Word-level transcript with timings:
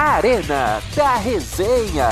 Arena 0.00 0.80
da 0.96 1.16
Resenha. 1.16 2.08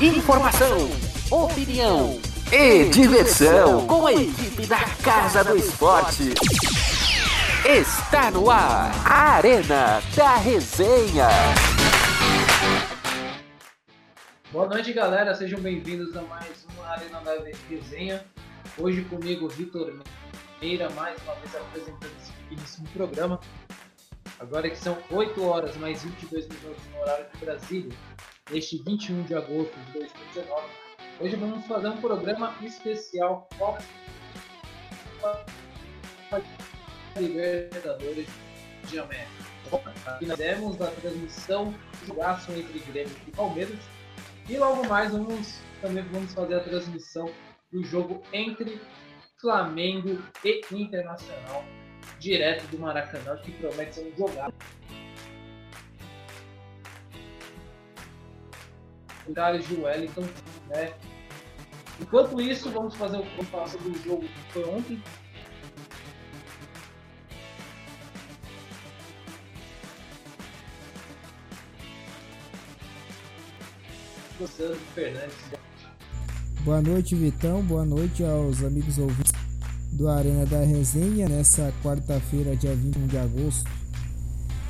Informação, 0.00 0.88
opinião 1.28 2.20
e 2.52 2.88
diversão 2.88 3.84
com 3.84 4.06
a 4.06 4.12
equipe 4.12 4.64
da 4.64 4.78
Casa 5.02 5.42
do 5.42 5.56
Esporte. 5.56 6.34
Está 7.68 8.30
no 8.30 8.48
ar, 8.48 8.92
Arena 9.04 10.00
da 10.14 10.36
Resenha. 10.36 11.26
Boa 14.52 14.68
noite, 14.68 14.92
galera. 14.92 15.34
Sejam 15.34 15.58
bem-vindos 15.58 16.16
a 16.16 16.22
mais 16.22 16.64
uma 16.72 16.86
Arena 16.90 17.20
da 17.22 17.32
Resenha. 17.68 18.24
Hoje 18.78 19.02
comigo, 19.02 19.48
Vitor 19.48 19.94
Meira, 20.62 20.88
mais 20.90 21.20
uma 21.24 21.34
vez 21.34 21.56
apresentando 21.56 22.12
esse 22.22 22.32
pequeníssimo 22.32 22.86
programa. 22.94 23.40
Agora 24.40 24.70
que 24.70 24.76
são 24.76 24.96
8 25.10 25.44
horas 25.44 25.76
mais 25.78 26.04
22 26.04 26.46
minutos 26.48 26.86
no 26.92 27.00
horário 27.00 27.26
de 27.32 27.38
Brasília, 27.44 27.98
neste 28.50 28.80
21 28.84 29.24
de 29.24 29.34
agosto 29.34 29.76
de 29.86 29.92
2019. 29.98 30.66
Hoje 31.20 31.36
vamos 31.36 31.66
fazer 31.66 31.88
um 31.88 32.00
programa 32.00 32.54
especial 32.62 33.48
Copa 33.58 33.82
Libertadores 37.16 38.28
de 38.88 38.98
América. 39.00 39.28
Fizemos 40.20 40.76
da 40.76 40.86
transmissão 40.86 41.74
do 42.00 42.06
jogaço 42.06 42.52
entre 42.52 42.78
Grêmio 42.78 43.16
e 43.26 43.30
Palmeiras 43.32 43.78
e 44.48 44.56
logo 44.56 44.86
mais 44.86 45.10
vamos, 45.10 45.60
também 45.82 46.04
vamos 46.04 46.32
fazer 46.32 46.54
a 46.54 46.60
transmissão 46.60 47.28
do 47.72 47.82
jogo 47.82 48.22
entre 48.32 48.80
Flamengo 49.40 50.22
e 50.44 50.62
Internacional, 50.72 51.64
direto 52.18 52.66
do 52.68 52.78
Maracanã, 52.78 53.36
que 53.36 53.52
promete 53.52 53.94
ser 53.94 54.12
um 54.12 54.16
jogado. 54.16 54.54
Lugares 59.26 59.66
de 59.68 59.74
Wellington, 59.74 60.26
né? 60.68 60.94
Enquanto 62.00 62.40
isso, 62.40 62.70
vamos 62.70 62.94
fazer 62.94 63.18
o 63.18 63.22
vamos 63.22 63.48
falar 63.48 63.66
sobre 63.68 63.88
o 63.88 64.02
jogo 64.02 64.22
que 64.22 64.52
foi 64.52 64.64
ontem. 64.64 65.02
Boa 76.64 76.80
noite, 76.80 77.14
Vitão. 77.16 77.62
Boa 77.62 77.84
noite 77.84 78.22
aos 78.22 78.62
amigos 78.62 78.98
ouvintes 78.98 79.37
do 79.92 80.08
Arena 80.08 80.44
da 80.46 80.60
Resenha 80.60 81.28
nessa 81.28 81.72
quarta-feira, 81.82 82.56
dia 82.56 82.74
21 82.74 83.06
de 83.06 83.18
agosto. 83.18 83.70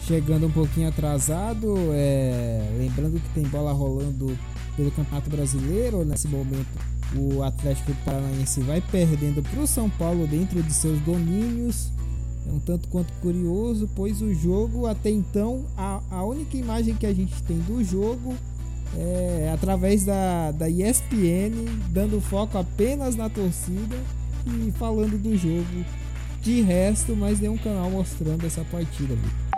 Chegando 0.01 0.47
um 0.47 0.51
pouquinho 0.51 0.89
atrasado, 0.89 1.75
é... 1.93 2.67
lembrando 2.79 3.21
que 3.21 3.29
tem 3.35 3.43
bola 3.45 3.73
rolando 3.73 4.37
pelo 4.77 4.91
Campeonato 4.91 5.29
Brasileiro. 5.29 6.05
Nesse 6.05 6.29
momento, 6.29 6.69
o 7.15 7.43
Atlético 7.43 7.93
Paranaense 8.05 8.61
vai 8.61 8.81
perdendo 8.81 9.43
para 9.43 9.61
o 9.61 9.67
São 9.67 9.91
Paulo 9.91 10.27
dentro 10.27 10.63
de 10.63 10.73
seus 10.73 10.99
domínios. 11.01 11.91
É 12.47 12.53
um 12.53 12.61
tanto 12.61 12.89
quanto 12.89 13.13
curioso, 13.15 13.91
pois 13.95 14.23
o 14.23 14.33
jogo, 14.33 14.87
até 14.87 15.11
então, 15.11 15.67
a, 15.77 16.01
a 16.11 16.25
única 16.25 16.57
imagem 16.57 16.95
que 16.95 17.05
a 17.05 17.13
gente 17.13 17.43
tem 17.43 17.59
do 17.59 17.85
jogo 17.85 18.35
é, 18.97 19.51
através 19.53 20.05
da, 20.05 20.53
da 20.53 20.71
ESPN, 20.71 21.53
dando 21.91 22.21
foco 22.21 22.57
apenas 22.57 23.15
na 23.17 23.29
torcida 23.29 23.97
e 24.47 24.73
falando 24.73 25.19
do 25.19 25.37
jogo 25.37 25.85
de 26.41 26.63
resto, 26.63 27.15
mas 27.17 27.41
nenhum 27.41 27.59
canal 27.59 27.91
mostrando 27.91 28.47
essa 28.47 28.65
partida. 28.65 29.15
Viu? 29.15 29.49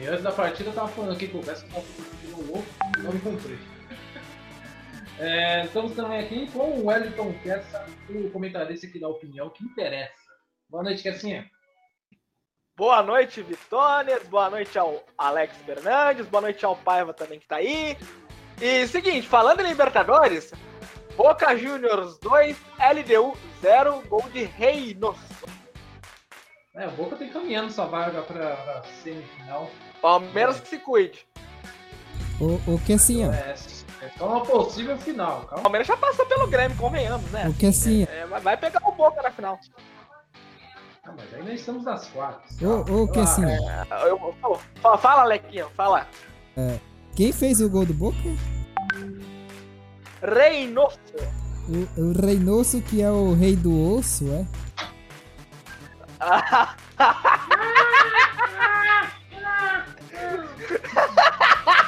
E 0.00 0.06
antes 0.06 0.22
da 0.22 0.30
partida 0.30 0.70
eu 0.70 0.74
tava 0.74 0.88
falando 0.88 1.14
aqui 1.14 1.28
com 1.28 1.38
o 1.38 1.42
Vessa, 1.42 1.66
tava 1.66 1.82
falando 1.82 2.38
um 2.38 2.52
louco, 2.52 2.68
não 2.98 3.12
me 3.12 3.20
comprei. 3.20 3.58
É, 5.18 5.64
estamos 5.64 5.94
também 5.94 6.20
aqui 6.20 6.46
com 6.50 6.58
o 6.58 6.86
Wellington 6.88 7.32
Kessa, 7.42 7.86
o 8.10 8.28
comentarista 8.28 8.86
que 8.86 9.00
dá 9.00 9.08
opinião 9.08 9.48
que 9.48 9.64
interessa. 9.64 10.12
Boa 10.68 10.82
noite, 10.82 11.02
Kessinha. 11.02 11.50
Boa 12.76 13.02
noite, 13.02 13.40
Vitones. 13.40 14.28
Boa 14.28 14.50
noite 14.50 14.78
ao 14.78 15.02
Alex 15.16 15.56
Fernandes. 15.64 16.26
Boa 16.26 16.42
noite 16.42 16.66
ao 16.66 16.76
Paiva 16.76 17.14
também 17.14 17.40
que 17.40 17.48
tá 17.48 17.56
aí. 17.56 17.96
E 18.60 18.86
seguinte, 18.88 19.28
falando 19.28 19.60
em 19.60 19.68
Libertadores, 19.68 20.52
Boca 21.16 21.56
Juniors 21.56 22.18
2, 22.18 22.56
LDU 22.78 23.36
0, 23.62 24.02
gol 24.08 24.24
de 24.32 24.44
Reinos. 24.44 25.16
É, 26.74 26.86
o 26.86 26.90
Boca 26.92 27.16
tem 27.16 27.28
caminhando 27.30 27.72
sua 27.72 27.86
vaga 27.86 28.22
pra, 28.22 28.56
pra 28.56 28.82
semifinal. 29.02 29.70
Palmeiras 30.02 30.60
que 30.60 30.68
se 30.68 30.78
cuide. 30.78 31.26
O, 32.40 32.74
o 32.74 32.80
que 32.84 32.92
assim, 32.94 33.26
ó. 33.26 33.32
É, 33.32 33.54
é 34.02 34.08
só 34.18 34.26
uma 34.28 34.42
possível 34.42 34.96
final, 34.98 35.42
calma. 35.46 35.62
Palmeiras 35.62 35.86
já 35.88 35.96
passou 35.96 36.26
pelo 36.26 36.46
Grêmio, 36.48 36.76
convenhamos, 36.76 37.30
né? 37.30 37.48
O 37.48 37.54
que 37.54 37.66
assim, 37.66 38.04
É, 38.04 38.26
vai- 38.26 38.40
vai 38.40 38.56
pegar 38.58 38.80
o 38.86 38.92
Boca 38.92 39.22
na 39.22 39.30
final. 39.30 39.58
Ah, 41.04 41.14
mas 41.16 41.32
ainda 41.34 41.52
estamos 41.52 41.84
nas 41.84 42.06
quartas. 42.08 42.60
o, 42.60 43.02
o 43.04 43.10
que 43.10 43.20
assim. 43.20 43.44
É, 43.44 43.86
eu- 44.10 44.34
eu- 44.44 44.60
fala, 44.82 44.98
fala, 44.98 45.24
Lequinho, 45.24 45.70
fala. 45.74 46.06
Quem 47.16 47.32
fez 47.32 47.62
o 47.62 47.70
gol 47.70 47.86
do 47.86 47.94
Boca? 47.94 48.18
Reynoso. 50.22 50.98
O, 51.66 52.00
o 52.00 52.12
Reynoso, 52.12 52.82
que 52.82 53.00
é 53.00 53.10
o 53.10 53.32
rei 53.32 53.56
do 53.56 53.94
osso, 53.94 54.30
é? 54.30 54.46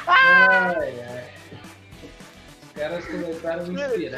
Ai, 0.07 0.99
ai. 1.07 1.29
Os 2.63 2.73
caras 2.73 3.05
começaram 3.05 3.63
a 3.63 3.67
me 3.67 3.83
inspirar. 3.83 4.17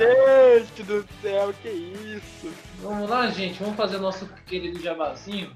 Gente 0.60 0.84
do 0.84 1.06
céu, 1.22 1.54
que 1.62 1.70
isso. 1.70 2.54
Vamos 2.80 3.10
lá, 3.10 3.30
gente, 3.30 3.60
vamos 3.62 3.76
fazer 3.76 3.98
nosso 3.98 4.26
querido 4.46 4.82
jabazinho. 4.82 5.52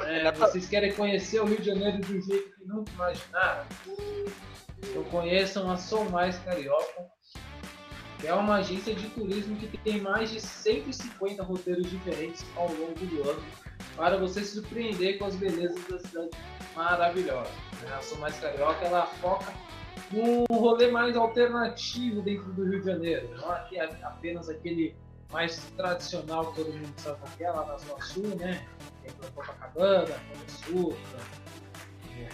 É, 0.00 0.30
vocês 0.30 0.68
querem 0.68 0.92
conhecer 0.92 1.40
o 1.40 1.44
Rio 1.44 1.58
de 1.58 1.66
Janeiro 1.66 1.98
do 1.98 2.20
jeito 2.20 2.54
que 2.56 2.64
nunca 2.64 2.92
imaginaram? 2.92 3.64
Então 4.82 5.04
conheçam 5.04 5.70
a 5.70 5.76
Sou 5.76 6.08
Mais 6.10 6.38
Carioca, 6.40 7.06
que 8.18 8.26
é 8.26 8.34
uma 8.34 8.56
agência 8.56 8.94
de 8.94 9.08
turismo 9.10 9.56
que 9.56 9.78
tem 9.78 10.00
mais 10.00 10.30
de 10.30 10.40
150 10.40 11.42
roteiros 11.42 11.88
diferentes 11.90 12.44
ao 12.56 12.68
longo 12.68 13.06
do 13.06 13.30
ano 13.30 13.42
para 13.96 14.16
você 14.16 14.40
se 14.44 14.54
surpreender 14.54 15.18
com 15.18 15.26
as 15.26 15.36
belezas 15.36 15.84
da 15.86 15.98
cidade 15.98 16.30
maravilhosa. 16.74 17.50
A 17.96 18.02
Sou 18.02 18.18
Mais 18.18 18.38
Carioca 18.38 18.84
ela 18.84 19.06
foca 19.06 19.52
num 20.10 20.44
rolê 20.50 20.90
mais 20.90 21.16
alternativo 21.16 22.22
dentro 22.22 22.52
do 22.52 22.64
Rio 22.64 22.80
de 22.80 22.86
Janeiro, 22.86 23.28
não 23.36 23.50
aqui 23.50 23.78
é 23.78 23.84
apenas 24.02 24.48
aquele 24.48 24.94
mais 25.32 25.56
tradicional 25.76 26.52
que 26.52 26.62
todo 26.62 26.72
mundo 26.72 26.92
sabe 26.98 27.18
qual 27.20 27.32
é, 27.40 27.50
lá 27.50 27.66
na 27.66 27.78
Zona 27.78 28.02
Sul, 28.02 28.36
né? 28.36 28.66
Tem 29.02 29.12
Copacabana, 29.14 30.14
Açúcar, 30.46 30.96
é, 32.18 32.28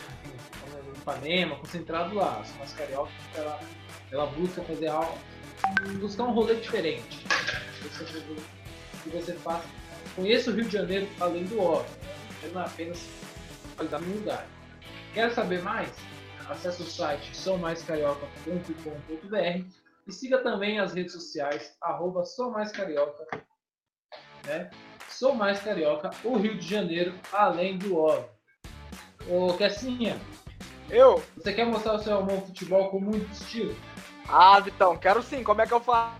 Ipanema, 1.09 1.57
concentrado 1.57 2.15
lá. 2.15 2.43
A 2.43 2.59
Mas 2.59 2.73
Carioca, 2.75 3.11
ela, 3.35 3.59
ela 4.13 4.27
busca 4.27 4.63
fazer 4.63 4.89
algo, 4.89 5.19
buscar 5.99 6.25
um 6.25 6.33
rolê 6.33 6.57
diferente. 6.57 7.25
Que 9.03 9.09
você 9.09 9.33
faça, 9.35 9.67
conheça 10.15 10.51
o 10.51 10.55
Rio 10.55 10.65
de 10.65 10.73
Janeiro 10.73 11.09
além 11.19 11.45
do 11.45 11.61
óbvio, 11.61 11.97
né? 12.43 12.51
não 12.53 12.61
é 12.61 12.67
apenas 12.67 13.09
qualidade 13.75 14.05
no 14.05 14.17
lugar. 14.17 14.47
Quer 15.15 15.33
saber 15.33 15.63
mais? 15.63 15.91
Acesse 16.47 16.83
o 16.83 16.87
site 16.87 17.35
soumaiscarioca.com.br 17.35 19.65
e 20.07 20.13
siga 20.13 20.39
também 20.39 20.79
as 20.79 20.93
redes 20.93 21.13
sociais, 21.13 21.77
arroba 21.81 22.25
Sou 22.25 22.51
Mais 22.51 22.73
Carioca, 22.73 23.27
né? 24.47 24.71
Sou 25.09 25.35
Mais 25.35 25.61
Carioca, 25.61 26.11
o 26.25 26.37
Rio 26.37 26.59
de 26.59 26.67
Janeiro, 26.67 27.15
além 27.33 27.79
do 27.79 27.97
óbvio. 27.97 28.29
Ô, 29.29 29.53
Kessinha, 29.55 30.19
Eu? 30.91 31.23
você 31.37 31.53
quer 31.53 31.67
mostrar 31.67 31.95
o 31.95 31.99
seu 31.99 32.17
amor 32.17 32.35
ao 32.35 32.47
futebol 32.47 32.89
com 32.89 33.01
muito 33.01 33.31
estilo? 33.33 33.75
Ah, 34.27 34.59
Vitão, 34.61 34.97
quero 34.97 35.23
sim. 35.23 35.43
Como 35.43 35.61
é 35.61 35.67
que 35.67 35.73
eu 35.73 35.81
faço? 35.81 36.17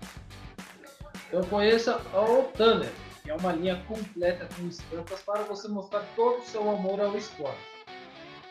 Então 1.27 1.43
conheça 1.43 2.01
o 2.13 2.43
Tanner, 2.55 2.91
que 3.23 3.29
é 3.29 3.35
uma 3.35 3.51
linha 3.53 3.83
completa 3.87 4.47
com 4.55 4.67
estampas 4.67 5.21
para 5.21 5.43
você 5.43 5.67
mostrar 5.67 6.03
todo 6.15 6.39
o 6.39 6.45
seu 6.45 6.67
amor 6.69 6.99
ao 6.99 7.15
esporte. 7.15 7.59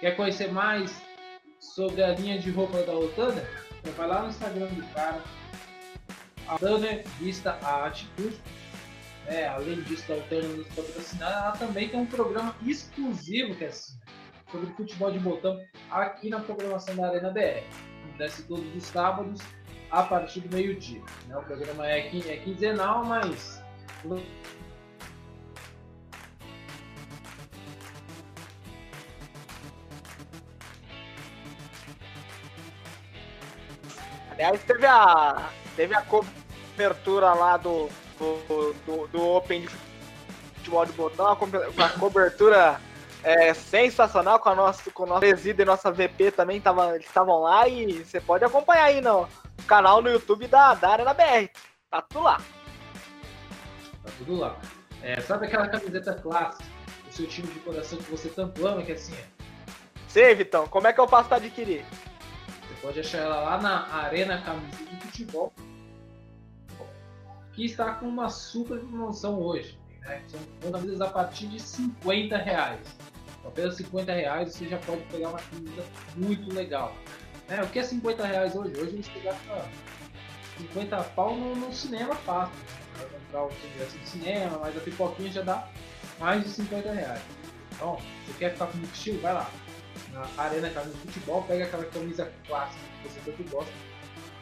Quer 0.01 0.17
conhecer 0.17 0.53
mais 0.53 1.03
sobre 1.59 2.03
a 2.03 2.15
linha 2.15 2.39
de 2.39 2.51
roupa 2.51 2.83
da 2.83 2.93
Otaner? 2.93 3.49
Então 3.81 3.93
vai 3.95 4.07
lá 4.07 4.23
no 4.23 4.29
Instagram 4.29 4.67
do 4.67 4.95
cara, 4.95 5.21
a 6.47 6.59
Tanner 6.59 7.05
Vista 7.19 7.59
a 7.63 7.87
Atitude. 7.87 8.41
né? 9.27 9.49
além 9.49 9.83
disso, 9.83 10.07
da 10.07 10.15
Otaner 10.15 10.45
nos 10.45 10.69
patrocinar, 10.69 11.33
ela 11.33 11.53
também 11.53 11.89
tem 11.89 11.99
um 11.99 12.07
programa 12.07 12.55
exclusivo 12.65 13.57
que 13.57 13.65
é 13.65 13.69
assim, 13.69 13.98
sobre 14.51 14.71
futebol 14.75 15.11
de 15.11 15.19
botão 15.19 15.61
aqui 15.91 16.29
na 16.31 16.41
programação 16.41 16.95
da 16.97 17.09
Arena 17.09 17.31
BR. 17.31 17.63
Acontece 18.05 18.43
todos 18.45 18.75
os 18.75 18.83
sábados 18.85 19.41
a 19.91 20.03
partir 20.03 20.41
do 20.41 20.55
meio-dia. 20.55 21.03
Né? 21.27 21.37
O 21.37 21.43
programa 21.43 21.87
é, 21.87 22.07
é 22.07 22.37
quinzenal, 22.39 23.05
mas 23.05 23.63
Aliás, 34.31 34.63
teve 34.63 34.87
a, 34.87 35.51
teve 35.75 35.95
a 35.95 36.03
cobertura 36.03 37.35
lá 37.35 37.57
do, 37.57 37.89
do, 38.19 38.73
do, 38.87 39.07
do 39.09 39.29
Open 39.31 39.63
de 39.63 39.69
futebol 40.55 40.87
de 40.87 40.93
botão, 40.93 41.27
a 41.27 41.89
cobertura 41.99 42.81
é, 43.23 43.53
sensacional 43.55 44.39
com, 44.39 44.49
a 44.49 44.55
nossa, 44.55 44.91
com 44.91 45.03
o 45.03 45.07
nosso 45.07 45.21
presídio 45.21 45.63
e 45.63 45.65
nossa 45.65 45.91
VP 45.91 46.33
também, 46.33 46.61
tava, 46.61 46.95
eles 46.95 47.07
estavam 47.07 47.41
lá 47.41 47.69
e 47.69 48.05
você 48.05 48.21
pode 48.21 48.45
acompanhar 48.45 48.85
aí 48.85 49.01
no 49.01 49.29
canal 49.67 50.01
no 50.01 50.11
YouTube 50.11 50.47
da, 50.47 50.75
da 50.75 50.91
Arena 50.91 51.15
BR. 51.15 51.51
Tá 51.91 52.03
tudo 52.03 52.25
lá. 52.25 52.37
Tá 54.03 54.11
tudo 54.19 54.37
lá. 54.37 54.57
É, 55.03 55.21
sabe 55.21 55.47
aquela 55.47 55.69
camiseta 55.69 56.15
clássica 56.15 56.65
do 57.05 57.13
seu 57.13 57.27
time 57.27 57.49
de 57.49 57.61
coração 57.61 57.99
que 57.99 58.11
você 58.11 58.29
tanto 58.29 58.67
ama, 58.67 58.83
que 58.83 58.93
é 58.93 58.95
assim? 58.95 59.15
Sei, 60.09 60.35
Vitão. 60.35 60.67
Como 60.67 60.87
é 60.87 60.93
que 60.93 61.01
eu 61.01 61.09
faço 61.09 61.29
pra 61.29 61.37
adquirir? 61.37 61.85
Você 62.47 62.75
pode 62.83 63.01
achar 63.01 63.19
ela 63.19 63.41
lá 63.41 63.61
na 63.61 63.95
Arena 63.95 64.41
Camisa 64.43 64.85
de 64.85 64.97
Futebol, 65.03 65.53
que 67.53 67.65
está 67.65 67.95
com 67.95 68.07
uma 68.07 68.29
super 68.31 68.79
promoção 68.79 69.41
hoje. 69.41 69.79
Né? 70.09 70.23
São 70.29 70.73
camisas 70.73 71.01
a 71.01 71.09
partir 71.09 71.47
de 71.49 71.61
50 71.61 72.37
reais. 72.37 72.81
Com 73.43 73.49
apenas 73.49 73.77
50 73.77 74.13
reais 74.13 74.55
você 74.55 74.67
já 74.67 74.79
pode 74.79 75.03
pegar 75.03 75.29
uma 75.29 75.39
camisa 75.39 75.85
muito 76.17 76.53
legal. 76.53 76.97
É, 77.49 77.63
o 77.63 77.69
que 77.69 77.79
é 77.79 77.83
50 77.83 78.27
reais 78.27 78.57
hoje? 78.57 78.73
Hoje 78.73 78.89
a 78.89 78.97
gente 78.97 79.21
gasta 79.21 79.69
50 80.59 81.03
pau 81.15 81.37
no, 81.37 81.55
no 81.55 81.73
cinema 81.73 82.15
fácil. 82.15 82.55
Vai 82.97 83.07
comprar 83.07 83.45
o 83.45 83.51
ingresso 83.73 83.99
de 83.99 84.09
cinema, 84.09 84.59
mas 84.59 84.77
a 84.77 84.81
pipoquinha 84.81 85.31
já 85.31 85.43
dá 85.43 85.69
mais 86.19 86.43
de 86.43 86.51
50 86.51 86.93
reais. 86.93 87.23
Então, 87.73 87.97
você 88.27 88.39
quer 88.39 88.53
ficar 88.53 88.67
com 88.67 88.79
muito 88.79 88.95
estilo? 88.95 89.21
Vai 89.21 89.35
lá. 89.35 89.51
Na 90.13 90.43
Arena 90.43 90.69
Camisa 90.71 90.93
de 90.93 91.01
Futebol, 91.01 91.43
pega 91.45 91.65
aquela 91.65 91.85
camisa 91.85 92.33
clássica 92.47 92.85
que 93.03 93.09
você 93.09 93.21
tanto 93.25 93.51
gosta. 93.51 93.73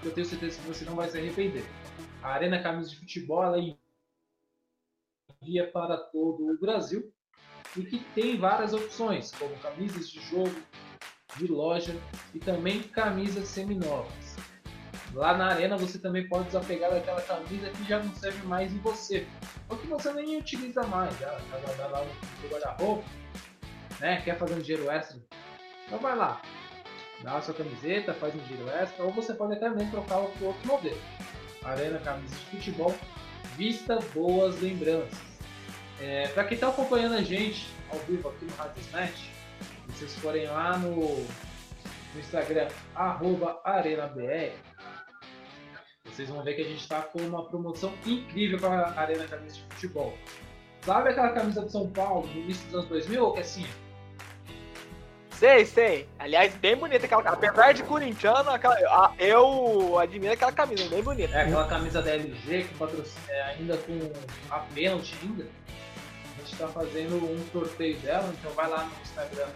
Eu 0.03 0.11
tenho 0.13 0.27
certeza 0.27 0.59
que 0.59 0.67
você 0.69 0.85
não 0.85 0.95
vai 0.95 1.09
se 1.11 1.19
arrepender. 1.19 1.67
A 2.23 2.31
Arena 2.31 2.63
Camisa 2.63 2.91
de 2.91 2.97
Futebol 2.97 3.45
ela 3.45 3.59
envia 5.43 5.71
para 5.71 5.97
todo 5.97 6.49
o 6.49 6.59
Brasil 6.59 7.13
e 7.77 7.83
que 7.83 7.99
tem 8.15 8.39
várias 8.39 8.73
opções, 8.73 9.33
como 9.33 9.55
camisas 9.57 10.09
de 10.09 10.21
jogo, 10.21 10.55
de 11.37 11.47
loja 11.47 11.95
e 12.35 12.39
também 12.39 12.83
camisas 12.83 13.49
seminovas. 13.49 14.37
Lá 15.13 15.37
na 15.37 15.49
arena 15.49 15.77
você 15.77 15.99
também 15.99 16.29
pode 16.29 16.47
desapegar 16.47 16.91
daquela 16.91 17.23
camisa 17.23 17.71
que 17.71 17.85
já 17.85 18.03
não 18.03 18.15
serve 18.15 18.47
mais 18.47 18.73
em 18.73 18.79
você, 18.79 19.27
ou 19.69 19.77
que 19.77 19.87
você 19.87 20.13
nem 20.13 20.39
utiliza 20.39 20.83
mais, 20.85 21.17
já 21.19 21.39
está 21.39 21.87
lá 21.89 22.05
no 22.05 22.49
guarda-roupa, 22.49 23.05
né? 24.01 24.21
Quer 24.23 24.39
fazer 24.39 24.55
um 24.55 24.61
dinheiro 24.61 24.91
extra? 24.91 25.19
Então 25.87 25.99
vai 25.99 26.17
lá, 26.17 26.43
dá 27.23 27.37
a 27.37 27.43
sua 27.43 27.55
camiseta, 27.55 28.13
faz 28.15 28.35
um 28.35 28.45
giro 28.47 28.69
extra, 28.69 29.05
ou 29.05 29.13
você 29.13 29.33
pode 29.33 29.55
até 29.55 29.71
mesmo 29.71 29.91
trocar 29.91 30.19
por 30.19 30.49
outro 30.49 30.67
modelo. 30.67 31.01
Arena 31.65 31.99
Camisa 31.99 32.35
de 32.35 32.45
Futebol, 32.47 32.95
vista 33.57 33.99
boas 34.15 34.61
lembranças. 34.61 35.19
É, 36.01 36.29
Para 36.29 36.45
quem 36.45 36.55
está 36.55 36.69
acompanhando 36.69 37.15
a 37.15 37.23
gente 37.23 37.67
ao 37.91 37.99
vivo 38.01 38.29
aqui 38.29 38.45
no 38.45 38.55
Rádio 38.55 38.83
Smash, 38.83 39.31
vocês 39.89 40.15
forem 40.17 40.47
lá 40.47 40.77
no, 40.79 40.97
no 40.97 42.21
Instagram, 42.21 42.69
ArenaBR, 43.65 44.53
vocês 46.05 46.29
vão 46.29 46.43
ver 46.43 46.55
que 46.55 46.63
a 46.63 46.65
gente 46.65 46.81
está 46.81 47.03
com 47.03 47.19
uma 47.21 47.47
promoção 47.47 47.93
incrível 48.07 48.59
com 48.59 48.67
a 48.67 48.99
Arena 48.99 49.27
Camisa 49.27 49.57
de 49.57 49.75
Futebol. 49.75 50.17
Sabe 50.83 51.11
aquela 51.11 51.33
camisa 51.33 51.65
de 51.65 51.73
São 51.73 51.91
Paulo 51.91 52.27
no 52.29 52.41
início 52.41 52.65
dos 52.67 52.75
anos 52.75 52.89
2000 52.89 53.25
ou 53.25 53.33
que 53.33 53.39
é 53.39 53.43
assim? 53.43 53.67
Sei, 55.39 55.67
sei. 55.67 56.09
Aliás, 56.19 56.55
bem 56.55 56.75
bonita 56.77 57.05
aquela 57.05 57.23
Apesar 57.29 57.73
de 57.73 57.83
corintiano, 57.83 58.49
aquela, 58.51 59.15
eu 59.19 59.99
admiro 59.99 60.33
aquela 60.33 60.53
camisa, 60.53 60.89
bem 60.89 61.03
bonita. 61.03 61.37
É 61.37 61.43
aquela 61.43 61.69
camisa 61.69 62.01
da 62.01 62.11
LG 62.11 62.65
com 62.65 62.79
patrocínio, 62.79 63.29
é, 63.29 63.43
ainda 63.43 63.77
com 63.77 64.13
a 64.49 64.61
pênalti 64.61 65.15
ainda. 65.23 65.45
A 65.45 66.39
gente 66.39 66.53
está 66.53 66.69
fazendo 66.69 67.17
um 67.17 67.47
sorteio 67.53 67.99
dela, 67.99 68.33
então 68.39 68.51
vai 68.53 68.67
lá 68.67 68.85
no 68.85 69.03
Instagram 69.03 69.49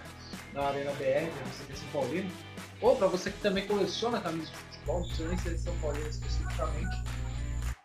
da 0.52 0.68
Arena 0.68 0.90
BR, 0.92 1.30
para 1.30 1.50
você 1.50 1.64
que 1.64 1.72
é 1.72 1.76
São 1.76 1.88
Paulino. 1.92 2.30
Ou 2.82 2.96
para 2.96 3.06
você 3.06 3.30
que 3.30 3.38
também 3.38 3.66
coleciona 3.66 4.20
camisas 4.20 4.50
de 4.50 4.56
futebol, 4.56 5.00
não 5.00 5.06
precisa 5.06 5.28
nem 5.28 5.38
ser 5.38 5.58
São 5.58 5.76
Paulino 5.78 6.08
especificamente. 6.08 7.04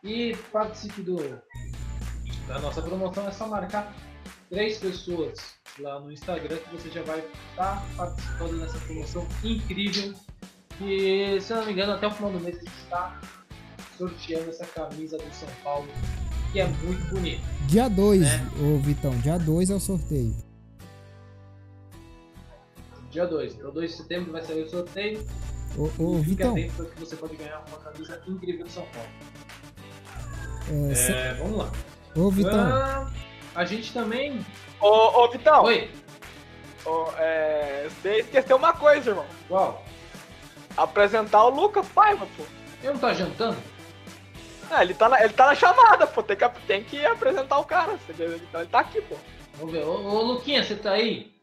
E 0.04 0.36
participe 0.52 1.02
do, 1.02 1.42
da 2.46 2.60
nossa 2.60 2.82
promoção, 2.82 3.26
é 3.26 3.32
só 3.32 3.48
marcar 3.48 3.94
três 4.50 4.80
pessoas 4.80 5.56
lá 5.80 6.00
no 6.00 6.12
Instagram 6.12 6.58
que 6.58 6.76
você 6.76 6.90
já 6.90 7.02
vai 7.04 7.20
estar 7.20 7.76
tá 7.76 7.86
participando 7.98 8.60
dessa 8.60 8.78
promoção 8.80 9.28
incrível. 9.44 10.14
E 10.82 11.40
se 11.40 11.54
eu 11.54 11.58
não 11.58 11.66
me 11.66 11.74
engano, 11.74 11.94
até 11.94 12.08
o 12.08 12.12
final 12.12 12.32
do 12.32 12.40
mês 12.40 12.58
a 12.58 12.60
gente 12.60 12.78
está 12.78 13.22
sorteando 13.98 14.50
essa 14.50 14.66
camisa 14.66 15.18
do 15.18 15.34
São 15.34 15.50
Paulo, 15.64 15.88
que 16.52 16.60
é 16.60 16.68
muito 16.68 17.06
bonita. 17.14 17.44
Dia 17.68 17.90
2, 17.90 18.22
né? 18.22 18.52
ô 18.60 18.78
Vitão, 18.80 19.18
dia 19.20 19.38
2 19.38 19.70
é 19.70 19.76
o 19.76 19.80
sorteio. 19.80 20.36
Dia 23.10 23.26
2, 23.26 23.56
então 23.56 23.72
2 23.72 23.92
de 23.92 23.98
setembro 23.98 24.32
vai 24.32 24.44
sair 24.44 24.64
o 24.64 24.70
sorteio. 24.70 25.26
Ô, 25.78 26.04
ô 26.04 26.20
Vitão. 26.20 26.52
atento 26.52 26.86
que 26.86 27.00
você 27.00 27.16
pode 27.16 27.36
ganhar 27.38 27.64
uma 27.68 27.78
camisa 27.80 28.22
incrível 28.28 28.66
do 28.66 28.72
São 28.72 28.86
Paulo. 28.88 29.10
É, 30.70 30.92
é, 30.92 30.96
se... 30.96 31.40
Vamos 31.40 31.58
lá. 31.58 31.72
Ô 32.16 32.30
Vitão. 32.30 32.60
Ah, 32.60 33.12
a 33.56 33.64
gente 33.64 33.94
também 33.94 34.46
Ô, 34.86 35.24
ô 35.24 35.32
Vitão. 35.32 35.64
Oi. 35.64 35.90
Ô, 36.86 37.12
é, 37.18 37.88
você 37.90 38.20
esqueceu 38.20 38.56
uma 38.56 38.72
coisa, 38.72 39.10
irmão. 39.10 39.26
Qual? 39.48 39.84
Apresentar 40.78 41.44
o 41.46 41.50
Lucas 41.50 41.88
Paiva, 41.88 42.28
pô. 42.38 42.44
Ele 42.84 42.94
não 42.94 43.00
tá 43.00 43.12
jantando? 43.12 43.58
É, 44.70 44.84
ele 44.84 44.94
tá 44.94 45.10
na, 45.10 45.24
ele 45.24 45.34
tá 45.34 45.48
na 45.48 45.56
chamada, 45.56 46.06
pô. 46.06 46.22
Tem 46.22 46.38
que, 46.38 46.50
tem 46.68 46.84
que 46.84 47.04
apresentar 47.04 47.58
o 47.58 47.66
cara. 47.66 47.98
Ele, 48.10 48.24
ele 48.54 48.66
tá 48.68 48.82
aqui, 48.82 49.02
pô. 49.02 49.16
Vamos 49.56 49.74
ver. 49.74 49.84
Ô, 49.86 49.94
ô 49.94 50.22
Luquinha, 50.22 50.64
você 50.64 50.76
tá 50.76 50.92
aí? 50.92 51.34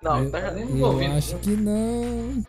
Não, 0.00 0.22
eu, 0.22 0.30
tá 0.30 0.52
nem 0.52 0.80
ouvindo. 0.80 1.18
acho 1.18 1.36
que 1.40 1.50
não. 1.56 2.44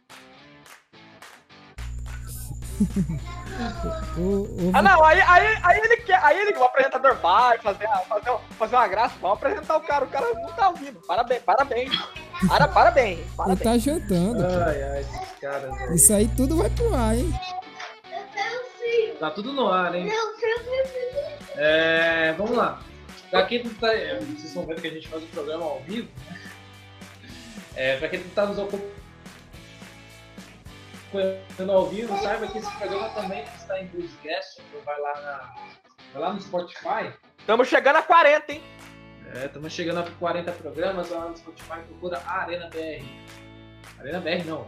O, 4.18 4.22
o... 4.22 4.72
Ah 4.74 4.82
não, 4.82 5.04
aí, 5.04 5.20
aí, 5.22 5.58
aí 5.64 5.80
ele 5.80 5.98
quer, 5.98 6.24
aí 6.24 6.40
ele, 6.40 6.58
o 6.58 6.64
apresentador 6.64 7.16
vai 7.18 7.58
fazer, 7.60 7.88
fazer, 8.08 8.38
fazer 8.58 8.76
uma 8.76 8.88
graça, 8.88 9.16
vamos 9.22 9.38
apresentar 9.38 9.78
o 9.78 9.82
cara, 9.82 10.06
o 10.06 10.08
cara 10.08 10.34
não 10.34 10.52
tá 10.54 10.70
ouvindo. 10.70 11.00
Parabéns, 11.02 11.42
parabéns. 11.44 11.92
Para, 12.48 12.68
parabéns, 12.68 13.20
parabéns. 13.36 13.62
Ele 13.62 13.70
tá 13.70 13.78
jantando. 13.78 14.46
Ai, 14.46 14.84
ai, 14.84 15.00
esses 15.02 15.40
caras. 15.42 15.74
Aí. 15.74 15.96
Isso 15.96 16.14
aí 16.14 16.28
tudo 16.30 16.58
vai 16.58 16.70
pro 16.70 16.96
ar, 16.96 17.16
hein? 17.16 17.34
Tá 19.20 19.30
tudo 19.32 19.52
no 19.52 19.68
ar, 19.68 19.94
hein? 19.94 20.10
É, 21.56 22.34
vamos 22.38 22.56
lá. 22.56 22.82
Daqui 23.32 23.60
tá. 23.60 23.88
Vocês 23.88 24.46
estão 24.46 24.66
vendo 24.66 24.82
que 24.82 24.88
a 24.88 24.92
gente 24.92 25.08
faz 25.08 25.22
o 25.24 25.28
programa 25.28 25.66
ao 25.66 25.82
vivo, 25.82 26.08
né? 26.30 26.40
É, 27.76 27.98
pra 27.98 28.08
quem 28.10 28.22
tá 28.22 28.46
nos 28.46 28.58
ocupando 28.58 29.00
acompanhando 31.10 31.72
ao 31.72 31.88
vivo, 31.88 32.18
saiba 32.20 32.48
que 32.48 32.58
esse 32.60 32.72
programa 32.78 33.10
também 33.10 33.44
está 33.44 33.82
em 33.82 33.88
podcast. 33.88 34.62
Então 34.62 34.82
vai 34.86 35.00
lá, 35.02 35.22
na, 35.22 35.56
vai 36.14 36.22
lá 36.22 36.34
no 36.34 36.42
Spotify. 36.42 37.14
Estamos 37.40 37.68
chegando 37.68 37.98
a 37.98 38.04
40, 38.04 38.54
hein? 38.54 38.64
É, 39.36 39.46
estamos 39.46 39.74
chegando 39.74 40.00
a 40.00 40.12
40 40.12 40.52
programas. 40.54 41.10
Lá 41.10 41.28
no 41.28 41.38
Spotify 41.38 41.82
procura 41.88 42.20
a 42.26 42.42
Arena 42.42 42.70
BR. 42.70 43.06
Arena 44.00 44.20
BR 44.20 44.46
não. 44.46 44.68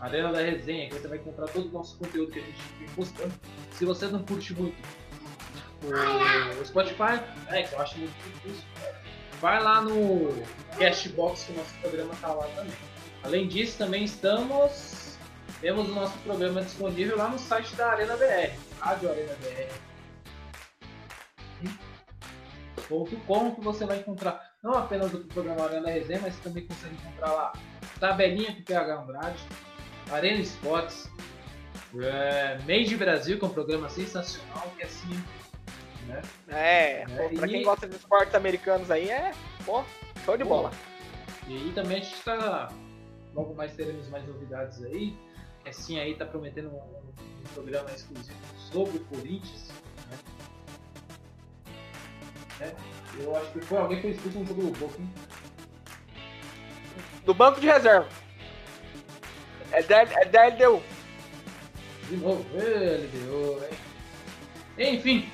Arena 0.00 0.32
da 0.32 0.40
Resenha, 0.40 0.88
que 0.88 0.94
você 0.98 1.08
vai 1.08 1.18
encontrar 1.18 1.46
todo 1.48 1.68
o 1.68 1.72
nosso 1.72 1.96
conteúdo 1.98 2.32
que 2.32 2.38
a 2.38 2.42
gente 2.42 2.58
vem 2.78 2.88
postando. 2.88 3.32
Se 3.72 3.84
você 3.84 4.06
não 4.08 4.22
curte 4.22 4.52
muito 4.54 4.76
o, 5.84 6.64
Spotify, 6.64 7.20
é, 7.48 7.62
que 7.62 7.74
eu 7.74 7.80
acho 7.80 7.98
muito 7.98 8.14
difícil, 8.24 8.64
vai 9.40 9.62
lá 9.62 9.80
no 9.80 10.32
Castbox, 10.78 11.44
que 11.44 11.52
o 11.52 11.56
nosso 11.56 11.74
programa 11.80 12.12
está 12.14 12.28
lá 12.28 12.46
também. 12.56 12.72
Além 13.22 13.46
disso, 13.46 13.78
também 13.78 14.04
estamos 14.04 15.11
temos 15.62 15.88
o 15.88 15.94
nosso 15.94 16.18
programa 16.18 16.60
disponível 16.60 17.16
lá 17.16 17.28
no 17.28 17.38
site 17.38 17.74
da 17.76 17.92
Arena 17.92 18.16
BR, 18.16 18.50
Rádio 18.80 19.10
Arena 19.10 19.34
BR. 19.40 19.72
.com 23.26 23.54
que 23.54 23.60
você 23.62 23.86
vai 23.86 24.00
encontrar 24.00 24.52
não 24.62 24.74
apenas 24.74 25.14
o 25.14 25.20
programa 25.20 25.64
Arena 25.64 25.88
Resenha, 25.88 26.20
mas 26.20 26.34
você 26.34 26.42
também 26.42 26.66
consegue 26.66 26.94
encontrar 26.96 27.32
lá 27.32 27.52
tabelinha 27.98 28.54
com 28.54 28.62
PH 28.62 29.00
Andrade, 29.00 29.42
Arena 30.10 30.40
Esportes, 30.40 31.08
é, 31.96 32.58
Made 32.66 32.96
Brasil, 32.96 33.38
que 33.38 33.44
é 33.44 33.48
um 33.48 33.52
programa 33.52 33.88
sensacional, 33.88 34.70
que 34.76 34.82
é 34.82 34.86
assim. 34.86 35.24
Né? 36.08 36.22
É, 36.48 37.02
é 37.02 37.06
pô, 37.06 37.36
pra 37.36 37.46
e... 37.46 37.50
quem 37.50 37.62
gosta 37.62 37.88
de 37.88 37.94
esportes 37.94 38.34
americanos 38.34 38.90
aí 38.90 39.08
é 39.08 39.32
pô, 39.64 39.84
show 40.24 40.36
de 40.36 40.42
pô, 40.42 40.50
bola. 40.50 40.72
E 41.46 41.70
também 41.72 41.98
a 41.98 42.00
gente 42.00 42.14
está. 42.14 42.68
Logo 43.32 43.54
mais 43.54 43.72
teremos 43.74 44.08
mais 44.10 44.26
novidades 44.26 44.82
aí 44.84 45.16
assim 45.68 45.98
aí 45.98 46.14
tá 46.14 46.24
prometendo 46.24 46.68
um, 46.68 46.76
um, 46.76 47.54
programa 47.54 47.90
exclusivo 47.90 48.38
sobre 48.56 48.98
o 48.98 49.04
Corinthians. 49.04 49.68
Né? 50.10 50.18
É, 52.60 52.74
eu 53.22 53.36
acho 53.36 53.50
que 53.52 53.60
foi 53.60 53.78
alguém 53.78 53.96
que 53.96 54.02
foi 54.02 54.10
expulso 54.12 54.38
no 54.38 54.46
jogo 54.46 54.62
do 54.62 54.78
Boca, 54.78 55.00
hein? 55.00 55.10
Do 57.24 57.34
banco 57.34 57.60
de 57.60 57.66
reserva. 57.66 58.08
É 59.70 59.82
da, 59.82 60.02
é 60.02 60.24
da 60.26 60.46
LDU. 60.46 60.82
De 62.08 62.16
novo, 62.16 62.44
LDU, 62.54 63.64
hein? 63.64 63.78
Enfim, 64.94 65.28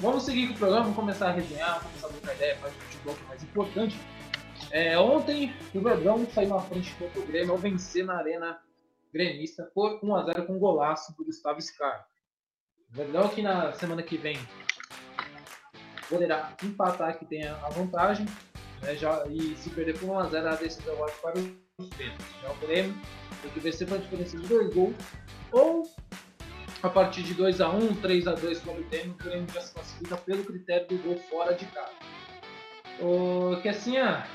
vamos 0.00 0.24
seguir 0.24 0.48
com 0.48 0.54
o 0.54 0.58
programa, 0.58 0.82
vamos 0.82 0.96
começar 0.96 1.28
a 1.28 1.32
resenhar, 1.32 1.80
começar 1.80 2.06
a 2.06 2.10
trocar 2.10 2.34
ideia, 2.34 2.56
fazer 2.56 2.74
futebol 2.74 3.14
que 3.14 3.22
é 3.22 3.28
mais 3.28 3.42
importante. 3.42 4.00
É, 4.70 4.98
ontem 4.98 5.54
o 5.74 5.80
Verdão 5.80 6.26
saiu 6.32 6.48
na 6.50 6.60
frente 6.60 6.92
contra 6.94 7.20
o 7.20 7.26
Grêmio 7.26 7.52
ao 7.52 7.58
vencer 7.58 8.04
na 8.04 8.16
Arena 8.16 8.60
Gremista 9.16 9.70
por 9.74 9.98
1x0 10.02 10.46
com 10.46 10.56
um 10.56 10.58
golaço 10.58 11.16
do 11.16 11.24
Gustavo 11.24 11.60
Scar. 11.62 12.06
O 12.90 12.96
Verdão 12.96 13.28
que 13.30 13.40
na 13.40 13.72
semana 13.72 14.02
que 14.02 14.18
vem 14.18 14.36
poderá 16.08 16.54
empatar 16.62 17.18
que 17.18 17.24
tenha 17.24 17.56
a 17.56 17.70
vantagem 17.70 18.26
né, 18.82 18.94
já, 18.94 19.26
e 19.28 19.56
se 19.56 19.70
perder 19.70 19.98
por 19.98 20.10
1x0 20.10 20.46
a 20.46 20.56
decisão 20.56 20.94
vai 20.96 21.10
para 21.10 21.38
os 21.78 21.88
pênaltis. 21.96 22.26
Já 22.42 22.52
o 22.52 22.56
Grêmio 22.56 22.94
tem 23.40 23.50
que 23.50 23.60
vencer 23.60 23.88
por 23.88 23.98
diferença 23.98 24.36
de 24.36 24.46
dois 24.46 24.74
gols 24.74 24.96
ou 25.50 25.90
a 26.82 26.90
partir 26.90 27.22
de 27.22 27.34
2x1, 27.34 28.00
3x2 28.02 28.64
como 28.64 28.84
tem, 28.84 29.08
o 29.08 29.14
Grêmio 29.14 29.48
já 29.52 29.62
se 29.62 29.72
classifica 29.72 30.16
pelo 30.18 30.44
critério 30.44 30.86
do 30.88 30.98
gol 30.98 31.16
fora 31.30 31.54
de 31.54 31.64
casa. 31.66 31.94
O 33.00 33.60
que 33.62 33.68
assim, 33.70 33.96
ah, 33.96 34.26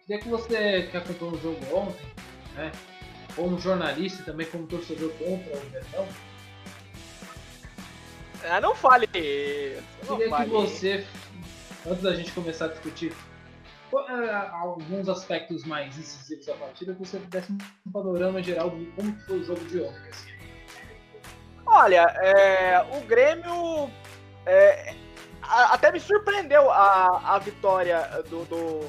queria 0.00 0.22
que 0.22 0.28
você 0.28 0.88
que 0.90 0.96
acompanhou 0.96 1.34
o 1.34 1.38
jogo 1.38 1.76
ontem, 1.76 2.06
né, 2.54 2.72
como 3.34 3.58
jornalista 3.58 4.22
também 4.22 4.46
como 4.46 4.66
torcedor 4.66 5.10
contra 5.12 5.56
o 5.56 5.60
Verdão, 5.70 6.08
ah, 8.44 8.60
não 8.60 8.74
fale. 8.74 9.06
Não 10.06 10.16
queria 10.16 10.30
fale. 10.30 10.44
que 10.44 10.50
você, 10.50 11.06
antes 11.86 12.02
da 12.02 12.14
gente 12.14 12.32
começar 12.32 12.66
a 12.66 12.68
discutir 12.68 13.12
é, 13.92 14.34
alguns 14.52 15.08
aspectos 15.08 15.64
mais 15.64 15.98
incisivos 15.98 16.46
da 16.46 16.54
partida, 16.54 16.94
que 16.94 17.00
você 17.00 17.18
desse 17.18 17.52
um 17.52 17.92
panorama 17.92 18.42
geral 18.42 18.70
de 18.70 18.86
como 18.92 19.14
foi 19.20 19.40
o 19.40 19.44
jogo 19.44 19.64
de 19.66 19.80
ontem. 19.82 20.08
Assim. 20.08 20.30
Olha, 21.66 22.02
é, 22.20 22.80
o 22.96 23.00
Grêmio 23.06 23.90
é, 24.46 24.94
até 25.42 25.92
me 25.92 26.00
surpreendeu 26.00 26.70
a, 26.70 27.34
a 27.34 27.38
vitória 27.38 28.00
do, 28.30 28.44
do, 28.46 28.80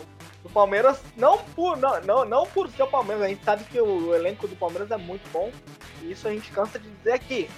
do, 0.44 0.50
Palmeiras, 0.50 1.02
não 1.16 1.38
por, 1.38 1.78
não, 1.78 2.02
não, 2.02 2.26
não 2.26 2.46
por 2.48 2.70
ser 2.70 2.84
o 2.84 2.88
Palmeiras, 2.88 3.24
a 3.24 3.28
gente 3.28 3.44
sabe 3.44 3.64
que 3.66 3.80
o, 3.80 4.10
o 4.10 4.16
elenco 4.16 4.48
do 4.48 4.56
Palmeiras 4.56 4.92
é 4.92 4.98
muito 4.98 5.30
bom, 5.32 5.52
e 6.02 6.12
isso 6.12 6.28
a 6.28 6.32
gente 6.32 6.52
cansa 6.52 6.80
de 6.80 6.90
dizer 6.90 7.14
aqui. 7.14 7.50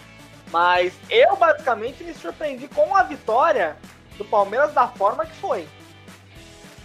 Mas 0.51 0.93
eu 1.09 1.35
basicamente 1.35 2.03
me 2.03 2.13
surpreendi 2.13 2.67
com 2.67 2.95
a 2.95 3.03
vitória 3.03 3.75
do 4.17 4.25
Palmeiras 4.25 4.73
da 4.73 4.87
forma 4.87 5.25
que 5.25 5.35
foi. 5.37 5.67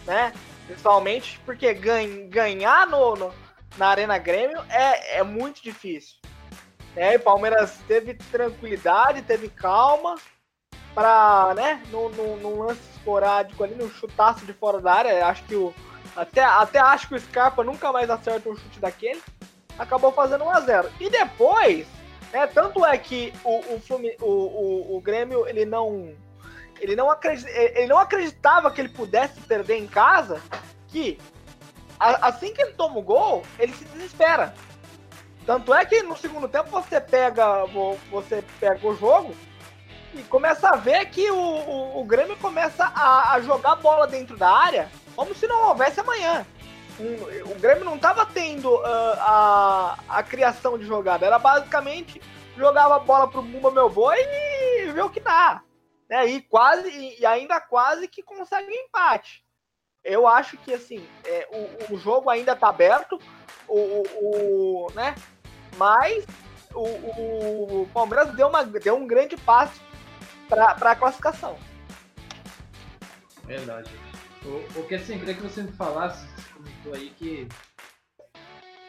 Né? 0.07 0.33
Principalmente 0.67 1.39
porque 1.45 1.75
ganhar 1.75 2.87
no, 2.87 3.15
no, 3.15 3.35
na 3.77 3.89
Arena 3.89 4.19
Grêmio 4.19 4.63
é, 4.71 5.19
é 5.19 5.23
muito 5.23 5.63
difícil. 5.63 6.17
É, 6.97 7.17
o 7.17 7.21
Palmeiras 7.21 7.79
teve 7.87 8.15
tranquilidade, 8.15 9.23
teve 9.23 9.49
calma 9.49 10.17
para, 10.95 11.55
né, 11.55 11.83
num, 11.91 12.59
lance 12.59 12.81
esporádico 12.93 13.63
ali, 13.63 13.75
num 13.75 13.89
chutaço 13.89 14.45
de 14.45 14.53
fora 14.53 14.81
da 14.81 14.93
área. 14.93 15.27
Acho 15.27 15.45
que 15.45 15.55
o. 15.55 15.73
Até, 16.19 16.43
até 16.43 16.81
acho 16.81 17.07
que 17.07 17.15
o 17.15 17.21
Scarpa 17.21 17.63
nunca 17.63 17.93
mais 17.93 18.11
acerta 18.11 18.49
um 18.49 18.57
chute 18.57 18.81
daquele. 18.81 19.23
Acabou 19.79 20.11
fazendo 20.11 20.43
1 20.43 20.51
a 20.51 20.61
0 20.61 20.91
E 20.99 21.09
depois, 21.09 21.87
é, 22.33 22.45
tanto 22.49 22.85
é 22.85 22.99
que 22.99 23.33
o, 23.45 23.75
o, 23.75 23.81
Flumin... 23.81 24.11
o, 24.21 24.27
o, 24.27 24.97
o 24.97 25.01
Grêmio 25.01 25.47
ele 25.47 25.65
não, 25.65 26.13
ele, 26.81 26.97
não 26.97 27.09
acredit... 27.09 27.49
ele 27.49 27.87
não 27.87 27.99
acreditava 27.99 28.69
que 28.73 28.81
ele 28.81 28.89
pudesse 28.89 29.41
perder 29.43 29.77
em 29.77 29.87
casa, 29.87 30.43
que 30.89 31.21
a, 32.01 32.27
assim 32.27 32.53
que 32.53 32.61
ele 32.61 32.73
toma 32.73 32.99
o 32.99 33.03
gol, 33.03 33.45
ele 33.57 33.73
se 33.73 33.85
desespera. 33.85 34.53
Tanto 35.47 35.73
é 35.73 35.87
que 35.87 36.03
no 36.03 36.17
segundo 36.17 36.49
tempo 36.49 36.69
você 36.69 37.01
pega, 37.01 37.65
você 38.11 38.43
pega 38.59 38.85
o 38.89 38.97
jogo 38.97 39.33
e 40.13 40.23
começa 40.25 40.71
a 40.71 40.77
ver 40.77 41.07
que 41.07 41.31
o, 41.31 41.39
o, 41.39 42.01
o 42.01 42.05
Grêmio 42.05 42.37
começa 42.39 42.87
a, 42.87 43.35
a 43.35 43.41
jogar 43.41 43.77
bola 43.77 44.09
dentro 44.09 44.37
da 44.37 44.51
área 44.51 44.91
como 45.19 45.35
se 45.35 45.49
não 45.49 45.71
houvesse 45.71 45.99
amanhã 45.99 46.47
um, 47.01 47.51
o 47.51 47.59
Grêmio 47.59 47.85
não 47.85 47.97
estava 47.97 48.25
tendo 48.25 48.73
uh, 48.73 48.85
a, 48.85 49.99
a 50.09 50.23
criação 50.23 50.79
de 50.79 50.85
jogada, 50.85 51.27
era 51.27 51.41
basicamente 51.41 52.23
jogava 52.57 52.97
a 52.97 53.01
bola 53.01 53.29
pro 53.29 53.43
Mumba 53.43 53.73
Meu 53.73 53.91
Boi 53.91 54.17
e 54.17 54.93
ver 54.93 55.03
o 55.03 55.11
que 55.11 55.19
dá. 55.19 55.61
Né? 56.09 56.27
E 56.27 56.43
quase, 56.43 56.89
e 57.19 57.27
ainda 57.27 57.61
quase 57.61 58.07
que 58.07 58.23
consegue 58.23 58.69
um 58.69 58.87
empate. 58.87 59.45
Eu 60.05 60.27
acho 60.27 60.57
que 60.59 60.73
assim, 60.73 61.05
é, 61.25 61.49
o, 61.89 61.95
o 61.95 61.99
jogo 61.99 62.31
ainda 62.31 62.53
está 62.53 62.69
aberto, 62.69 63.21
o, 63.67 63.79
o, 63.79 64.07
o, 64.21 64.93
né? 64.95 65.17
mas 65.77 66.25
o, 66.73 66.81
o, 66.81 67.83
o, 67.83 67.89
Palmeiras 67.93 68.33
deu, 68.35 68.49
uma, 68.49 68.65
deu 68.65 68.97
um 68.97 69.07
grande 69.07 69.37
passo 69.37 69.81
para 70.49 70.73
a 70.73 70.97
classificação. 70.97 71.59
Verdade. 73.45 74.08
O, 74.45 74.81
o 74.81 74.87
que 74.87 74.95
assim, 74.95 75.19
queria 75.19 75.35
que 75.35 75.43
você 75.43 75.63
me 75.63 75.73
falasse 75.73 76.27
comentou 76.55 76.95
aí 76.95 77.11
que 77.11 77.49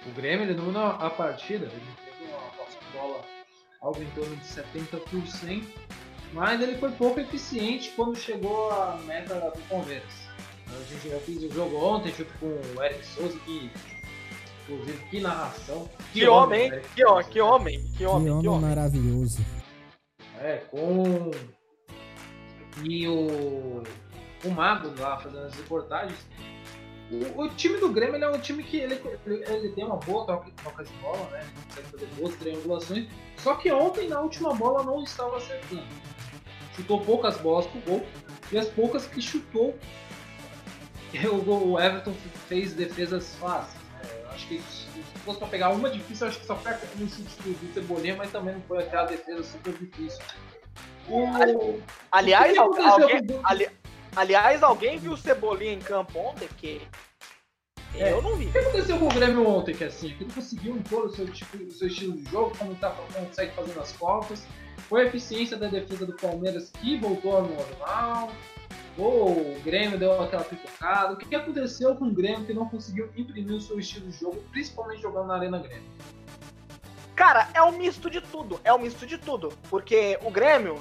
o 0.06 0.12
Grêmio 0.12 0.46
ele 0.46 0.53
dominou 0.53 0.84
a 0.84 1.10
partida, 1.10 1.65
ele 1.65 1.82
teve 2.06 2.32
uma 2.32 3.01
bola 3.01 3.25
algo 3.82 4.01
em 4.01 4.10
torno 4.12 4.36
de 4.36 4.46
70%, 4.46 5.63
mas 6.34 6.62
ele 6.62 6.77
foi 6.77 6.91
pouco 6.91 7.20
eficiente 7.20 7.91
quando 7.96 8.18
chegou 8.18 8.72
à 8.72 8.98
meta 9.06 9.36
do 9.36 9.62
Palmeiras. 9.68 10.29
A 10.68 10.84
gente 10.84 11.10
já 11.10 11.20
fez 11.20 11.44
o 11.44 11.51
jogo 11.51 11.77
ontem 11.77 12.13
junto 12.13 12.32
com 12.39 12.46
o 12.46 12.84
Eric 12.84 13.06
Souza, 13.06 13.38
que 13.39 13.72
inclusive 14.63 15.06
que 15.10 15.20
narração. 15.20 15.89
Que, 16.13 16.20
que 16.20 16.27
homem, 16.27 16.72
homem 16.72 16.82
que, 16.96 17.03
homem, 17.03 17.29
que 17.32 17.41
homem, 17.41 17.91
que 17.98 18.06
homem, 18.06 18.41
que 18.41 18.48
homem 18.48 18.62
maravilhoso. 18.62 19.44
É, 20.39 20.58
com 20.70 21.32
e 22.84 23.08
o 23.08 23.84
o 24.43 24.50
Mago 24.50 24.93
lá 25.00 25.17
fazendo 25.17 25.46
as 25.46 25.55
reportagens. 25.55 26.19
O, 27.12 27.41
o, 27.41 27.50
time 27.50 27.77
do 27.77 27.89
Grêmio 27.89 28.24
é 28.24 28.29
um 28.29 28.39
time 28.39 28.63
que 28.63 28.77
ele, 28.77 29.01
ele, 29.25 29.43
ele 29.48 29.69
tem 29.69 29.84
uma 29.84 29.98
boa 29.98 30.25
troca, 30.25 30.51
troca 30.58 30.84
de 30.84 30.93
bola, 30.98 31.27
né? 31.31 31.41
Ele 31.41 31.65
consegue 31.65 31.88
fazer 31.88 32.05
boas 32.15 32.36
triangulações. 32.36 33.08
Só 33.38 33.55
que 33.55 33.72
ontem, 33.72 34.08
na 34.08 34.19
última 34.19 34.53
bola, 34.53 34.84
não 34.84 35.03
estava 35.03 35.38
acertando. 35.38 35.84
Chutou 36.75 37.01
poucas 37.01 37.38
bolas 37.38 37.65
pro 37.65 37.81
gol. 37.81 38.05
E 38.51 38.58
as 38.58 38.67
poucas 38.69 39.08
que 39.08 39.22
chutou, 39.22 39.75
o 41.48 41.79
Everton 41.79 42.13
fez 42.48 42.74
defesas 42.74 43.36
fáceis. 43.36 43.79
É, 44.03 44.27
acho 44.34 44.48
que 44.48 44.60
se 44.60 45.19
fosse 45.25 45.39
para 45.39 45.48
pegar 45.48 45.69
uma 45.69 45.89
difícil, 45.89 46.27
acho 46.27 46.39
que 46.39 46.46
só 46.46 46.55
foi 46.55 46.72
aquele 46.72 47.10
chute 47.10 47.41
do 47.41 47.74
Cebolinha, 47.74 48.15
mas 48.15 48.31
também 48.31 48.53
não 48.53 48.62
foi 48.62 48.79
aquela 48.79 49.05
defesa 49.05 49.43
super 49.43 49.74
difícil. 49.74 50.24
O... 51.10 51.81
Aliás, 52.12 52.55
o 52.55 52.62
alguém, 52.62 53.41
ali, 53.43 53.67
Aliás, 54.20 54.62
alguém 54.62 54.98
viu 54.98 55.14
o 55.14 55.18
Cebolinha 55.18 55.72
em 55.72 55.80
campo 55.80 56.20
ontem? 56.20 56.50
Que 56.58 56.82
é. 57.96 58.12
eu 58.12 58.22
não 58.22 58.36
vi. 58.36 58.48
O 58.48 58.52
que 58.52 58.58
aconteceu 58.58 59.00
com 59.00 59.06
o 59.06 59.14
Grêmio 59.14 59.48
ontem, 59.48 59.74
que 59.74 59.86
é 59.86 59.88
assim, 59.88 60.10
que 60.10 60.26
ele 60.26 60.34
conseguiu 60.34 60.76
impor 60.76 61.06
o 61.06 61.10
seu, 61.10 61.26
tipo, 61.32 61.56
o 61.56 61.72
seu 61.72 61.88
estilo 61.88 62.18
de 62.18 62.30
jogo, 62.30 62.52
como 62.58 62.76
tá, 62.76 62.94
consegue 63.14 63.54
fazendo 63.54 63.80
as 63.80 63.94
faltas, 63.94 64.46
foi 64.90 65.04
a 65.04 65.06
eficiência 65.06 65.56
da 65.56 65.70
defesa 65.70 66.06
do 66.06 66.12
Palmeiras 66.18 66.70
que 66.70 66.98
voltou 66.98 67.34
ao 67.34 67.44
normal, 67.44 68.34
ou 68.98 69.56
o 69.56 69.62
Grêmio 69.64 69.98
deu 69.98 70.22
aquela 70.22 70.44
pipocada. 70.44 71.14
O 71.14 71.18
que 71.18 71.34
aconteceu 71.34 71.96
com 71.96 72.08
o 72.08 72.14
Grêmio 72.14 72.46
que 72.46 72.54
não 72.54 72.68
conseguiu 72.68 73.10
imprimir 73.16 73.56
o 73.56 73.62
seu 73.62 73.80
estilo 73.80 74.12
de 74.12 74.20
jogo, 74.20 74.44
principalmente 74.52 75.02
jogando 75.02 75.28
na 75.28 75.36
Arena 75.36 75.60
Grêmio? 75.60 75.90
Cara, 77.16 77.48
é 77.54 77.64
um 77.64 77.72
misto 77.72 78.10
de 78.10 78.20
tudo, 78.20 78.60
é 78.66 78.74
um 78.74 78.80
misto 78.80 79.06
de 79.06 79.18
tudo, 79.18 79.54
porque 79.70 80.20
o 80.24 80.30
Grêmio 80.30 80.78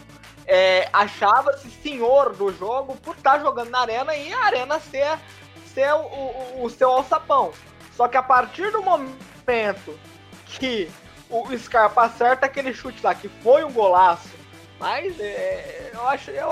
é, 0.48 0.88
achava-se 0.94 1.70
senhor 1.70 2.34
do 2.34 2.50
jogo 2.50 2.96
por 2.96 3.14
estar 3.14 3.32
tá 3.32 3.38
jogando 3.38 3.68
na 3.68 3.80
arena 3.80 4.16
e 4.16 4.32
a 4.32 4.44
arena 4.46 4.80
ser, 4.80 5.18
ser 5.66 5.92
o, 5.92 6.00
o, 6.00 6.64
o, 6.64 6.70
seu 6.70 6.90
alçapão. 6.90 7.52
Só 7.92 8.08
que 8.08 8.16
a 8.16 8.22
partir 8.22 8.72
do 8.72 8.82
momento 8.82 9.98
que 10.46 10.90
o 11.28 11.56
Scarpa 11.58 12.04
acerta 12.04 12.46
aquele 12.46 12.72
chute 12.72 13.04
lá, 13.04 13.14
que 13.14 13.28
foi 13.28 13.62
um 13.62 13.72
golaço, 13.72 14.30
mas 14.80 15.20
é, 15.20 15.90
eu 15.92 16.08
acho, 16.08 16.30
eu, 16.30 16.48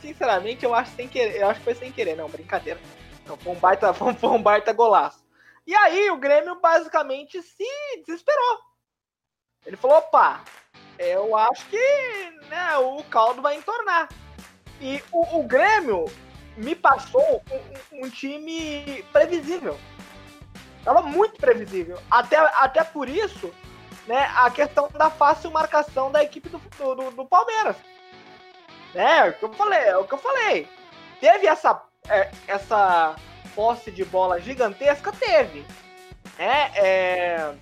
sinceramente, 0.00 0.64
eu 0.64 0.74
acho 0.74 0.90
sem 0.96 1.06
querer, 1.06 1.40
eu 1.40 1.48
acho 1.48 1.60
que 1.60 1.64
foi 1.64 1.74
sem 1.76 1.92
querer, 1.92 2.16
não, 2.16 2.28
brincadeira. 2.28 2.80
Não, 3.24 3.36
foi 3.36 3.52
um 3.52 3.58
baita, 3.58 3.94
foi 3.94 4.30
um 4.30 4.42
baita 4.42 4.72
golaço. 4.72 5.24
E 5.64 5.74
aí 5.74 6.10
o 6.10 6.16
Grêmio 6.16 6.60
basicamente 6.60 7.40
se 7.42 7.64
desesperou. 8.04 8.58
Ele 9.64 9.76
falou, 9.76 9.98
opa, 9.98 10.42
eu 10.98 11.36
acho 11.36 11.66
que 11.66 12.30
né, 12.48 12.76
o 12.78 13.02
caldo 13.04 13.42
vai 13.42 13.56
entornar. 13.56 14.08
E 14.80 15.02
o, 15.12 15.40
o 15.40 15.42
Grêmio 15.42 16.06
me 16.56 16.74
passou 16.74 17.42
um, 17.50 18.04
um, 18.04 18.10
time 18.10 19.04
previsível. 19.12 19.78
Tava 20.84 21.02
muito 21.02 21.38
previsível. 21.38 21.98
Até, 22.10 22.36
até 22.36 22.84
por 22.84 23.08
isso, 23.08 23.52
né, 24.06 24.30
a 24.36 24.50
questão 24.50 24.88
da 24.90 25.10
fácil 25.10 25.50
marcação 25.50 26.10
da 26.10 26.22
equipe 26.22 26.48
do, 26.48 26.58
do, 26.94 27.10
do 27.10 27.26
Palmeiras. 27.26 27.76
É, 28.94 29.18
é 29.18 29.28
o 29.28 29.32
que 29.32 29.44
eu 29.44 29.52
falei, 29.52 29.80
é 29.80 29.96
o 29.96 30.04
que 30.04 30.14
eu 30.14 30.18
falei. 30.18 30.68
Teve 31.20 31.46
essa, 31.46 31.82
é, 32.08 32.30
essa 32.46 33.16
posse 33.54 33.90
de 33.90 34.04
bola 34.04 34.40
gigantesca? 34.40 35.12
Teve. 35.12 35.64
É, 36.38 36.70
é 36.76 37.54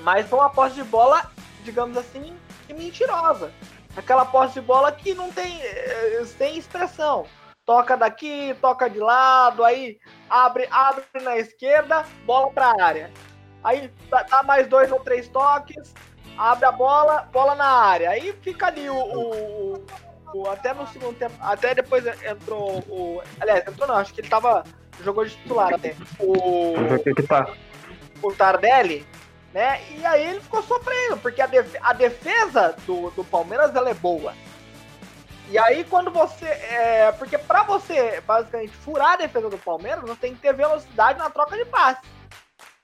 Mas 0.00 0.28
foi 0.28 0.38
uma 0.38 0.50
posse 0.50 0.74
de 0.74 0.84
bola, 0.84 1.30
digamos 1.64 1.96
assim, 1.96 2.36
mentirosa. 2.72 3.52
Aquela 3.96 4.24
posse 4.24 4.54
de 4.54 4.60
bola 4.60 4.90
que 4.92 5.14
não 5.14 5.30
tem, 5.30 5.60
eh, 5.60 6.22
sem 6.24 6.56
expressão. 6.56 7.26
Toca 7.64 7.96
daqui, 7.96 8.56
toca 8.60 8.88
de 8.88 8.98
lado, 8.98 9.64
aí 9.64 9.98
abre, 10.28 10.66
abre 10.70 11.04
na 11.22 11.36
esquerda, 11.36 12.04
bola 12.24 12.50
para 12.50 12.84
área. 12.84 13.10
Aí 13.62 13.92
dá 14.10 14.42
mais 14.42 14.66
dois 14.66 14.90
ou 14.90 14.98
três 15.00 15.28
toques, 15.28 15.94
abre 16.36 16.64
a 16.64 16.72
bola, 16.72 17.28
bola 17.32 17.54
na 17.54 17.68
área. 17.68 18.10
Aí 18.10 18.32
fica 18.42 18.66
ali 18.66 18.88
o, 18.88 18.96
o, 18.96 19.84
o, 20.34 20.48
até 20.48 20.74
no 20.74 20.86
segundo 20.88 21.16
tempo, 21.16 21.34
até 21.40 21.74
depois 21.74 22.04
entrou 22.24 22.78
o, 22.88 23.22
aliás, 23.38 23.66
entrou 23.66 23.86
não, 23.86 23.96
acho 23.96 24.12
que 24.12 24.22
ele 24.22 24.28
tava 24.28 24.64
jogou 25.02 25.24
de 25.24 25.36
titular 25.36 25.74
até. 25.74 25.94
O 26.18 26.74
o 28.22 28.32
Tardelli, 28.32 29.04
né? 29.52 29.80
E 29.90 30.04
aí 30.04 30.26
ele 30.26 30.40
ficou 30.40 30.62
sofrendo, 30.62 31.18
porque 31.18 31.40
a, 31.42 31.46
def 31.46 31.74
a 31.80 31.92
defesa 31.92 32.74
do, 32.86 33.10
do 33.10 33.24
Palmeiras 33.24 33.74
ela 33.74 33.90
é 33.90 33.94
boa. 33.94 34.34
E 35.50 35.58
aí 35.58 35.84
quando 35.84 36.10
você. 36.10 36.46
É, 36.46 37.12
porque 37.12 37.36
para 37.36 37.62
você 37.62 38.20
basicamente 38.22 38.72
furar 38.72 39.12
a 39.12 39.16
defesa 39.16 39.50
do 39.50 39.58
Palmeiras, 39.58 40.00
você 40.00 40.20
tem 40.20 40.34
que 40.34 40.40
ter 40.40 40.54
velocidade 40.54 41.18
na 41.18 41.28
troca 41.28 41.56
de 41.56 41.64
passe. 41.66 42.00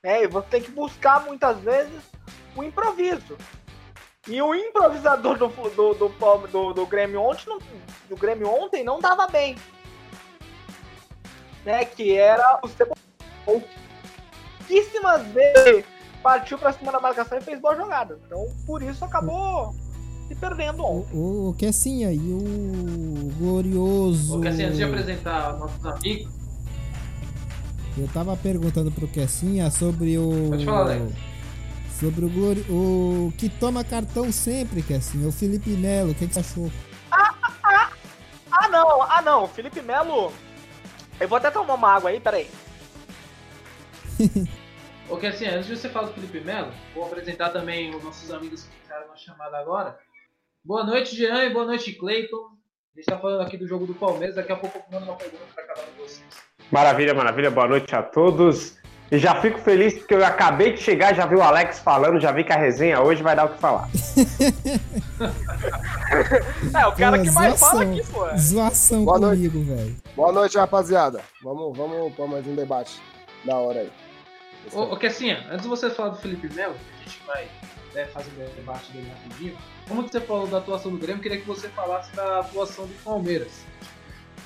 Né? 0.02 0.24
E 0.24 0.26
você 0.26 0.46
tem 0.48 0.62
que 0.62 0.70
buscar 0.70 1.24
muitas 1.24 1.58
vezes 1.60 2.02
o 2.54 2.62
improviso. 2.62 3.36
E 4.26 4.42
o 4.42 4.54
improvisador 4.54 5.38
do, 5.38 5.48
do, 5.48 5.94
do, 5.94 6.08
do, 6.48 6.72
do 6.74 6.86
Grêmio 6.86 7.22
ontem 7.22 7.46
não, 7.46 7.58
do 8.10 8.16
Grêmio 8.16 8.48
ontem 8.48 8.84
não 8.84 9.00
dava 9.00 9.26
bem. 9.26 9.56
Né? 11.64 11.86
Que 11.86 12.18
era 12.18 12.60
o 12.62 12.68
Cebolinha. 12.68 12.98
Pouquíssimas 13.46 15.26
vezes 15.28 15.86
partiu 16.22 16.58
pra 16.58 16.72
cima 16.72 16.92
da 16.92 17.00
marcação 17.00 17.38
e 17.38 17.40
fez 17.40 17.60
boa 17.60 17.76
jogada. 17.76 18.18
Então, 18.26 18.46
por 18.66 18.82
isso 18.82 19.04
acabou 19.04 19.74
se 20.26 20.34
perdendo 20.34 20.84
ontem. 20.84 21.16
O, 21.16 21.50
o 21.50 21.54
Kessinha 21.54 22.12
e 22.12 22.18
o 22.18 23.32
Glorioso. 23.38 24.38
O 24.38 24.40
Kessinha, 24.40 24.66
antes 24.66 24.78
de 24.78 24.84
apresentar 24.84 25.56
nossos 25.56 25.84
amigos. 25.84 26.32
Eu 27.96 28.06
tava 28.08 28.36
perguntando 28.36 28.92
pro 28.92 29.08
Kessinha 29.08 29.70
sobre 29.70 30.18
o. 30.18 30.50
Pode 30.50 30.64
falar, 30.64 30.80
Alex. 30.82 31.12
Sobre 31.98 32.24
o 32.24 32.28
Glori... 32.28 32.60
O 32.70 33.32
que 33.36 33.48
toma 33.48 33.82
cartão 33.82 34.30
sempre, 34.30 34.82
Kessinha. 34.82 35.26
O 35.26 35.32
Felipe 35.32 35.70
Melo. 35.70 36.12
O 36.12 36.14
que, 36.14 36.28
que 36.28 36.34
você 36.34 36.40
achou? 36.40 36.70
Ah, 37.10 37.34
ah, 37.64 37.90
ah, 38.52 38.68
não. 38.68 39.02
Ah, 39.02 39.22
não. 39.22 39.44
O 39.44 39.48
Felipe 39.48 39.82
Melo. 39.82 40.32
Eu 41.18 41.26
vou 41.26 41.38
até 41.38 41.50
tomar 41.50 41.74
uma 41.74 41.94
água 41.94 42.10
aí, 42.10 42.20
peraí. 42.20 42.48
Ok, 45.10 45.26
assim, 45.26 45.46
antes 45.46 45.66
de 45.66 45.76
você 45.76 45.88
falar 45.88 46.08
do 46.08 46.12
Felipe 46.12 46.40
Melo, 46.40 46.70
vou 46.94 47.06
apresentar 47.06 47.48
também 47.48 47.94
os 47.94 48.04
nossos 48.04 48.30
amigos 48.30 48.64
que 48.64 48.76
ficaram 48.82 49.08
na 49.08 49.16
chamada 49.16 49.56
agora. 49.56 49.98
Boa 50.62 50.84
noite, 50.84 51.16
Jean, 51.16 51.44
e 51.44 51.50
boa 51.50 51.64
noite, 51.64 51.94
Cleiton. 51.94 52.36
A 52.36 52.40
gente 52.94 53.00
está 53.00 53.16
falando 53.16 53.40
aqui 53.40 53.56
do 53.56 53.66
jogo 53.66 53.86
do 53.86 53.94
Palmeiras, 53.94 54.36
daqui 54.36 54.52
a 54.52 54.56
pouco 54.56 54.76
eu 54.76 54.82
mando 54.92 55.06
uma 55.10 55.16
pergunta 55.16 55.44
para 55.54 55.64
cada 55.64 55.80
um 55.80 55.86
de 55.86 55.92
vocês. 56.02 56.28
Maravilha, 56.70 57.14
maravilha, 57.14 57.50
boa 57.50 57.66
noite 57.66 57.94
a 57.94 58.02
todos. 58.02 58.76
E 59.10 59.16
já 59.16 59.40
fico 59.40 59.58
feliz 59.58 59.94
porque 59.94 60.12
eu 60.12 60.22
acabei 60.22 60.74
de 60.74 60.82
chegar, 60.82 61.14
já 61.14 61.24
vi 61.24 61.36
o 61.36 61.42
Alex 61.42 61.78
falando, 61.78 62.20
já 62.20 62.30
vi 62.30 62.44
que 62.44 62.52
a 62.52 62.58
resenha 62.58 63.00
hoje 63.00 63.22
vai 63.22 63.34
dar 63.34 63.46
o 63.46 63.48
que 63.48 63.58
falar. 63.58 63.88
é, 66.78 66.86
o 66.86 66.92
cara 66.92 67.16
pô, 67.16 67.24
que 67.24 67.30
mais 67.30 67.58
fala 67.58 67.84
aqui, 67.84 68.02
pô. 68.12 68.28
Zoação 68.36 69.06
boa 69.06 69.18
comigo, 69.18 69.64
velho. 69.64 69.96
Boa 70.14 70.32
noite, 70.32 70.58
rapaziada. 70.58 71.22
Vamos, 71.42 71.74
vamos 71.74 72.14
para 72.14 72.26
mais 72.26 72.46
um 72.46 72.54
debate 72.54 73.00
da 73.46 73.56
hora 73.56 73.80
aí. 73.80 73.90
Ô, 74.72 74.94
ô 74.94 75.06
assim, 75.06 75.30
antes 75.30 75.62
de 75.62 75.68
você 75.68 75.90
falar 75.90 76.10
do 76.10 76.18
Felipe 76.18 76.52
Melo, 76.52 76.74
a 76.74 77.04
gente 77.04 77.22
vai 77.26 77.48
né, 77.94 78.04
fazer 78.06 78.30
o 78.30 78.50
debate 78.54 78.92
dele 78.92 79.08
rapidinho. 79.08 79.58
Como 79.86 80.02
você 80.02 80.20
falou 80.20 80.46
da 80.46 80.58
atuação 80.58 80.90
do 80.90 80.98
Grêmio, 80.98 81.22
queria 81.22 81.40
que 81.40 81.46
você 81.46 81.68
falasse 81.70 82.14
da 82.14 82.40
atuação 82.40 82.86
do 82.86 82.94
Palmeiras. 83.02 83.64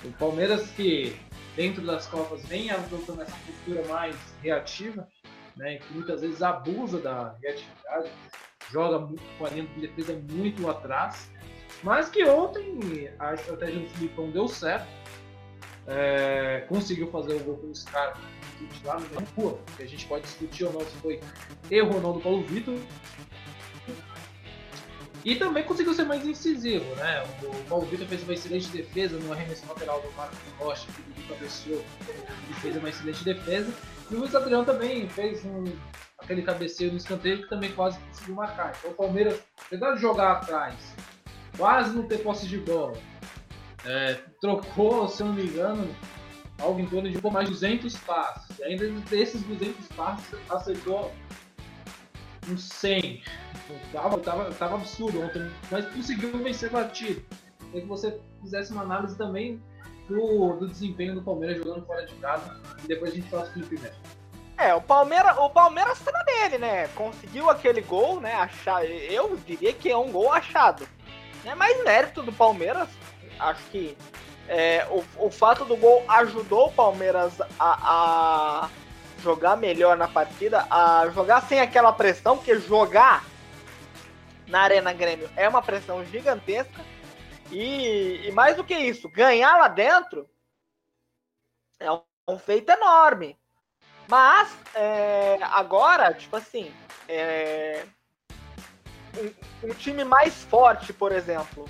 O 0.05 0.13
Palmeiras 0.13 0.71
que 0.71 1.17
dentro 1.57 1.85
das 1.85 2.07
Copas 2.07 2.45
vem 2.47 2.71
adotando 2.71 3.23
essa 3.23 3.37
postura 3.47 3.87
mais 3.89 4.17
reativa, 4.43 5.09
né, 5.57 5.77
que 5.79 5.93
muitas 5.93 6.21
vezes 6.21 6.43
abusa 6.43 6.99
da 6.99 7.35
reatividade, 7.43 8.11
joga 8.71 9.07
com 9.39 9.47
a 9.47 9.51
linha 9.51 9.67
de 9.67 9.87
defesa 9.87 10.19
muito 10.31 10.69
atrás, 10.69 11.31
mas 11.83 12.09
que 12.09 12.25
ontem 12.25 13.11
a 13.19 13.35
estratégia 13.35 13.81
do 13.81 13.89
Filipão 13.91 14.31
deu 14.31 14.49
certo, 14.49 14.87
é, 15.87 16.65
conseguiu 16.69 17.11
fazer 17.11 17.35
o 17.35 17.41
gol 17.41 17.57
com 17.57 17.71
os 17.71 17.83
caras 17.85 18.17
lá 18.85 18.99
no 18.99 19.27
Pô, 19.35 19.59
que 19.77 19.83
a 19.83 19.87
gente 19.87 20.07
pode 20.07 20.25
discutir 20.25 20.65
ou 20.65 20.73
não 20.73 20.81
se 20.81 20.97
foi 20.99 21.21
erro 21.71 21.95
ou 21.97 22.01
não 22.01 22.13
do 22.13 22.21
Paulo 22.21 22.43
Vitor. 22.43 22.79
E 25.25 25.37
também 25.37 25.63
conseguiu 25.63 25.95
ser 25.95 26.05
mais 26.05 26.27
incisivo, 26.27 26.85
né? 26.97 27.23
O 27.43 27.69
Paulo 27.69 27.87
Vitor 27.87 28.07
fez 28.09 28.25
uma 28.25 28.33
excelente 28.33 28.69
defesa 28.69 29.19
no 29.19 29.33
arremesso 29.33 29.65
lateral 29.69 30.01
do 30.01 30.11
Marcos 30.13 30.39
Rocha, 30.59 30.87
que 30.93 31.21
o 31.21 31.29
cabeceou 31.29 31.85
e 32.51 32.55
fez 32.55 32.77
uma 32.77 32.89
excelente 32.89 33.25
defesa. 33.25 33.73
E 34.11 34.15
o 34.15 34.19
Luiz 34.19 34.35
Adriano 34.35 34.65
também 34.65 35.09
fez 35.09 35.45
um, 35.45 35.65
aquele 36.19 36.43
cabeceio 36.43 36.91
no 36.91 36.97
escanteio 36.97 37.43
que 37.43 37.49
também 37.49 37.71
quase 37.73 37.99
conseguiu 38.01 38.35
marcar. 38.35 38.75
Então 38.79 38.91
o 38.91 38.95
Palmeiras, 38.95 39.41
apesar 39.65 39.95
de 39.95 40.01
jogar 40.01 40.33
atrás, 40.33 40.75
quase 41.57 41.95
não 41.95 42.03
ter 42.03 42.19
posse 42.19 42.49
de 42.49 42.59
bola, 42.59 42.99
é, 43.85 44.15
trocou, 44.41 45.09
se 45.09 45.23
eu 45.23 45.29
não 45.29 45.35
me 45.35 45.45
engano, 45.45 45.95
algo 46.61 46.81
em 46.81 46.87
torno 46.87 47.11
de 47.11 47.19
um 47.25 47.31
mais 47.31 47.49
de 47.49 47.55
200 47.55 47.97
passes. 47.99 48.59
E 48.59 48.65
ainda 48.65 48.89
desses 49.11 49.43
200 49.43 49.89
passes, 49.89 50.39
aceitou 50.51 51.13
uns 52.49 52.69
100. 52.69 53.23
Tava, 53.93 54.19
tava, 54.19 54.53
tava 54.53 54.75
absurdo 54.77 55.23
ontem, 55.23 55.51
mas 55.71 55.87
conseguiu 55.93 56.37
vencer 56.39 56.71
batido. 56.71 57.23
Queria 57.67 57.83
que 57.83 57.89
você 57.89 58.21
fizesse 58.43 58.73
uma 58.73 58.83
análise 58.83 59.17
também 59.17 59.63
do, 60.09 60.57
do 60.57 60.69
desempenho 60.69 61.15
do 61.15 61.23
Palmeiras 61.23 61.59
jogando 61.59 61.87
fora 61.87 62.05
de 62.05 62.15
casa 62.17 62.61
e 62.85 62.89
depois 62.89 63.13
a 63.13 63.15
gente 63.15 63.29
fala 63.29 63.47
sobre 63.47 63.63
o 63.63 63.67
Felipe 63.67 63.91
É, 64.59 64.75
o 64.75 64.81
Palmeiras, 64.81 65.37
o 65.39 65.49
Palmeiras 65.49 65.99
tá 66.01 66.13
na 66.13 66.23
dele, 66.23 66.59
né? 66.59 66.89
Conseguiu 66.89 67.49
aquele 67.49 67.81
gol, 67.81 68.21
né? 68.21 68.35
Achar, 68.35 68.85
eu 68.85 69.37
diria 69.47 69.73
que 69.73 69.91
é 69.91 69.97
um 69.97 70.11
gol 70.11 70.33
achado. 70.33 70.87
É 71.45 71.55
mais 71.55 71.83
mérito 71.83 72.23
do 72.23 72.33
Palmeiras. 72.33 72.89
Acho 73.43 73.63
que 73.71 73.97
é, 74.49 74.87
o, 74.91 75.27
o 75.27 75.31
fato 75.31 75.65
do 75.65 75.77
gol 75.77 76.05
ajudou 76.09 76.69
o 76.69 76.73
Palmeiras 76.73 77.41
a, 77.41 77.49
a, 77.59 78.71
jogar 79.23 79.57
melhor 79.57 79.97
na 79.97 80.09
partida, 80.09 80.67
a 80.71 81.09
jogar 81.11 81.43
sem 81.43 81.61
aquela 81.61 81.93
pressão, 81.93 82.37
porque 82.37 82.59
jogar 82.59 83.25
na 84.47 84.63
Arena 84.63 84.93
Grêmio 84.93 85.31
é 85.37 85.49
uma 85.49 85.63
pressão 85.63 86.05
gigantesca. 86.05 86.85
E, 87.51 88.27
e 88.27 88.33
mais 88.33 88.57
do 88.57 88.65
que 88.65 88.75
isso, 88.75 89.09
ganhar 89.09 89.59
lá 89.59 89.69
dentro 89.69 90.29
é 91.79 91.91
um, 92.29 92.39
feito 92.39 92.71
enorme. 92.71 93.39
Mas 94.09 94.55
é, 94.75 95.39
agora, 95.43 96.13
tipo 96.15 96.37
assim, 96.37 96.73
é, 97.09 97.85
um, 99.19 99.69
um 99.69 99.75
time 99.75 100.05
mais 100.05 100.43
forte, 100.45 100.93
por 100.93 101.13
exemplo, 101.13 101.69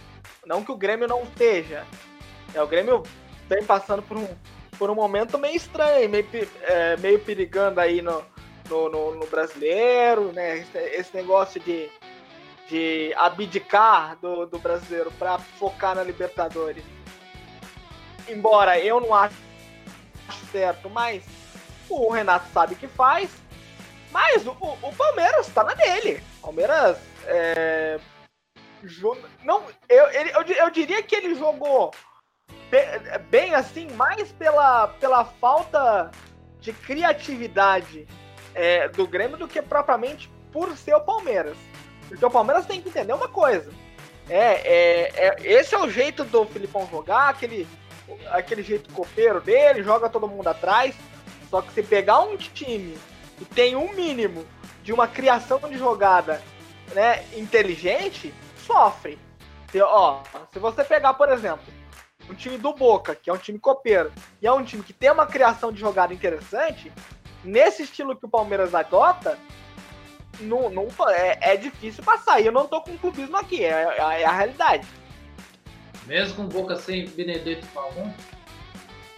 não 0.53 0.63
que 0.63 0.71
o 0.71 0.77
Grêmio 0.77 1.09
não 1.09 1.23
esteja, 1.23 1.87
é, 2.55 2.63
o 2.63 2.67
Grêmio 2.67 3.03
vem 3.49 3.65
passando 3.65 4.03
por 4.03 4.19
um, 4.19 4.29
por 4.79 4.91
um 4.91 4.95
momento 4.95 5.39
meio 5.39 5.57
estranho, 5.57 6.11
meio, 6.11 6.27
é, 6.65 6.95
meio 6.99 7.19
perigando 7.21 7.81
aí 7.81 8.03
no, 8.03 8.23
no, 8.69 8.91
no, 8.91 9.15
no 9.15 9.27
brasileiro, 9.29 10.31
né? 10.33 10.59
Esse, 10.59 10.79
esse, 10.79 11.17
negócio 11.17 11.59
de, 11.59 11.91
de 12.69 13.15
abdicar 13.17 14.19
do, 14.21 14.45
do 14.45 14.59
brasileiro 14.59 15.11
para 15.13 15.39
focar 15.39 15.95
na 15.95 16.03
Libertadores. 16.03 16.85
Embora 18.29 18.79
eu 18.79 19.01
não 19.01 19.15
acho 19.15 19.35
certo, 20.51 20.91
mas 20.91 21.25
o 21.89 22.11
Renato 22.11 22.47
sabe 22.53 22.75
que 22.75 22.87
faz. 22.87 23.31
Mas 24.11 24.47
o, 24.47 24.51
o 24.51 24.93
Palmeiras 24.95 25.49
está 25.49 25.65
na 25.65 25.73
dele. 25.73 26.23
Palmeiras 26.43 26.99
é, 27.25 27.99
não, 29.45 29.65
eu, 29.89 30.11
ele, 30.11 30.31
eu, 30.31 30.43
eu 30.43 30.71
diria 30.71 31.03
que 31.03 31.15
ele 31.15 31.35
jogou 31.35 31.93
bem 33.31 33.55
assim, 33.55 33.91
mais 33.93 34.33
pela, 34.33 34.89
pela 34.89 35.25
falta 35.25 36.11
de 36.59 36.73
criatividade 36.73 38.07
é, 38.55 38.89
do 38.89 39.07
Grêmio 39.07 39.37
do 39.37 39.49
que 39.49 39.61
propriamente 39.61 40.31
por 40.51 40.77
ser 40.77 40.95
o 40.95 41.01
Palmeiras. 41.01 41.57
Porque 42.09 42.25
o 42.25 42.31
Palmeiras 42.31 42.67
tem 42.67 42.81
que 42.81 42.89
entender 42.89 43.13
uma 43.13 43.29
coisa. 43.29 43.71
É, 44.29 44.37
é, 44.37 45.13
é, 45.15 45.37
esse 45.43 45.75
é 45.75 45.79
o 45.79 45.91
jeito 45.91 46.25
do 46.25 46.45
Filipão 46.47 46.89
jogar, 46.91 47.29
aquele, 47.29 47.67
aquele 48.31 48.63
jeito 48.63 48.93
copeiro 48.93 49.41
dele, 49.41 49.83
joga 49.83 50.09
todo 50.09 50.29
mundo 50.29 50.49
atrás. 50.49 50.95
Só 51.51 51.61
que 51.61 51.73
se 51.73 51.83
pegar 51.83 52.21
um 52.21 52.37
time 52.37 52.97
que 53.37 53.45
tem 53.45 53.77
um 53.77 53.93
mínimo 53.93 54.47
de 54.83 54.93
uma 54.93 55.07
criação 55.07 55.59
de 55.59 55.77
jogada 55.77 56.41
né, 56.95 57.25
inteligente, 57.37 58.33
sofre. 58.63 59.19
Se, 59.71 59.81
ó, 59.81 60.21
se 60.53 60.59
você 60.59 60.85
pegar, 60.85 61.15
por 61.15 61.31
exemplo, 61.31 61.65
um 62.29 62.35
time 62.35 62.59
do 62.59 62.73
Boca, 62.73 63.15
que 63.15 63.31
é 63.31 63.33
um 63.33 63.39
time 63.39 63.59
copeiro, 63.59 64.13
e 64.41 64.47
é 64.47 64.53
um 64.53 64.65
time 64.65 64.83
que 64.83 64.93
tem 64.93 65.11
uma 65.11 65.27
criação 65.27 65.73
de 65.73 65.81
jogada 65.81 66.15
interessante, 66.15 66.93
nesse 67.45 67.83
estilo 67.83 68.17
que 68.17 68.27
o 68.27 68.29
Palmeiras 68.29 68.75
adota, 68.75 69.39
não, 70.41 70.71
não, 70.71 70.87
é, 71.11 71.39
é 71.41 71.57
difícil 71.57 72.03
passar. 72.03 72.41
E 72.41 72.47
eu 72.47 72.53
não 72.53 72.67
tô 72.67 72.81
com 72.81 72.97
clubismo 72.97 73.37
aqui, 73.37 73.65
é, 73.65 73.97
é, 73.99 74.23
é 74.23 74.25
a 74.25 74.33
realidade. 74.33 74.87
Mesmo 76.07 76.37
com 76.37 76.47
Boca 76.47 76.77
sem 76.77 77.07
Benedetto 77.07 77.65
e 77.65 77.69
Pavon? 77.69 78.13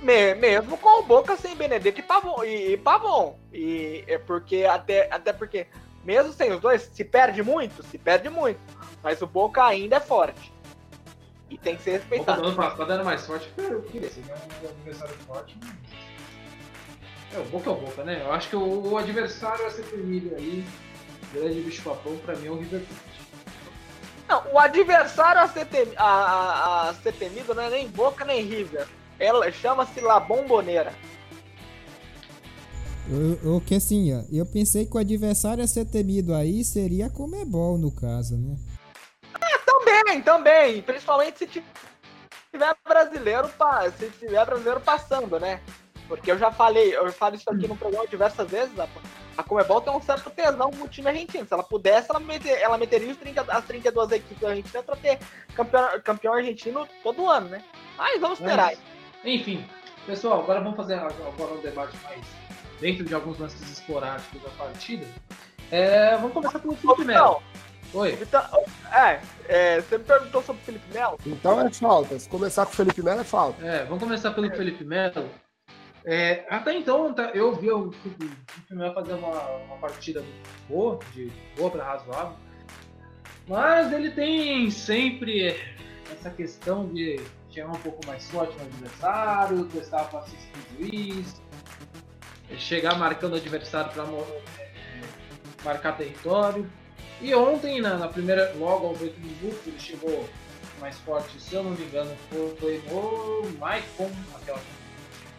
Me, 0.00 0.34
mesmo 0.34 0.76
com 0.76 1.00
o 1.00 1.02
Boca 1.02 1.36
sem 1.36 1.56
Benedetto 1.56 2.00
e 2.00 2.02
Pavon. 2.02 2.44
E, 2.44 2.72
e 2.72 2.76
Pavon. 2.76 3.38
E 3.52 4.04
é 4.06 4.18
porque, 4.18 4.64
até, 4.64 5.08
até 5.10 5.32
porque, 5.32 5.66
mesmo 6.04 6.32
sem 6.32 6.52
os 6.52 6.60
dois, 6.60 6.82
se 6.92 7.04
perde 7.04 7.42
muito? 7.42 7.82
Se 7.84 7.96
perde 7.96 8.28
muito. 8.28 8.60
Mas 9.04 9.20
o 9.20 9.26
Boca 9.26 9.62
ainda 9.62 9.96
é 9.96 10.00
forte. 10.00 10.50
E 11.50 11.58
tem 11.58 11.76
que 11.76 11.82
ser 11.82 11.98
respeitado. 11.98 12.42
O 12.42 12.46
ano 12.46 12.56
passado 12.56 12.90
era 12.90 13.04
mais 13.04 13.24
forte 13.26 13.48
que 13.54 13.60
eu 13.60 13.82
queria. 13.82 14.10
Se 14.10 14.20
é 14.20 14.34
um 14.64 14.68
adversário 14.70 15.14
forte, 15.26 15.56
é, 17.34 17.38
o 17.38 17.44
Boca 17.44 17.68
é 17.68 17.72
o 17.72 17.76
Boca, 17.76 18.02
né? 18.02 18.22
Eu 18.24 18.32
acho 18.32 18.48
que 18.48 18.56
o, 18.56 18.92
o 18.92 18.96
adversário 18.96 19.66
a 19.66 19.70
ser 19.70 19.82
temido 19.82 20.34
aí, 20.34 20.64
grande 21.34 21.60
bicho 21.60 21.82
papão, 21.82 22.16
pra 22.24 22.34
mim 22.36 22.46
é 22.46 22.50
o 22.50 22.58
River 22.58 22.80
Plate. 22.80 23.24
Não, 24.26 24.54
o 24.54 24.58
adversário 24.58 25.42
a 25.42 25.48
ser, 25.48 25.66
tem, 25.66 25.86
a, 25.96 26.04
a, 26.06 26.88
a 26.88 26.94
ser 26.94 27.12
temido 27.12 27.54
não 27.54 27.62
é 27.62 27.70
nem 27.70 27.88
Boca 27.88 28.24
nem 28.24 28.42
River. 28.42 28.88
Ela 29.18 29.52
chama-se 29.52 30.00
La 30.00 30.18
Bombonera. 30.18 30.94
O 33.44 33.60
que 33.60 33.74
assim, 33.74 34.14
ó, 34.14 34.22
eu 34.32 34.46
pensei 34.46 34.86
que 34.86 34.96
o 34.96 34.98
adversário 34.98 35.62
a 35.62 35.66
ser 35.66 35.84
temido 35.84 36.34
aí 36.34 36.64
seria 36.64 37.06
a 37.06 37.10
Comebol, 37.10 37.76
no 37.76 37.90
caso, 37.90 38.38
né? 38.38 38.56
É, 39.86 40.02
também, 40.02 40.22
também. 40.22 40.82
Principalmente 40.82 41.38
se 41.38 41.46
tiver 41.46 42.76
brasileiro, 42.86 43.50
se 43.98 44.10
tiver 44.10 44.44
brasileiro 44.44 44.80
passando, 44.80 45.38
né? 45.38 45.60
Porque 46.06 46.30
eu 46.30 46.38
já 46.38 46.50
falei, 46.50 46.94
eu 46.94 47.10
falo 47.12 47.34
isso 47.34 47.50
aqui 47.50 47.66
no 47.66 47.76
programa 47.76 48.06
diversas 48.06 48.50
vezes, 48.50 48.78
a, 48.78 48.86
a 49.36 49.42
Comebol 49.42 49.80
tem 49.80 49.92
um 49.92 50.02
certo 50.02 50.30
tesão 50.30 50.70
no 50.70 50.86
time 50.86 51.08
argentino. 51.08 51.46
Se 51.46 51.54
ela 51.54 51.62
pudesse, 51.62 52.10
ela, 52.10 52.20
meter, 52.20 52.58
ela 52.60 52.76
meteria 52.76 53.10
os 53.10 53.16
30, 53.16 53.40
as 53.48 53.64
32 53.64 54.12
equipes 54.12 54.44
argentinas 54.44 54.84
para 54.84 54.96
ter 54.96 55.18
campeão, 55.54 56.00
campeão 56.02 56.34
argentino 56.34 56.86
todo 57.02 57.28
ano, 57.28 57.48
né? 57.48 57.64
Mas 57.96 58.20
vamos 58.20 58.38
esperar. 58.38 58.72
É 58.72 58.78
Enfim, 59.24 59.66
pessoal, 60.06 60.42
agora 60.42 60.60
vamos 60.60 60.76
fazer 60.76 60.94
agora 60.94 61.54
um 61.54 61.60
debate 61.60 61.96
mais 62.04 62.20
dentro 62.80 63.04
de 63.04 63.14
alguns 63.14 63.38
lances 63.38 63.62
esporádicos 63.62 64.42
da 64.42 64.50
partida. 64.50 65.06
É, 65.70 66.16
vamos 66.16 66.32
começar 66.32 66.58
pelo 66.58 66.76
Felipe 66.76 67.04
Melo. 67.04 67.42
Oi. 67.94 68.16
Vitão, 68.16 68.42
é, 68.92 69.20
é, 69.46 69.80
você 69.80 69.98
me 69.98 70.04
perguntou 70.04 70.42
sobre 70.42 70.60
o 70.60 70.64
Felipe 70.64 70.92
Melo? 70.92 71.16
Então 71.24 71.60
é 71.60 71.70
falta. 71.70 72.18
Se 72.18 72.28
começar 72.28 72.66
com 72.66 72.72
o 72.72 72.74
Felipe 72.74 73.02
Melo, 73.02 73.20
é 73.20 73.24
falta. 73.24 73.64
É, 73.64 73.84
vamos 73.84 74.02
começar 74.02 74.32
pelo 74.32 74.48
é. 74.48 74.50
Felipe 74.50 74.84
Melo. 74.84 75.30
É, 76.04 76.44
até 76.50 76.76
então, 76.76 77.14
tá, 77.14 77.30
eu 77.32 77.54
vi 77.54 77.70
o 77.70 77.92
Felipe 77.92 78.36
fazer 78.92 79.12
uma, 79.14 79.40
uma 79.58 79.76
partida 79.76 80.24
boa, 80.68 80.98
de 81.12 81.32
boa 81.56 81.70
para 81.70 81.84
razoável, 81.84 82.36
mas 83.48 83.92
ele 83.92 84.10
tem 84.10 84.70
sempre 84.70 85.56
essa 86.12 86.30
questão 86.30 86.88
de 86.88 87.20
chegar 87.48 87.68
um 87.68 87.80
pouco 87.80 88.04
mais 88.06 88.28
forte 88.28 88.54
no 88.58 88.64
adversário, 88.64 89.64
testar 89.66 90.00
a 90.00 90.04
paciência 90.04 90.50
do 90.52 90.84
juiz, 90.84 91.40
chegar 92.58 92.98
marcando 92.98 93.34
o 93.34 93.36
adversário 93.36 93.92
para 93.92 94.04
marcar 95.64 95.96
território. 95.96 96.68
E 97.24 97.34
ontem, 97.34 97.80
na, 97.80 97.96
na, 97.96 98.06
primeira, 98.06 98.52
logo 98.58 98.86
aos 98.86 99.00
8 99.00 99.18
minutos, 99.18 99.66
ele 99.66 99.80
chegou 99.80 100.28
mais 100.78 100.98
forte, 100.98 101.40
se 101.40 101.54
eu 101.54 101.64
não 101.64 101.70
me 101.70 101.82
engano, 101.82 102.14
foi 102.28 102.82
no 102.86 103.58
Maicon, 103.58 104.10
aquela 104.34 104.60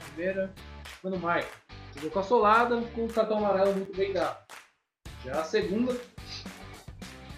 primeira, 0.04 0.52
foi 1.00 1.12
no 1.12 1.20
Maicon. 1.20 1.48
Chegou 1.94 2.10
com 2.10 2.20
a 2.20 2.24
solada, 2.24 2.82
com 2.96 3.06
o 3.06 3.08
cartão 3.08 3.38
amarelo 3.38 3.76
muito 3.76 3.96
bem 3.96 4.12
dado. 4.12 4.36
Já 5.24 5.42
a 5.42 5.44
segunda, 5.44 5.96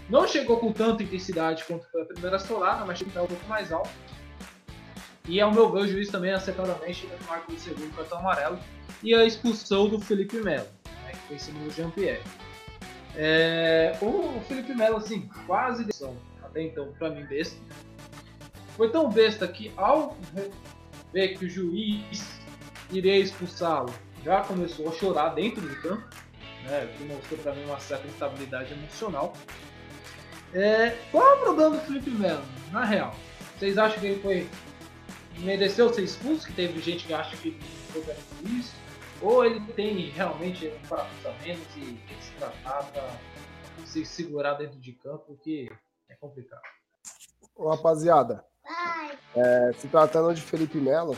não 0.10 0.26
chegou 0.26 0.62
com 0.62 0.72
tanta 0.72 1.04
intensidade 1.04 1.66
quanto 1.66 1.86
foi 1.92 2.04
a 2.04 2.06
primeira 2.06 2.40
solada, 2.40 2.86
mas 2.86 3.00
chegou 3.00 3.26
um 3.26 3.28
pouco 3.28 3.48
mais 3.48 3.70
alto. 3.74 3.90
E 5.28 5.42
ao 5.42 5.52
meu 5.52 5.70
ver, 5.70 5.80
o 5.80 5.88
juiz 5.90 6.08
também 6.08 6.32
acertadamente 6.32 7.06
marca 7.28 7.52
o 7.52 7.60
segundo 7.60 7.94
cartão 7.94 8.20
amarelo 8.20 8.58
e 9.04 9.14
a 9.14 9.26
expulsão 9.26 9.90
do 9.90 10.00
Felipe 10.00 10.38
Melo, 10.38 10.70
né, 11.04 11.12
que 11.12 11.28
foi 11.28 11.36
em 11.36 11.40
cima 11.40 11.60
do 11.66 11.70
Jean-Pierre. 11.70 12.47
É, 13.20 13.98
o 14.00 14.40
Felipe 14.42 14.76
Melo, 14.76 14.98
assim, 14.98 15.28
quase 15.48 15.84
decisão, 15.84 16.16
até 16.44 16.62
então, 16.62 16.94
para 17.00 17.10
mim, 17.10 17.26
besta. 17.26 17.58
Foi 18.76 18.92
tão 18.92 19.10
besta 19.10 19.48
que 19.48 19.74
ao 19.76 20.16
ver 21.12 21.36
que 21.36 21.46
o 21.46 21.50
juiz 21.50 22.40
iria 22.92 23.18
expulsá-lo, 23.18 23.92
já 24.24 24.42
começou 24.42 24.90
a 24.90 24.92
chorar 24.92 25.30
dentro 25.30 25.62
do 25.62 25.76
campo, 25.82 26.08
né, 26.64 26.88
que 26.96 27.04
mostrou 27.06 27.40
para 27.40 27.56
mim 27.56 27.64
uma 27.66 27.80
certa 27.80 28.08
instabilidade 28.08 28.72
emocional. 28.72 29.34
É, 30.54 30.96
qual 31.12 31.28
é 31.28 31.34
o 31.34 31.40
problema 31.40 31.76
do 31.76 31.82
Felipe 31.82 32.12
Melo, 32.12 32.44
na 32.72 32.86
real? 32.86 33.16
Vocês 33.58 33.80
acham 33.80 34.00
que 34.00 34.06
ele 34.06 34.22
foi 34.22 34.48
mereceu 35.40 35.92
ser 35.92 36.04
expulso? 36.04 36.46
Que 36.46 36.54
teve 36.54 36.80
gente 36.82 37.06
que 37.06 37.14
acha 37.14 37.36
que 37.38 37.58
foi 37.92 38.04
isso? 38.46 38.76
Ou 39.22 39.44
ele 39.44 39.60
tem 39.74 40.10
realmente 40.10 40.68
um 40.68 40.88
parafusamento 40.88 41.62
e 41.78 41.82
tem 41.82 42.18
que 42.18 42.24
se 42.24 42.32
tratar 42.34 42.84
para 42.92 43.20
se 43.86 44.06
segurar 44.06 44.54
dentro 44.56 44.80
de 44.80 44.94
campo, 44.94 45.38
que 45.44 45.70
é 46.10 46.16
complicado. 46.16 46.62
Ô, 47.56 47.70
rapaziada, 47.70 48.46
é, 49.36 49.72
se 49.74 49.88
tratando 49.88 50.34
de 50.34 50.42
Felipe 50.42 50.78
Melo, 50.78 51.18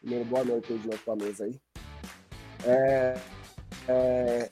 primeiro 0.00 0.24
boa 0.24 0.44
noite 0.44 0.72
novo 0.72 0.98
pra 1.04 1.16
mesa 1.16 1.44
aí. 1.44 1.60
É, 2.64 3.14
é, 3.88 4.50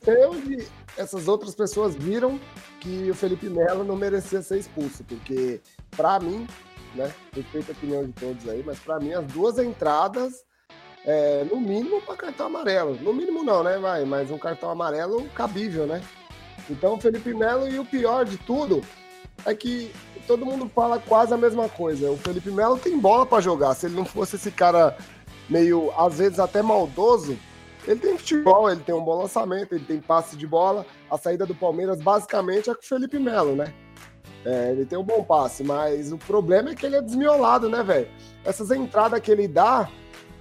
essas 0.96 1.28
outras 1.28 1.54
pessoas 1.54 1.94
viram 1.94 2.38
que 2.80 3.10
o 3.10 3.14
Felipe 3.14 3.48
Melo 3.48 3.84
não 3.84 3.96
merecia 3.96 4.40
ser 4.42 4.58
expulso, 4.58 5.04
porque 5.04 5.60
para 5.90 6.18
mim, 6.20 6.46
né, 6.94 7.12
respeito 7.34 7.70
a 7.70 7.72
opinião 7.72 8.04
de 8.04 8.12
todos 8.12 8.48
aí, 8.48 8.62
mas 8.64 8.78
para 8.78 8.98
mim 8.98 9.12
as 9.12 9.26
duas 9.26 9.58
entradas 9.58 10.45
é, 11.06 11.44
no 11.44 11.60
mínimo 11.60 12.02
para 12.02 12.16
cartão 12.16 12.46
amarelo. 12.46 12.98
No 13.00 13.14
mínimo 13.14 13.44
não, 13.44 13.62
né? 13.62 13.78
Vai, 13.78 14.04
mas 14.04 14.30
um 14.30 14.38
cartão 14.38 14.68
amarelo 14.68 15.24
cabível, 15.34 15.86
né? 15.86 16.02
Então 16.68 16.94
o 16.94 17.00
Felipe 17.00 17.32
Melo 17.32 17.68
e 17.68 17.78
o 17.78 17.84
pior 17.84 18.24
de 18.24 18.36
tudo 18.38 18.82
é 19.44 19.54
que 19.54 19.92
todo 20.26 20.44
mundo 20.44 20.68
fala 20.74 20.98
quase 20.98 21.32
a 21.32 21.36
mesma 21.36 21.68
coisa. 21.68 22.10
O 22.10 22.16
Felipe 22.16 22.50
Melo 22.50 22.76
tem 22.76 22.98
bola 22.98 23.24
para 23.24 23.40
jogar. 23.40 23.74
Se 23.74 23.86
ele 23.86 23.94
não 23.94 24.04
fosse 24.04 24.34
esse 24.34 24.50
cara 24.50 24.96
meio, 25.48 25.92
às 25.96 26.18
vezes 26.18 26.40
até 26.40 26.60
maldoso, 26.60 27.38
ele 27.86 28.00
tem 28.00 28.18
futebol, 28.18 28.68
ele 28.68 28.80
tem 28.80 28.94
um 28.94 29.04
bom 29.04 29.16
lançamento, 29.22 29.72
ele 29.74 29.84
tem 29.84 30.00
passe 30.00 30.36
de 30.36 30.46
bola. 30.46 30.84
A 31.08 31.16
saída 31.16 31.46
do 31.46 31.54
Palmeiras 31.54 32.00
basicamente 32.00 32.68
é 32.68 32.74
com 32.74 32.80
o 32.80 32.84
Felipe 32.84 33.18
Melo, 33.20 33.54
né? 33.54 33.72
É, 34.44 34.72
ele 34.72 34.84
tem 34.84 34.98
um 34.98 35.04
bom 35.04 35.22
passe, 35.22 35.62
mas 35.62 36.12
o 36.12 36.18
problema 36.18 36.70
é 36.70 36.74
que 36.74 36.84
ele 36.86 36.96
é 36.96 37.02
desmiolado, 37.02 37.68
né, 37.68 37.82
velho? 37.82 38.08
Essas 38.44 38.70
entradas 38.70 39.20
que 39.20 39.30
ele 39.30 39.46
dá, 39.48 39.88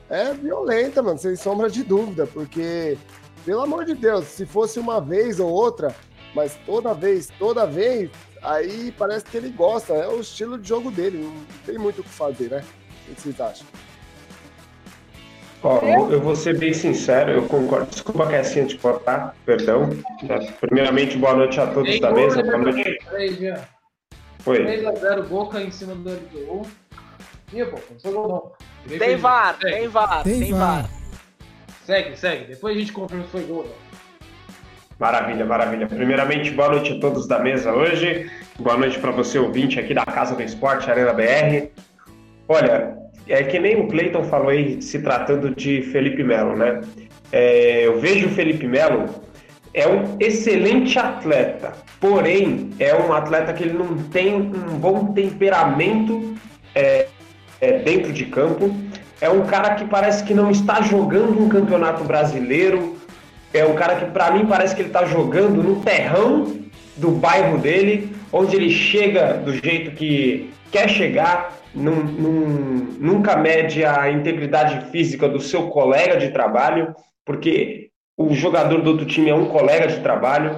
é 0.10 0.34
violenta, 0.34 1.02
mano, 1.02 1.18
sem 1.18 1.36
sombra 1.36 1.70
de 1.70 1.84
dúvida, 1.84 2.28
porque, 2.28 2.98
pelo 3.44 3.62
amor 3.62 3.86
de 3.86 3.94
Deus, 3.94 4.26
se 4.26 4.46
fosse 4.46 4.80
uma 4.80 5.02
vez 5.02 5.40
ou 5.40 5.50
outra, 5.50 5.96
mas 6.34 6.58
toda 6.66 6.94
vez, 6.94 7.30
toda 7.40 7.66
vez, 7.66 8.10
aí 8.42 8.94
parece 8.98 9.26
que 9.26 9.38
ele 9.38 9.50
gosta, 9.50 9.94
é 9.94 10.08
o 10.08 10.20
estilo 10.20 10.58
de 10.58 10.68
jogo 10.68 10.92
dele, 10.92 11.20
não 11.24 11.46
tem 11.66 11.78
muito 11.78 12.02
o 12.02 12.04
que 12.04 12.10
fazer, 12.10 12.50
né? 12.50 12.64
O 13.10 13.16
que 13.16 13.22
vocês 13.22 13.40
acham? 13.42 13.68
Ó, 15.64 15.80
eu 16.12 16.22
vou 16.22 16.36
ser 16.36 16.60
bem 16.60 16.74
sincero, 16.74 17.32
eu 17.32 17.48
concordo. 17.48 17.90
Desculpa 17.90 18.28
que 18.28 18.36
é 18.36 18.40
assim 18.40 18.66
te 18.68 18.78
cortar, 18.78 19.36
perdão. 19.48 19.90
Primeiramente, 20.62 21.18
boa 21.18 21.34
noite 21.34 21.60
a 21.60 21.66
todos 21.66 22.00
da 22.00 22.12
mesa. 22.12 22.44
Boa 22.44 22.58
noite. 22.60 23.00
Foi. 24.40 24.60
3x0 24.64 25.24
Boca 25.24 25.60
em 25.60 25.72
cima 25.72 25.96
do 25.96 26.08
LDU. 26.08 26.68
Ih, 27.52 27.66
pô, 27.66 27.80
não 27.90 28.00
foi 28.00 28.12
gol 28.12 28.28
não. 28.28 28.75
Tem 28.88 29.16
VAR, 29.18 29.58
tem 29.60 29.88
VAR, 29.88 30.24
tem 30.24 30.54
VAR. 30.54 30.90
Segue, 31.86 32.18
segue. 32.18 32.46
Depois 32.46 32.76
a 32.76 32.80
gente 32.80 32.92
confirma 32.92 33.24
se 33.24 33.32
foi 33.32 33.44
gol. 33.44 33.68
Maravilha, 35.00 35.44
maravilha. 35.44 35.88
Primeiramente, 35.88 36.52
boa 36.52 36.70
noite 36.70 36.94
a 36.94 37.00
todos 37.00 37.28
da 37.28 37.40
mesa 37.40 37.74
hoje. 37.74 38.30
Boa 38.60 38.78
noite 38.78 39.00
para 39.00 39.12
você, 39.12 39.40
ouvinte 39.40 39.80
aqui 39.80 39.94
da 39.94 40.06
Casa 40.06 40.36
do 40.36 40.44
Esporte, 40.44 40.90
Arena 40.90 41.14
BR. 41.14 41.68
Olha, 42.48 42.96
é 43.28 43.44
que 43.44 43.60
nem 43.60 43.82
o 43.82 43.88
Cleiton 43.88 44.24
falou 44.24 44.50
aí, 44.50 44.82
se 44.82 45.02
tratando 45.02 45.54
de 45.54 45.82
Felipe 45.82 46.24
Melo, 46.24 46.56
né? 46.56 46.82
É, 47.32 47.88
eu 47.88 48.00
vejo 48.00 48.28
o 48.28 48.32
Felipe 48.32 48.68
Melo 48.68 49.10
é 49.74 49.88
um 49.88 50.16
excelente 50.20 50.98
atleta, 50.98 51.74
porém 52.00 52.70
é 52.80 52.96
um 52.96 53.12
atleta 53.12 53.52
que 53.52 53.64
ele 53.64 53.74
não 53.74 53.98
tem 54.10 54.34
um 54.36 54.80
bom 54.80 55.12
temperamento 55.12 56.34
é, 56.74 57.08
é, 57.62 57.80
dentro 57.80 58.12
de 58.12 58.26
campo. 58.26 58.76
É 59.22 59.30
um 59.30 59.46
cara 59.46 59.76
que 59.76 59.86
parece 59.86 60.24
que 60.24 60.34
não 60.34 60.52
está 60.52 60.82
jogando 60.82 61.42
um 61.42 61.50
campeonato 61.50 62.04
brasileiro. 62.04 62.96
É 63.54 63.66
um 63.66 63.74
cara 63.74 63.96
que, 63.96 64.06
para 64.12 64.32
mim, 64.32 64.46
parece 64.46 64.76
que 64.76 64.82
ele 64.82 64.90
está 64.90 65.06
jogando 65.06 65.64
no 65.64 65.82
terrão 65.82 66.66
do 66.98 67.12
bairro 67.12 67.58
dele, 67.58 68.16
onde 68.32 68.56
ele 68.56 68.70
chega 68.70 69.34
do 69.34 69.54
jeito 69.54 69.92
que 69.92 70.50
quer 70.72 70.90
chegar, 70.90 71.56
num, 71.74 72.04
num, 72.04 72.98
nunca 73.00 73.36
mede 73.36 73.84
a 73.84 74.10
integridade 74.10 74.92
física 74.92 75.28
do 75.28 75.40
seu 75.40 75.68
colega 75.68 76.18
de 76.18 76.30
trabalho, 76.30 76.94
porque 77.26 77.90
o 78.18 78.34
jogador 78.34 78.82
do 78.82 78.92
outro 78.92 79.06
time 79.06 79.30
é 79.30 79.36
um 79.36 79.46
colega 79.46 79.88
de 79.88 80.00
trabalho. 80.00 80.56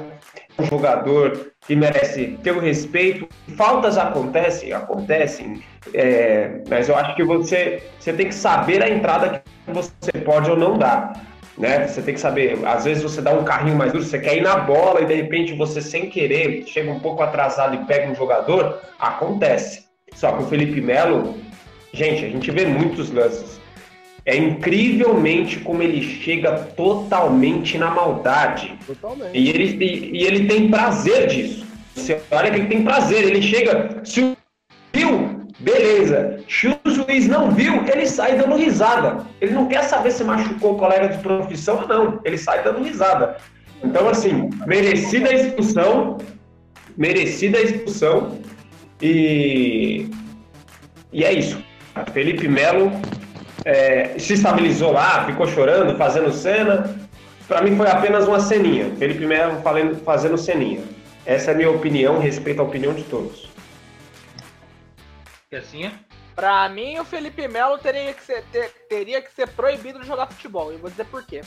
Um 0.59 0.65
jogador 0.65 1.51
que 1.61 1.75
merece 1.75 2.37
ter 2.43 2.51
o 2.51 2.59
respeito. 2.59 3.27
Faltas 3.55 3.97
acontecem, 3.97 4.73
acontecem, 4.73 5.63
é, 5.93 6.61
mas 6.69 6.89
eu 6.89 6.95
acho 6.95 7.15
que 7.15 7.23
você, 7.23 7.83
você 7.99 8.13
tem 8.13 8.27
que 8.27 8.35
saber 8.35 8.81
a 8.81 8.89
entrada 8.89 9.43
que 9.65 9.71
você 9.71 10.11
pode 10.23 10.49
ou 10.49 10.57
não 10.57 10.77
dar. 10.77 11.25
Né? 11.57 11.87
Você 11.87 12.01
tem 12.03 12.13
que 12.13 12.19
saber, 12.19 12.59
às 12.65 12.85
vezes 12.85 13.01
você 13.01 13.19
dá 13.19 13.31
um 13.31 13.43
carrinho 13.43 13.75
mais 13.75 13.91
duro, 13.91 14.03
você 14.03 14.19
quer 14.19 14.37
ir 14.37 14.41
na 14.41 14.57
bola 14.57 15.01
e 15.01 15.05
de 15.05 15.15
repente 15.15 15.55
você 15.55 15.81
sem 15.81 16.07
querer 16.07 16.63
chega 16.67 16.91
um 16.91 16.99
pouco 16.99 17.23
atrasado 17.23 17.75
e 17.75 17.85
pega 17.85 18.11
um 18.11 18.15
jogador, 18.15 18.79
acontece. 18.99 19.85
Só 20.13 20.31
que 20.33 20.43
o 20.43 20.47
Felipe 20.47 20.79
Melo, 20.79 21.35
gente, 21.91 22.25
a 22.25 22.29
gente 22.29 22.51
vê 22.51 22.65
muitos 22.65 23.11
lances. 23.11 23.59
É 24.27 24.35
incrivelmente 24.35 25.61
como 25.61 25.81
ele 25.81 26.03
chega 26.03 26.51
totalmente 26.75 27.77
na 27.77 27.89
maldade. 27.89 28.77
Totalmente. 28.85 29.29
E 29.33 29.49
ele, 29.49 29.85
e, 29.85 30.17
e 30.17 30.23
ele 30.25 30.47
tem 30.47 30.69
prazer 30.69 31.27
disso. 31.27 31.65
Você 31.95 32.19
olha 32.29 32.51
que 32.51 32.57
ele 32.57 32.67
tem 32.67 32.83
prazer, 32.83 33.23
ele 33.23 33.41
chega. 33.41 34.01
Se 34.03 34.37
viu, 34.93 35.47
beleza. 35.59 36.43
Se 36.45 36.67
o 36.67 36.77
juiz 36.89 37.25
não 37.25 37.51
viu, 37.51 37.81
ele 37.87 38.05
sai 38.05 38.37
dando 38.37 38.57
risada. 38.57 39.25
Ele 39.39 39.53
não 39.53 39.65
quer 39.69 39.83
saber 39.83 40.11
se 40.11 40.25
machucou 40.25 40.73
o 40.73 40.77
colega 40.77 41.07
de 41.07 41.19
profissão 41.19 41.79
ou 41.83 41.87
não. 41.87 42.19
Ele 42.25 42.37
sai 42.37 42.61
dando 42.65 42.83
risada. 42.83 43.37
Então, 43.81 44.09
assim, 44.09 44.49
merecida 44.65 45.29
a 45.29 45.33
expulsão. 45.33 46.17
Merecida 46.97 47.59
a 47.59 47.61
expulsão. 47.61 48.39
E, 49.01 50.09
e 51.13 51.23
é 51.23 51.31
isso. 51.31 51.63
Felipe 52.11 52.49
Melo 52.49 52.91
é, 53.65 54.17
se 54.19 54.33
estabilizou 54.33 54.91
lá, 54.91 55.25
ficou 55.25 55.47
chorando, 55.47 55.97
fazendo 55.97 56.31
cena. 56.31 56.95
Para 57.47 57.61
mim 57.61 57.75
foi 57.75 57.87
apenas 57.87 58.27
uma 58.27 58.39
ceninha. 58.39 58.93
Felipe 58.97 59.25
Melo 59.25 59.61
fazendo, 60.03 60.37
ceninha. 60.37 60.83
Essa 61.25 61.51
é 61.51 61.53
a 61.53 61.57
minha 61.57 61.71
opinião, 61.71 62.19
respeito 62.19 62.61
à 62.61 62.63
opinião 62.63 62.93
de 62.93 63.03
todos. 63.03 63.49
E 65.51 65.55
assim? 65.55 65.91
Pra 66.35 66.69
mim, 66.69 66.99
o 66.99 67.05
Felipe 67.05 67.47
Melo 67.47 67.77
teria 67.77 68.13
que 68.13 68.23
ser, 68.23 68.43
ter, 68.51 68.69
teria 68.89 69.21
que 69.21 69.33
ser 69.33 69.47
proibido 69.49 69.99
de 69.99 70.07
jogar 70.07 70.27
futebol. 70.27 70.71
Eu 70.71 70.77
vou 70.77 70.89
dizer 70.89 71.05
por 71.05 71.23
quê. 71.23 71.41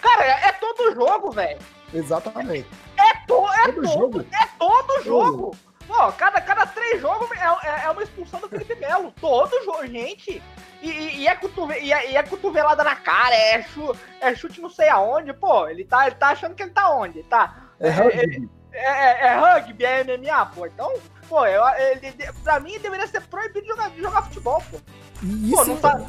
Cara, 0.00 0.24
é, 0.24 0.48
é 0.48 0.52
todo 0.52 0.94
jogo, 0.94 1.30
velho. 1.32 1.58
Exatamente. 1.92 2.68
É, 2.96 3.26
to, 3.26 3.46
é 3.48 3.72
todo, 3.72 3.74
todo 3.74 3.86
jogo. 3.86 4.20
É 4.20 4.46
todo 4.58 5.02
jogo. 5.04 5.56
Pô, 5.86 6.12
cada, 6.12 6.40
cada 6.40 6.66
três 6.66 7.00
jogos 7.00 7.30
é, 7.32 7.68
é, 7.68 7.84
é 7.84 7.90
uma 7.90 8.02
expulsão 8.02 8.40
do 8.40 8.48
Felipe 8.48 8.74
Melo. 8.76 9.12
Todo 9.20 9.64
jogo, 9.64 9.86
gente. 9.86 10.42
E, 10.80 10.90
e, 10.90 11.16
e, 11.20 11.28
é 11.28 11.34
cotovela, 11.34 11.80
e, 11.80 11.92
é, 11.92 12.10
e 12.12 12.16
é 12.16 12.22
cotovelada 12.22 12.84
na 12.84 12.94
cara, 12.96 13.34
é, 13.34 13.62
chu, 13.62 13.96
é 14.20 14.34
chute 14.34 14.60
não 14.60 14.68
sei 14.68 14.88
aonde. 14.88 15.32
Pô, 15.32 15.66
ele 15.68 15.84
tá, 15.84 16.06
ele 16.06 16.16
tá 16.16 16.28
achando 16.28 16.54
que 16.54 16.62
ele 16.62 16.72
tá 16.72 16.90
onde? 16.90 17.22
Tá. 17.24 17.56
É, 17.80 17.90
rugby. 17.90 18.50
É, 18.72 18.78
é, 18.78 19.26
é, 19.28 19.34
rugby, 19.34 19.84
é 19.84 20.04
MMA, 20.04 20.46
pô. 20.46 20.66
Então, 20.66 20.92
pô, 21.28 21.46
eu, 21.46 21.62
ele, 21.78 22.12
pra 22.42 22.60
mim 22.60 22.78
deveria 22.78 23.06
ser 23.06 23.22
proibido 23.22 23.62
de 23.62 23.68
jogar, 23.68 23.90
de 23.90 24.02
jogar 24.02 24.22
futebol, 24.22 24.62
pô. 24.70 24.78
Isso 25.22 25.56
pô, 25.56 25.64
não 25.64 25.78
sabe, 25.78 26.06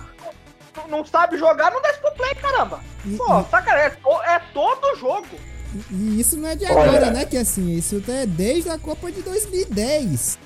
não, 0.76 0.88
não 0.88 1.06
sabe 1.06 1.38
jogar, 1.38 1.72
não 1.72 1.82
desce 1.82 2.00
pro 2.00 2.12
play, 2.14 2.36
caramba. 2.36 2.80
Pô, 3.18 3.44
saca, 3.44 3.72
é, 3.78 3.86
é 3.86 4.40
todo 4.54 4.96
jogo. 4.98 5.55
E 5.92 6.20
isso 6.20 6.38
não 6.38 6.50
é 6.50 6.56
de 6.56 6.66
agora, 6.66 6.92
Olha. 6.92 7.12
né? 7.12 7.26
Que 7.26 7.38
assim, 7.38 7.74
isso 7.74 8.02
é 8.08 8.26
desde 8.26 8.70
a 8.70 8.78
Copa 8.78 9.12
de 9.12 9.22
2010. 9.22 10.38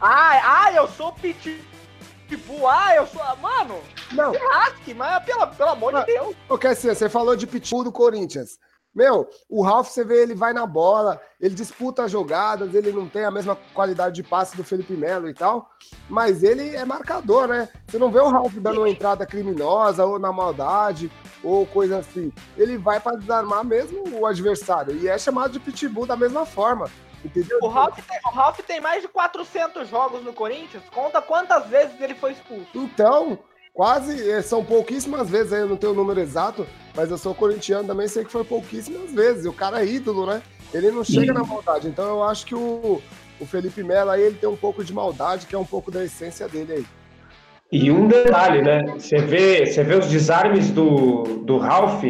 Ah, 0.00 0.64
ah, 0.66 0.72
eu 0.72 0.88
sou 0.88 1.12
piti 1.12 1.60
Pitbull, 2.28 2.68
ah, 2.68 2.94
eu 2.94 3.06
sou. 3.06 3.22
Mano, 3.38 3.80
não. 4.12 4.32
rasque, 4.32 4.92
mas 4.92 5.24
pelo, 5.24 5.46
pelo 5.48 5.70
amor 5.70 5.94
de 5.94 6.04
Deus. 6.04 6.36
Ô, 6.48 6.58
Cassia, 6.58 6.94
você 6.94 7.08
falou 7.08 7.34
de 7.34 7.46
Pitbull 7.46 7.84
do 7.84 7.92
Corinthians. 7.92 8.58
Meu, 8.98 9.30
o 9.48 9.62
Ralf, 9.62 9.90
você 9.90 10.02
vê, 10.02 10.22
ele 10.22 10.34
vai 10.34 10.52
na 10.52 10.66
bola, 10.66 11.20
ele 11.40 11.54
disputa 11.54 12.02
as 12.02 12.10
jogadas, 12.10 12.74
ele 12.74 12.90
não 12.90 13.08
tem 13.08 13.24
a 13.24 13.30
mesma 13.30 13.56
qualidade 13.72 14.16
de 14.16 14.24
passe 14.24 14.56
do 14.56 14.64
Felipe 14.64 14.94
Melo 14.94 15.28
e 15.28 15.34
tal, 15.34 15.70
mas 16.08 16.42
ele 16.42 16.74
é 16.74 16.84
marcador, 16.84 17.46
né? 17.46 17.68
Você 17.86 17.96
não 17.96 18.10
vê 18.10 18.18
o 18.18 18.28
Ralf 18.28 18.52
dando 18.54 18.80
uma 18.80 18.90
entrada 18.90 19.24
criminosa 19.24 20.04
ou 20.04 20.18
na 20.18 20.32
maldade 20.32 21.08
ou 21.44 21.64
coisa 21.64 21.98
assim. 21.98 22.32
Ele 22.56 22.76
vai 22.76 22.98
para 22.98 23.16
desarmar 23.16 23.64
mesmo 23.64 24.02
o 24.18 24.26
adversário 24.26 24.96
e 24.96 25.06
é 25.06 25.16
chamado 25.16 25.52
de 25.52 25.60
pitbull 25.60 26.04
da 26.04 26.16
mesma 26.16 26.44
forma. 26.44 26.90
Entendeu? 27.24 27.58
O 27.62 27.68
Ralf, 27.68 27.96
tem, 27.96 28.20
o 28.26 28.30
Ralf 28.30 28.58
tem 28.60 28.80
mais 28.80 29.02
de 29.02 29.08
400 29.08 29.88
jogos 29.88 30.24
no 30.24 30.32
Corinthians. 30.32 30.82
Conta 30.92 31.22
quantas 31.22 31.66
vezes 31.66 32.00
ele 32.00 32.14
foi 32.14 32.32
expulso. 32.32 32.66
Então, 32.74 33.38
quase, 33.78 34.28
é, 34.28 34.42
são 34.42 34.64
pouquíssimas 34.64 35.30
vezes, 35.30 35.52
eu 35.52 35.68
não 35.68 35.76
tenho 35.76 35.92
o 35.92 35.94
número 35.94 36.18
exato, 36.18 36.66
mas 36.96 37.12
eu 37.12 37.16
sou 37.16 37.32
corintiano 37.32 37.86
também, 37.86 38.08
sei 38.08 38.24
que 38.24 38.32
foi 38.32 38.42
pouquíssimas 38.42 39.12
vezes. 39.12 39.46
O 39.46 39.52
cara 39.52 39.84
é 39.84 39.86
ídolo, 39.86 40.26
né? 40.26 40.42
Ele 40.74 40.90
não 40.90 41.04
chega 41.04 41.32
Sim. 41.32 41.38
na 41.38 41.44
maldade. 41.44 41.86
Então 41.86 42.04
eu 42.04 42.24
acho 42.24 42.44
que 42.44 42.56
o, 42.56 43.00
o 43.38 43.46
Felipe 43.46 43.84
Melo 43.84 44.10
aí 44.10 44.22
ele 44.22 44.34
tem 44.34 44.48
um 44.48 44.56
pouco 44.56 44.82
de 44.82 44.92
maldade, 44.92 45.46
que 45.46 45.54
é 45.54 45.58
um 45.58 45.64
pouco 45.64 45.92
da 45.92 46.04
essência 46.04 46.48
dele 46.48 46.72
aí. 46.72 46.86
E 47.70 47.88
um 47.88 48.08
detalhe, 48.08 48.62
né? 48.62 48.82
Você 48.98 49.18
vê, 49.18 49.64
você 49.64 49.84
vê 49.84 49.94
os 49.94 50.08
desarmes 50.08 50.70
do, 50.70 51.22
do 51.44 51.56
Ralph 51.56 52.02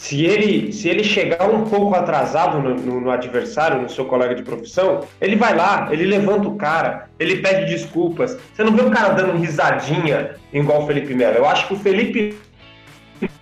se 0.00 0.24
ele, 0.24 0.72
se 0.72 0.88
ele 0.88 1.04
chegar 1.04 1.50
um 1.50 1.64
pouco 1.64 1.94
atrasado 1.94 2.58
no, 2.58 2.74
no, 2.74 3.00
no, 3.02 3.10
adversário, 3.10 3.82
no 3.82 3.88
seu 3.90 4.06
colega 4.06 4.34
de 4.34 4.42
profissão, 4.42 5.06
ele 5.20 5.36
vai 5.36 5.54
lá, 5.54 5.88
ele 5.90 6.06
levanta 6.06 6.48
o 6.48 6.56
cara, 6.56 7.10
ele 7.18 7.42
pede 7.42 7.70
desculpas. 7.70 8.34
Você 8.54 8.64
não 8.64 8.74
vê 8.74 8.80
o 8.80 8.90
cara 8.90 9.10
dando 9.10 9.36
risadinha 9.36 10.36
igual 10.54 10.84
o 10.84 10.86
Felipe 10.86 11.12
Melo. 11.12 11.36
Eu 11.36 11.46
acho 11.46 11.68
que 11.68 11.74
o 11.74 11.78
Felipe 11.78 12.34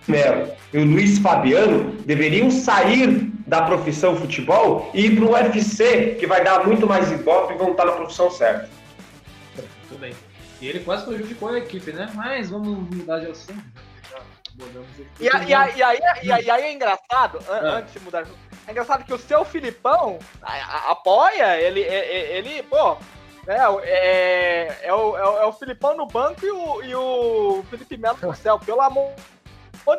Melo 0.05 0.49
e 0.73 0.79
o 0.79 0.83
Luiz 0.83 1.17
Fabiano 1.19 1.91
deveriam 2.05 2.51
sair 2.51 3.31
da 3.47 3.61
profissão 3.61 4.17
futebol 4.17 4.91
e 4.93 5.05
ir 5.05 5.15
para 5.15 5.25
o 5.25 5.31
UFC, 5.31 6.17
que 6.19 6.27
vai 6.27 6.43
dar 6.43 6.67
muito 6.67 6.85
mais 6.85 7.09
ibope 7.09 7.53
e 7.53 7.57
vão 7.57 7.71
estar 7.71 7.85
na 7.85 7.93
profissão 7.93 8.29
certa. 8.29 8.67
Tudo 9.87 10.01
bem. 10.01 10.11
E 10.59 10.67
ele 10.67 10.81
quase 10.81 11.05
prejudicou 11.05 11.47
a 11.47 11.57
equipe, 11.57 11.93
né? 11.93 12.11
Mas 12.13 12.49
vamos 12.49 12.79
mudar 12.93 13.19
de 13.19 13.27
assunto. 13.27 13.63
E, 15.19 15.23
e, 15.23 15.27
e, 15.27 15.53
aí, 15.53 15.77
e, 15.77 15.83
aí, 15.83 15.99
e 16.23 16.51
aí 16.51 16.63
é 16.63 16.73
engraçado, 16.73 17.39
an 17.49 17.57
é. 17.57 17.75
antes 17.77 17.93
de 17.93 17.99
mudar, 18.01 18.25
é 18.67 18.71
engraçado 18.71 19.05
que 19.05 19.13
o 19.13 19.17
seu 19.17 19.45
Filipão 19.45 20.19
apoia, 20.87 21.59
ele, 21.61 21.81
ele, 21.81 22.63
pô, 22.63 22.97
é, 23.47 23.57
é, 23.83 24.79
é, 24.83 24.93
o, 24.93 25.17
é, 25.17 25.45
o 25.45 25.53
Filipão 25.53 25.95
no 25.95 26.05
banco 26.05 26.45
e 26.45 26.51
o, 26.51 26.83
e 26.83 26.95
o 26.95 27.63
Felipe 27.69 27.97
Melo 27.97 28.17
no 28.21 28.35
céu, 28.35 28.59
pelo 28.59 28.81
amor 28.81 29.13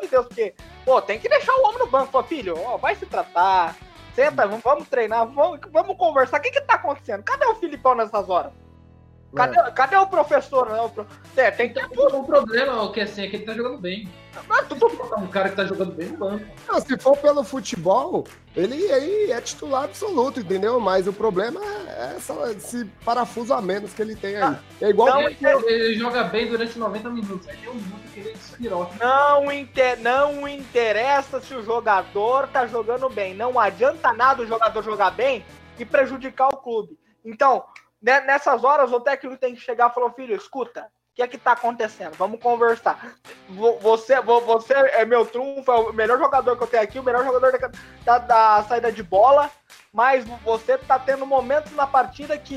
de 0.00 0.06
Deus, 0.08 0.26
porque, 0.26 0.54
pô, 0.84 1.00
tem 1.00 1.18
que 1.18 1.28
deixar 1.28 1.54
o 1.54 1.64
homem 1.64 1.78
no 1.78 1.86
banco, 1.86 2.12
pô, 2.12 2.22
filho, 2.22 2.54
ó, 2.58 2.76
vai 2.76 2.94
se 2.94 3.06
tratar, 3.06 3.74
senta, 4.14 4.46
vamos 4.46 4.88
treinar, 4.88 5.26
vamos, 5.26 5.60
vamos 5.72 5.96
conversar, 5.96 6.38
o 6.38 6.42
que 6.42 6.50
que 6.50 6.60
tá 6.60 6.74
acontecendo? 6.74 7.22
Cadê 7.22 7.46
o 7.46 7.56
Filipão 7.56 7.94
nessas 7.94 8.28
horas? 8.28 8.52
Cadê, 9.34 9.58
é. 9.58 9.70
cadê 9.70 9.96
o 9.96 10.06
professor? 10.06 10.68
Né? 10.70 10.80
O 10.80 10.88
pro... 10.88 11.06
é, 11.36 11.50
tem 11.50 11.68
que 11.68 11.74
ter 11.74 12.14
um 12.14 12.24
problema, 12.24 12.82
o 12.82 12.92
que 12.92 13.00
assim, 13.00 13.22
é 13.22 13.28
que 13.28 13.36
ele 13.36 13.44
tá 13.44 13.54
jogando 13.54 13.78
bem. 13.78 14.08
Mas 14.48 14.68
tu 14.68 14.76
um 15.18 15.26
cara 15.26 15.48
que 15.48 15.56
tá 15.56 15.64
jogando 15.64 15.92
bem 15.92 16.08
no 16.08 16.18
banco. 16.18 16.46
Não, 16.68 16.80
se 16.80 16.98
for 16.98 17.16
pelo 17.16 17.42
futebol, 17.42 18.24
ele, 18.56 18.76
ele 18.84 19.32
é 19.32 19.40
titular 19.40 19.84
absoluto, 19.84 20.40
entendeu? 20.40 20.78
Mas 20.78 21.06
o 21.06 21.12
problema 21.12 21.60
é 21.64 22.14
essa, 22.16 22.52
esse 22.52 22.84
parafuso 23.04 23.52
a 23.52 23.60
menos 23.60 23.92
que 23.92 24.02
ele 24.02 24.14
tem 24.14 24.36
aí. 24.36 24.56
É 24.80 24.88
igual 24.88 25.08
não, 25.08 25.28
ele, 25.28 25.36
ele, 25.66 25.94
joga 25.94 26.24
bem 26.24 26.48
durante 26.48 26.78
90 26.78 27.10
minutos. 27.10 27.48
Aí 27.48 27.56
tem 27.56 27.68
um 27.68 27.74
minuto 27.74 28.12
que 28.12 28.20
ele 28.20 28.32
despirou. 28.32 28.90
Não, 28.98 29.50
inter, 29.52 30.00
não 30.00 30.46
interessa 30.48 31.40
se 31.40 31.54
o 31.54 31.62
jogador 31.62 32.48
tá 32.48 32.66
jogando 32.66 33.08
bem. 33.08 33.34
Não 33.34 33.58
adianta 33.58 34.12
nada 34.12 34.42
o 34.42 34.46
jogador 34.46 34.82
jogar 34.82 35.10
bem 35.10 35.44
e 35.78 35.84
prejudicar 35.84 36.48
o 36.48 36.56
clube. 36.56 36.98
Então, 37.24 37.64
né, 38.00 38.20
nessas 38.20 38.64
horas, 38.64 38.92
o 38.92 39.00
técnico 39.00 39.36
tem 39.36 39.54
que 39.54 39.60
chegar 39.60 39.90
e 39.90 39.94
falar, 39.94 40.12
filho, 40.12 40.34
escuta, 40.34 40.86
que 41.20 41.22
é 41.22 41.28
que 41.28 41.38
tá 41.38 41.52
acontecendo? 41.52 42.14
Vamos 42.16 42.40
conversar. 42.40 43.14
Você, 43.48 44.18
você 44.20 44.72
é 44.72 45.04
meu 45.04 45.26
trunfo, 45.26 45.70
é 45.70 45.74
o 45.74 45.92
melhor 45.92 46.18
jogador 46.18 46.56
que 46.56 46.62
eu 46.62 46.66
tenho 46.66 46.82
aqui, 46.82 46.98
o 46.98 47.02
melhor 47.02 47.24
jogador 47.24 47.52
da, 47.52 47.70
da, 48.04 48.18
da 48.18 48.64
saída 48.64 48.90
de 48.90 49.02
bola, 49.02 49.50
mas 49.92 50.24
você 50.42 50.78
tá 50.78 50.98
tendo 50.98 51.26
momentos 51.26 51.72
na 51.72 51.86
partida 51.86 52.38
que 52.38 52.56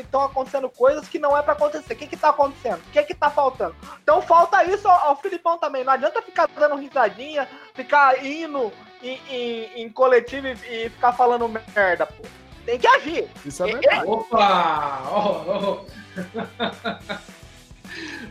estão 0.00 0.22
acontecendo 0.22 0.70
coisas 0.70 1.06
que 1.06 1.18
não 1.18 1.36
é 1.36 1.42
para 1.42 1.52
acontecer. 1.52 1.92
O 1.92 1.96
que 1.96 2.06
que 2.06 2.16
tá 2.16 2.30
acontecendo? 2.30 2.78
O 2.78 2.90
que 2.90 3.02
que 3.02 3.14
tá 3.14 3.28
faltando? 3.28 3.76
Então 4.02 4.22
falta 4.22 4.64
isso 4.64 4.88
ao, 4.88 5.08
ao 5.08 5.16
Filipão 5.16 5.58
também. 5.58 5.84
Não 5.84 5.92
adianta 5.92 6.22
ficar 6.22 6.48
dando 6.48 6.76
risadinha, 6.76 7.46
ficar 7.74 8.24
indo 8.24 8.72
em, 9.02 9.20
em, 9.28 9.82
em 9.82 9.88
coletivo 9.90 10.46
e, 10.46 10.52
e 10.52 10.88
ficar 10.88 11.12
falando 11.12 11.48
merda, 11.48 12.06
pô 12.06 12.24
tem 12.64 12.80
que 12.80 12.86
agir. 12.88 13.28
Isso 13.44 13.62
é 13.62 13.72
verdade. 13.72 14.10
Opa! 14.10 15.02
Oh, 15.08 15.78
oh. 15.78 17.26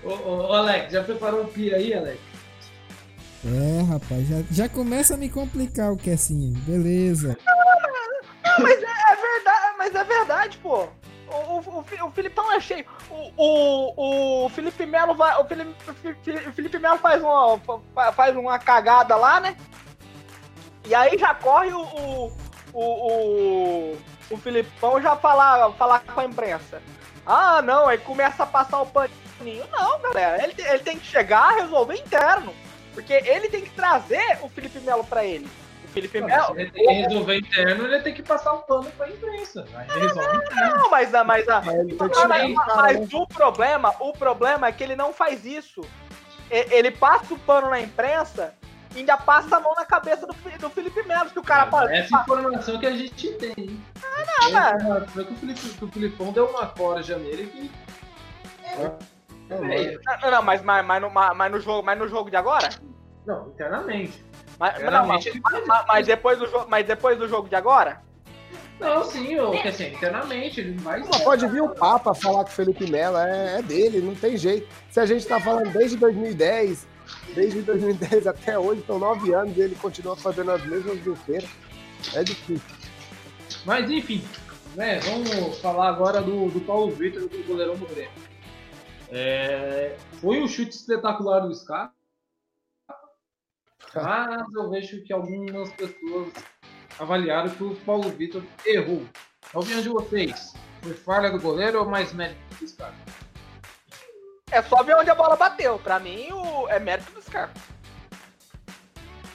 ô, 0.03 0.53
Alex, 0.53 0.91
já 0.91 1.03
preparou 1.03 1.43
um 1.43 1.47
pia 1.47 1.77
aí, 1.77 1.93
Alex? 1.93 2.19
É, 3.45 3.81
rapaz, 3.83 4.27
já, 4.27 4.37
já 4.49 4.69
começa 4.69 5.13
a 5.13 5.17
me 5.17 5.29
complicar 5.29 5.91
o 5.91 5.97
que 5.97 6.09
assim, 6.09 6.53
beleza. 6.65 7.37
Não, 7.45 8.59
mas 8.59 8.81
é, 8.81 8.85
é, 8.85 9.15
verdade, 9.15 9.75
mas 9.77 9.95
é 9.95 10.03
verdade, 10.03 10.57
pô. 10.57 10.87
O, 11.27 11.59
o, 11.59 11.85
o, 12.07 12.11
Filipão 12.11 12.51
é 12.51 12.59
cheio. 12.59 12.85
O, 13.09 13.31
o, 13.35 14.45
o 14.45 14.49
Felipe 14.49 14.85
Melo 14.85 15.13
vai. 15.15 15.39
O 15.39 15.45
Felipe, 15.45 15.75
o 16.47 16.53
Felipe 16.53 16.79
Melo 16.79 16.97
faz 16.97 17.21
uma, 17.21 17.59
faz 18.13 18.35
uma 18.35 18.57
cagada 18.57 19.15
lá, 19.15 19.39
né? 19.39 19.55
E 20.87 20.95
aí 20.95 21.17
já 21.17 21.33
corre 21.33 21.71
o, 21.73 21.81
o, 21.81 22.31
o, 22.73 23.97
o 24.29 24.37
Filipão 24.37 25.01
já 25.01 25.15
falar, 25.15 25.71
falar 25.73 25.99
com 26.01 26.19
a 26.19 26.25
imprensa. 26.25 26.81
Ah, 27.25 27.61
não, 27.61 27.87
aí 27.87 27.97
começa 27.97 28.43
a 28.43 28.45
passar 28.45 28.81
o 28.81 28.85
paninho. 28.85 29.65
Não, 29.71 29.99
galera, 29.99 30.43
ele, 30.43 30.53
ele 30.57 30.79
tem 30.79 30.99
que 30.99 31.05
chegar, 31.05 31.55
resolver 31.55 31.95
interno. 31.95 32.53
Porque 32.93 33.13
ele 33.13 33.49
tem 33.49 33.61
que 33.61 33.71
trazer 33.71 34.39
o 34.41 34.47
Felipe 34.47 34.79
Melo 34.79 35.03
pra 35.03 35.25
ele. 35.25 35.49
O 35.83 35.87
Felipe 35.89 36.21
Melo. 36.21 36.55
Se 36.55 36.61
ele 36.61 36.71
tem 36.71 36.87
que 36.87 36.93
resolver 36.93 37.37
interno, 37.37 37.85
ele 37.85 37.99
tem 38.01 38.13
que 38.13 38.23
passar 38.23 38.53
o 38.53 38.59
pano 38.59 38.89
pra 38.91 39.09
imprensa. 39.09 39.65
Aí 39.75 39.87
ele 39.89 40.07
resolve 40.07 40.37
interno. 40.37 40.75
Não, 40.77 40.89
mas, 40.89 41.11
mas, 41.11 41.25
mas, 41.25 41.45
Mas 41.45 41.65
que 41.65 42.27
mas, 42.27 42.55
cara, 42.55 42.75
mas 42.75 42.99
né? 42.99 43.07
o 43.11 43.27
problema, 43.27 43.95
o 43.99 44.13
problema 44.13 44.67
é 44.67 44.71
que 44.71 44.83
ele 44.83 44.95
não 44.95 45.11
faz 45.11 45.45
isso. 45.45 45.81
Ele 46.49 46.91
passa 46.91 47.33
o 47.33 47.39
pano 47.39 47.69
na 47.69 47.81
imprensa 47.81 48.53
ainda 48.99 49.17
passa 49.17 49.57
a 49.57 49.59
mão 49.59 49.73
na 49.75 49.85
cabeça 49.85 50.25
do, 50.25 50.33
do 50.33 50.69
Felipe 50.69 51.03
Melo, 51.03 51.29
que 51.29 51.39
o 51.39 51.43
cara 51.43 51.65
pode. 51.67 51.93
Essa 51.93 52.21
informação 52.21 52.79
que 52.79 52.85
a 52.85 52.95
gente 52.95 53.31
tem. 53.33 53.53
hein? 53.57 53.83
não, 54.51 54.51
velho. 54.51 54.75
informação 54.75 55.21
é 55.21 55.25
que 55.25 55.33
o, 55.33 55.35
Felipe, 55.35 55.59
que 55.69 55.85
o 55.85 55.91
Filipão 55.91 56.31
deu 56.31 56.45
uma 56.47 56.67
corja 56.67 57.17
nele 57.17 57.47
que. 57.47 57.71
É, 58.63 58.91
Não, 60.21 60.31
não, 60.31 60.41
mas, 60.41 60.61
mas, 60.63 60.85
mas, 60.85 61.01
no, 61.01 61.09
mas, 61.09 61.51
no 61.51 61.59
jogo, 61.59 61.83
mas 61.85 61.97
no 61.99 62.07
jogo 62.07 62.29
de 62.29 62.35
agora? 62.35 62.69
não, 63.25 63.47
internamente. 63.49 64.23
Mas, 64.59 64.73
não, 64.75 64.81
Internamente 64.87 65.25
mas, 65.25 65.25
ele 65.27 65.41
mas- 65.43 65.67
mas- 65.67 65.85
mas 65.87 66.07
depois 66.07 66.39
do 66.39 66.47
jogo, 66.47 66.65
mas 66.69 66.85
depois 66.87 67.17
do 67.17 67.27
jogo 67.27 67.49
de 67.49 67.55
agora? 67.55 68.01
Não, 68.79 69.03
sim, 69.05 69.37
ou, 69.39 69.51
quer 69.51 69.71
dizer, 69.71 69.93
internamente, 69.93 70.59
ele 70.59 70.77
vai. 70.79 70.99
Mas 70.99 71.21
pode 71.21 71.47
vir 71.47 71.61
o 71.61 71.69
Papa 71.69 72.13
falar 72.13 72.43
com 72.43 72.49
o 72.49 72.53
Felipe 72.53 72.89
Melo, 72.89 73.17
é, 73.17 73.59
é 73.59 73.61
dele, 73.61 74.01
não 74.01 74.13
tem 74.15 74.35
jeito. 74.37 74.67
Se 74.89 74.99
a 74.99 75.05
gente 75.05 75.25
tá 75.25 75.39
falando 75.39 75.71
desde 75.71 75.95
2010, 75.97 76.85
desde 77.33 77.61
2010 77.61 78.27
até 78.27 78.57
hoje, 78.57 78.83
são 78.85 78.99
nove 78.99 79.33
anos 79.33 79.55
e 79.57 79.61
ele 79.61 79.75
continua 79.75 80.15
fazendo 80.15 80.51
as 80.51 80.65
mesmas 80.65 80.99
besteiras. 80.99 81.49
É 82.13 82.23
difícil. 82.23 82.75
Mas 83.65 83.89
enfim, 83.89 84.23
né, 84.75 84.99
vamos 84.99 85.59
falar 85.59 85.89
agora 85.89 86.21
do, 86.21 86.49
do 86.49 86.61
Paulo 86.61 86.91
Vitor, 86.91 87.27
do 87.27 87.43
goleirão 87.47 87.75
do 87.75 87.85
Grêmio. 87.85 88.11
É, 89.09 89.95
foi 90.19 90.41
um 90.41 90.47
chute 90.47 90.75
espetacular 90.75 91.41
do 91.41 91.53
Scar. 91.53 91.93
Mas 93.95 94.53
eu 94.53 94.69
vejo 94.69 95.03
que 95.03 95.13
algumas 95.13 95.71
pessoas 95.73 96.33
avaliaram 96.99 97.49
que 97.49 97.63
o 97.63 97.75
Paulo 97.77 98.09
Vitor 98.09 98.43
errou. 98.65 99.05
A 99.53 99.59
opinião 99.59 99.81
de 99.81 99.89
vocês, 99.89 100.53
foi 100.81 100.93
falha 100.93 101.31
do 101.31 101.39
goleiro 101.39 101.79
ou 101.79 101.85
mais 101.89 102.11
mérito 102.13 102.39
do 102.59 102.67
Scar? 102.67 102.93
É 104.51 104.61
só 104.61 104.83
ver 104.83 104.95
onde 104.95 105.09
a 105.09 105.15
bola 105.15 105.35
bateu. 105.35 105.79
Pra 105.79 105.99
mim, 105.99 106.31
o, 106.31 106.67
é 106.69 106.79
mérito 106.79 107.11
dos 107.13 107.27
caras. 107.27 107.51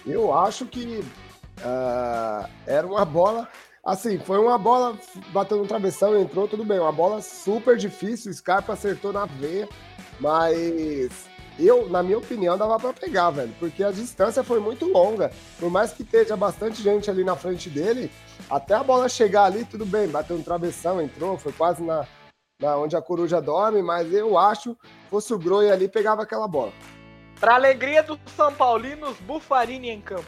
Eu 0.07 0.33
acho 0.33 0.67
que 0.67 1.05
ah, 1.63 2.49
era 2.67 2.87
uma 2.87 3.05
bola. 3.05 3.49
Assim, 3.85 4.19
foi 4.19 4.39
uma 4.39 4.59
bola, 4.59 4.99
bateu 5.33 5.57
no 5.57 5.67
travessão, 5.67 6.19
entrou, 6.19 6.47
tudo 6.47 6.65
bem. 6.65 6.79
Uma 6.79 6.93
bola 6.93 7.23
super 7.23 7.77
difícil, 7.77 8.31
o 8.31 8.35
Scarpa 8.35 8.75
acertou 8.75 9.13
na 9.13 9.25
veia, 9.25 9.67
mas 10.21 11.11
eu, 11.59 11.89
na 11.89 12.03
minha 12.03 12.19
opinião, 12.19 12.59
dava 12.59 12.79
pra 12.79 12.93
pegar, 12.93 13.31
velho, 13.31 13.55
porque 13.59 13.83
a 13.83 13.91
distância 13.91 14.45
foi 14.45 14.61
muito 14.61 14.87
longa. 14.87 15.31
Por 15.59 15.71
mais 15.71 15.93
que 15.93 16.03
esteja 16.03 16.37
bastante 16.37 16.83
gente 16.83 17.11
ali 17.11 17.25
na 17.25 17.37
frente 17.37 17.71
dele, 17.71 18.11
até 18.51 18.75
a 18.75 18.85
bola 18.85 19.09
chegar 19.09 19.45
ali, 19.45 19.65
tudo 19.65 19.87
bem, 19.87 20.09
bateu 20.09 20.37
no 20.37 20.45
travessão, 20.45 21.01
entrou, 21.01 21.39
foi 21.39 21.53
quase 21.53 21.83
na, 21.83 22.07
na 22.61 22.77
onde 22.77 22.97
a 22.97 23.03
coruja 23.03 23.41
dorme, 23.41 23.83
mas 23.83 24.13
eu 24.13 24.37
acho, 24.37 24.77
fosse 25.11 25.35
o 25.35 25.39
Groi 25.39 25.71
ali, 25.71 25.89
pegava 25.89 26.23
aquela 26.23 26.47
bola. 26.47 26.73
Pra 27.41 27.55
alegria 27.55 28.03
dos 28.03 28.19
São 28.37 28.53
Paulinos, 28.53 29.17
Bufarini 29.21 29.91
em 29.91 30.01
campo. 30.01 30.25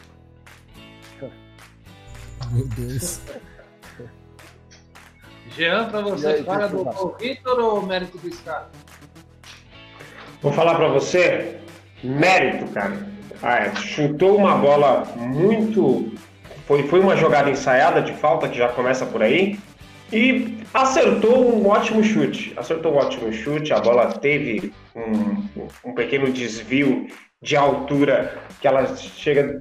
Meu 2.51 2.67
Deus. 2.67 3.21
Jean, 5.55 5.89
pra 5.89 6.01
E 6.01 6.03
você, 6.03 6.27
aí, 6.27 6.43
falha 6.43 6.67
que 6.67 6.75
do 6.75 7.15
Vitor 7.19 7.59
ou 7.59 7.81
mérito 7.81 8.17
do 8.17 8.33
Scar? 8.33 8.69
Vou 10.41 10.51
falar 10.51 10.75
pra 10.75 10.87
você, 10.89 11.59
mérito, 12.03 12.71
cara. 12.73 13.07
Ah, 13.41 13.59
é, 13.59 13.75
chutou 13.75 14.35
uma 14.35 14.55
bola 14.57 15.03
muito. 15.15 16.13
Foi, 16.65 16.87
foi 16.87 16.99
uma 16.99 17.15
jogada 17.15 17.49
ensaiada 17.49 18.01
de 18.01 18.13
falta 18.13 18.49
que 18.49 18.57
já 18.57 18.69
começa 18.69 19.05
por 19.05 19.21
aí. 19.21 19.59
E 20.13 20.59
acertou 20.71 21.55
um 21.55 21.67
ótimo 21.67 22.03
chute. 22.03 22.53
Acertou 22.55 22.93
um 22.93 22.97
ótimo 22.97 23.33
chute. 23.33 23.73
A 23.73 23.79
bola 23.79 24.11
teve 24.11 24.71
um, 24.95 25.43
um 25.83 25.93
pequeno 25.95 26.31
desvio 26.31 27.07
de 27.41 27.57
altura 27.57 28.37
que 28.61 28.67
ela 28.67 28.95
chega, 28.95 29.59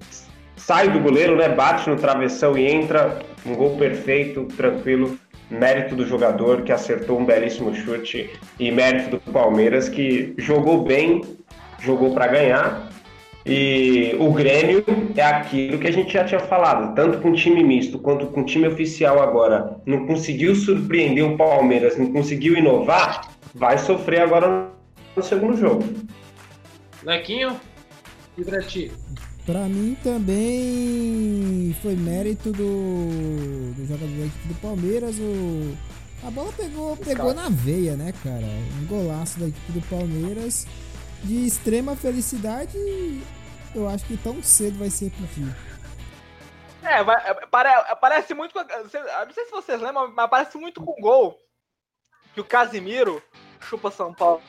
sai 0.55 0.91
do 0.91 1.01
goleiro, 1.01 1.37
né? 1.37 1.49
Bate 1.49 1.88
no 1.88 1.97
travessão 1.97 2.57
e 2.57 2.71
entra. 2.71 3.23
Um 3.47 3.55
gol 3.55 3.79
perfeito, 3.79 4.45
tranquilo. 4.55 5.19
Mérito 5.51 5.97
do 5.97 6.07
jogador 6.07 6.62
que 6.62 6.73
acertou 6.73 7.19
um 7.19 7.25
belíssimo 7.25 7.75
chute 7.75 8.31
e 8.59 8.71
mérito 8.71 9.17
do 9.17 9.33
Palmeiras 9.33 9.88
que 9.88 10.35
jogou 10.37 10.83
bem, 10.83 11.23
jogou 11.81 12.12
para 12.12 12.27
ganhar. 12.27 12.91
E 13.44 14.14
o 14.20 14.33
Grêmio 14.33 14.85
é 15.16 15.22
aquilo 15.22 15.78
que 15.78 15.88
a 15.88 15.92
gente 15.92 16.12
já 16.12 16.24
tinha 16.24 16.40
falado, 16.40 16.94
tanto 16.94 17.18
com 17.18 17.33
time 17.33 17.62
misto 17.62 17.98
quanto 17.98 18.26
com 18.26 18.44
time 18.44 18.68
oficial 18.68 19.20
agora, 19.20 19.76
não 19.85 20.07
conseguiu 20.07 20.55
surpreender 20.55 21.24
o 21.24 21.37
Palmeiras, 21.37 21.98
não 21.98 22.12
conseguiu 22.12 22.57
inovar, 22.57 23.33
vai 23.52 23.76
sofrer 23.78 24.20
agora 24.20 24.70
no 25.16 25.22
segundo 25.22 25.57
jogo. 25.57 25.85
Lequinho 27.02 27.59
e 28.38 28.44
pra 28.44 28.62
ti? 28.62 28.92
Pra 29.44 29.66
mim 29.68 29.96
também 30.05 31.74
foi 31.83 31.96
mérito 31.96 32.52
do, 32.52 33.74
do 33.76 33.87
jogador 33.87 34.07
da 34.07 34.26
equipe 34.26 34.48
do 34.48 34.55
Palmeiras. 34.61 35.18
O, 35.18 35.76
a 36.24 36.31
bola 36.31 36.52
pegou, 36.57 36.96
pegou 36.96 37.35
na 37.35 37.48
veia, 37.48 37.96
né, 37.96 38.14
cara? 38.22 38.46
Um 38.81 38.87
golaço 38.87 39.40
da 39.40 39.48
equipe 39.48 39.72
do 39.72 39.81
Palmeiras 39.88 40.64
de 41.23 41.47
extrema 41.47 41.97
felicidade. 41.97 42.77
Eu 43.75 43.89
acho 43.89 44.05
que 44.05 44.17
tão 44.17 44.43
cedo 44.43 44.79
vai 44.79 44.91
ser 44.91 45.07
repetido. 45.07 45.55
É, 46.83 46.99
é, 47.01 47.47
pare- 47.47 47.95
parece 48.01 48.35
muito. 48.35 48.53
com- 48.53 48.61
Não 48.61 49.33
sei 49.33 49.45
se 49.45 49.51
vocês 49.51 49.81
lembram, 49.81 50.13
mas 50.15 50.29
parece 50.29 50.59
muito 50.59 50.81
com 50.83 50.91
o 50.93 51.01
gol 51.01 51.39
que 52.35 52.41
o 52.41 52.45
Casimiro, 52.45 53.23
chupa 53.61 53.91
São 53.91 54.13
Paulo, 54.13 54.43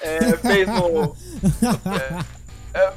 é, 0.00 0.18
fez 0.36 0.68
no. 0.68 1.16
é, 2.74 2.80
é, 2.80 2.92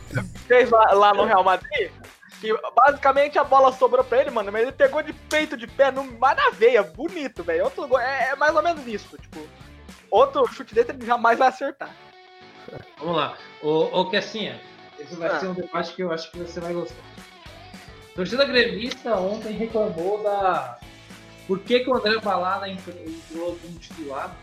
fez 0.48 0.70
lá, 0.70 0.92
lá 0.92 1.14
no 1.14 1.26
Real 1.26 1.44
Madrid. 1.44 1.92
Que 2.40 2.52
basicamente 2.76 3.38
a 3.38 3.44
bola 3.44 3.72
sobrou 3.72 4.04
pra 4.04 4.20
ele, 4.20 4.32
mano, 4.32 4.52
mas 4.52 4.64
ele 4.64 4.72
pegou 4.72 5.02
de 5.04 5.14
peito 5.14 5.56
de 5.56 5.68
pé, 5.68 5.92
no, 5.92 6.04
na 6.20 6.50
veia, 6.52 6.82
bonito, 6.82 7.44
velho. 7.44 7.66
Outro 7.66 7.88
gol, 7.88 8.00
é, 8.00 8.30
é 8.32 8.36
mais 8.36 8.56
ou 8.56 8.64
menos 8.64 8.86
isso, 8.88 9.18
tipo. 9.18 9.40
Outro 10.10 10.46
chute 10.48 10.74
dele 10.76 10.90
ele 10.90 11.06
jamais 11.06 11.38
vai 11.40 11.48
acertar. 11.48 11.90
Vamos 13.00 13.16
lá. 13.16 13.38
Ô, 13.62 14.00
ô 14.02 14.10
Kessinha, 14.10 14.60
esse 15.00 15.16
vai 15.16 15.30
Ah. 15.30 15.40
ser 15.40 15.48
um 15.48 15.54
debate 15.54 15.94
que 15.94 16.02
eu 16.04 16.12
acho 16.12 16.32
que 16.32 16.40
você 16.40 16.60
vai 16.60 16.74
gostar. 16.74 16.96
A 18.12 18.16
torcida 18.16 18.46
gremista 18.46 19.16
ontem 19.16 19.54
reclamou 19.54 20.22
da. 20.24 20.78
Por 21.48 21.60
que, 21.60 21.80
que 21.80 21.90
o 21.90 21.96
André 21.96 22.20
Balada 22.20 22.70
entrou 22.70 23.58
como 23.62 23.80
titular 23.80 24.36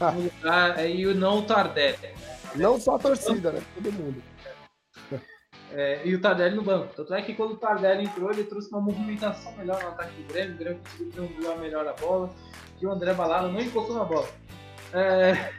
Ah. 0.00 0.10
lugar, 0.10 0.78
é, 0.78 0.90
e 0.90 1.06
o 1.06 1.14
não 1.14 1.38
o 1.38 1.42
Tardelli? 1.42 1.96
né? 2.02 2.38
Não 2.56 2.78
só 2.80 2.96
a 2.96 2.98
torcida, 2.98 3.52
né? 3.52 3.62
Todo 3.74 3.92
mundo. 3.92 4.22
É, 5.74 6.02
e 6.04 6.14
o 6.14 6.20
Tardelli 6.20 6.54
no 6.54 6.62
banco. 6.62 6.92
Tanto 6.94 7.14
é 7.14 7.22
que 7.22 7.32
quando 7.34 7.52
o 7.52 7.56
Tardelli 7.56 8.04
entrou, 8.04 8.30
ele 8.30 8.44
trouxe 8.44 8.68
uma 8.70 8.80
movimentação 8.80 9.52
melhor 9.56 9.80
no 9.82 9.88
ataque 9.88 10.12
do 10.20 10.32
Grêmio. 10.32 10.54
O 10.54 10.58
Grêmio 10.58 10.80
conseguiu 10.82 11.10
triangular 11.12 11.56
melhor 11.58 11.88
a 11.88 11.92
bola. 11.94 12.30
E 12.80 12.86
o 12.86 12.90
André 12.90 13.14
Balada 13.14 13.48
não 13.48 13.58
encostou 13.60 13.96
na 13.96 14.04
bola. 14.04 14.28
É... 14.92 15.52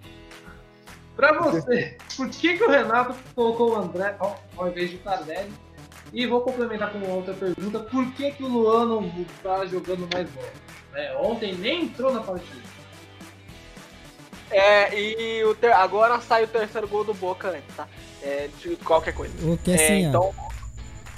Pra 1.16 1.32
você, 1.34 1.97
por 2.18 2.28
que, 2.30 2.57
que 2.57 2.64
o 2.64 2.70
Renato 2.70 3.16
colocou 3.36 3.72
o 3.72 3.76
André 3.76 4.16
ao, 4.20 4.39
ao 4.57 4.68
invés 4.68 4.89
de 4.89 4.97
Tardelli? 4.97 5.53
E 6.11 6.26
vou 6.26 6.41
complementar 6.41 6.91
com 6.91 6.97
uma 6.99 7.16
outra 7.16 7.34
pergunta: 7.34 7.80
por 7.80 8.11
que, 8.14 8.32
que 8.32 8.43
o 8.43 8.47
Luan 8.47 8.86
não 8.86 9.26
tá 9.41 9.66
jogando 9.66 10.07
mais 10.14 10.30
bola? 10.30 10.51
É, 10.95 11.16
ontem 11.18 11.53
nem 11.55 11.84
entrou 11.84 12.11
na 12.14 12.22
partida. 12.22 12.61
É, 14.51 14.99
e 14.99 15.43
o 15.45 15.55
ter- 15.55 15.74
agora 15.74 16.20
sai 16.22 16.43
o 16.43 16.47
terceiro 16.47 16.88
gol 16.88 17.03
do 17.03 17.14
Boca 17.14 17.49
antes, 17.49 17.76
tá? 17.76 17.88
É, 18.22 18.49
de 18.59 18.76
qualquer 18.78 19.14
coisa. 19.14 19.34
O 19.51 19.57
que 19.57 19.72
É, 19.72 19.76
assim, 19.76 20.05
ó, 20.05 20.09
então, 20.09 20.36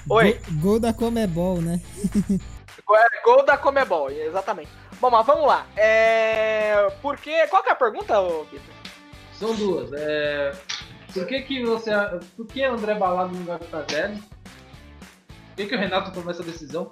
oi. 0.10 0.34
Gol, 0.34 0.60
gol 0.62 0.80
da 0.80 0.94
Comebol, 0.94 1.62
né? 1.62 1.80
É, 2.88 3.22
Gol 3.24 3.44
da 3.44 3.58
Comebol, 3.58 4.12
exatamente. 4.12 4.70
Bom, 5.02 5.10
mas 5.10 5.26
vamos 5.26 5.48
lá. 5.48 5.66
É... 5.76 6.88
Por 7.02 7.18
que... 7.18 7.48
Qual 7.48 7.64
que 7.64 7.70
é 7.70 7.72
a 7.72 7.76
pergunta, 7.76 8.22
Vitor? 8.52 8.75
São 9.46 9.56
duas. 9.56 9.94
É... 9.94 10.52
Por 11.14 11.28
que 11.28 11.42
que 11.44 11.64
você... 11.64 11.92
Por 12.36 12.48
que 12.48 12.64
André 12.64 12.96
Balado 12.96 13.34
no 13.34 13.40
lugar 13.40 13.60
do 13.60 13.66
Tardelli? 13.66 14.18
Por 14.18 15.56
que, 15.56 15.68
que 15.68 15.76
o 15.76 15.80
Renato 15.80 16.12
tomou 16.12 16.32
essa 16.32 16.44
decisão? 16.44 16.92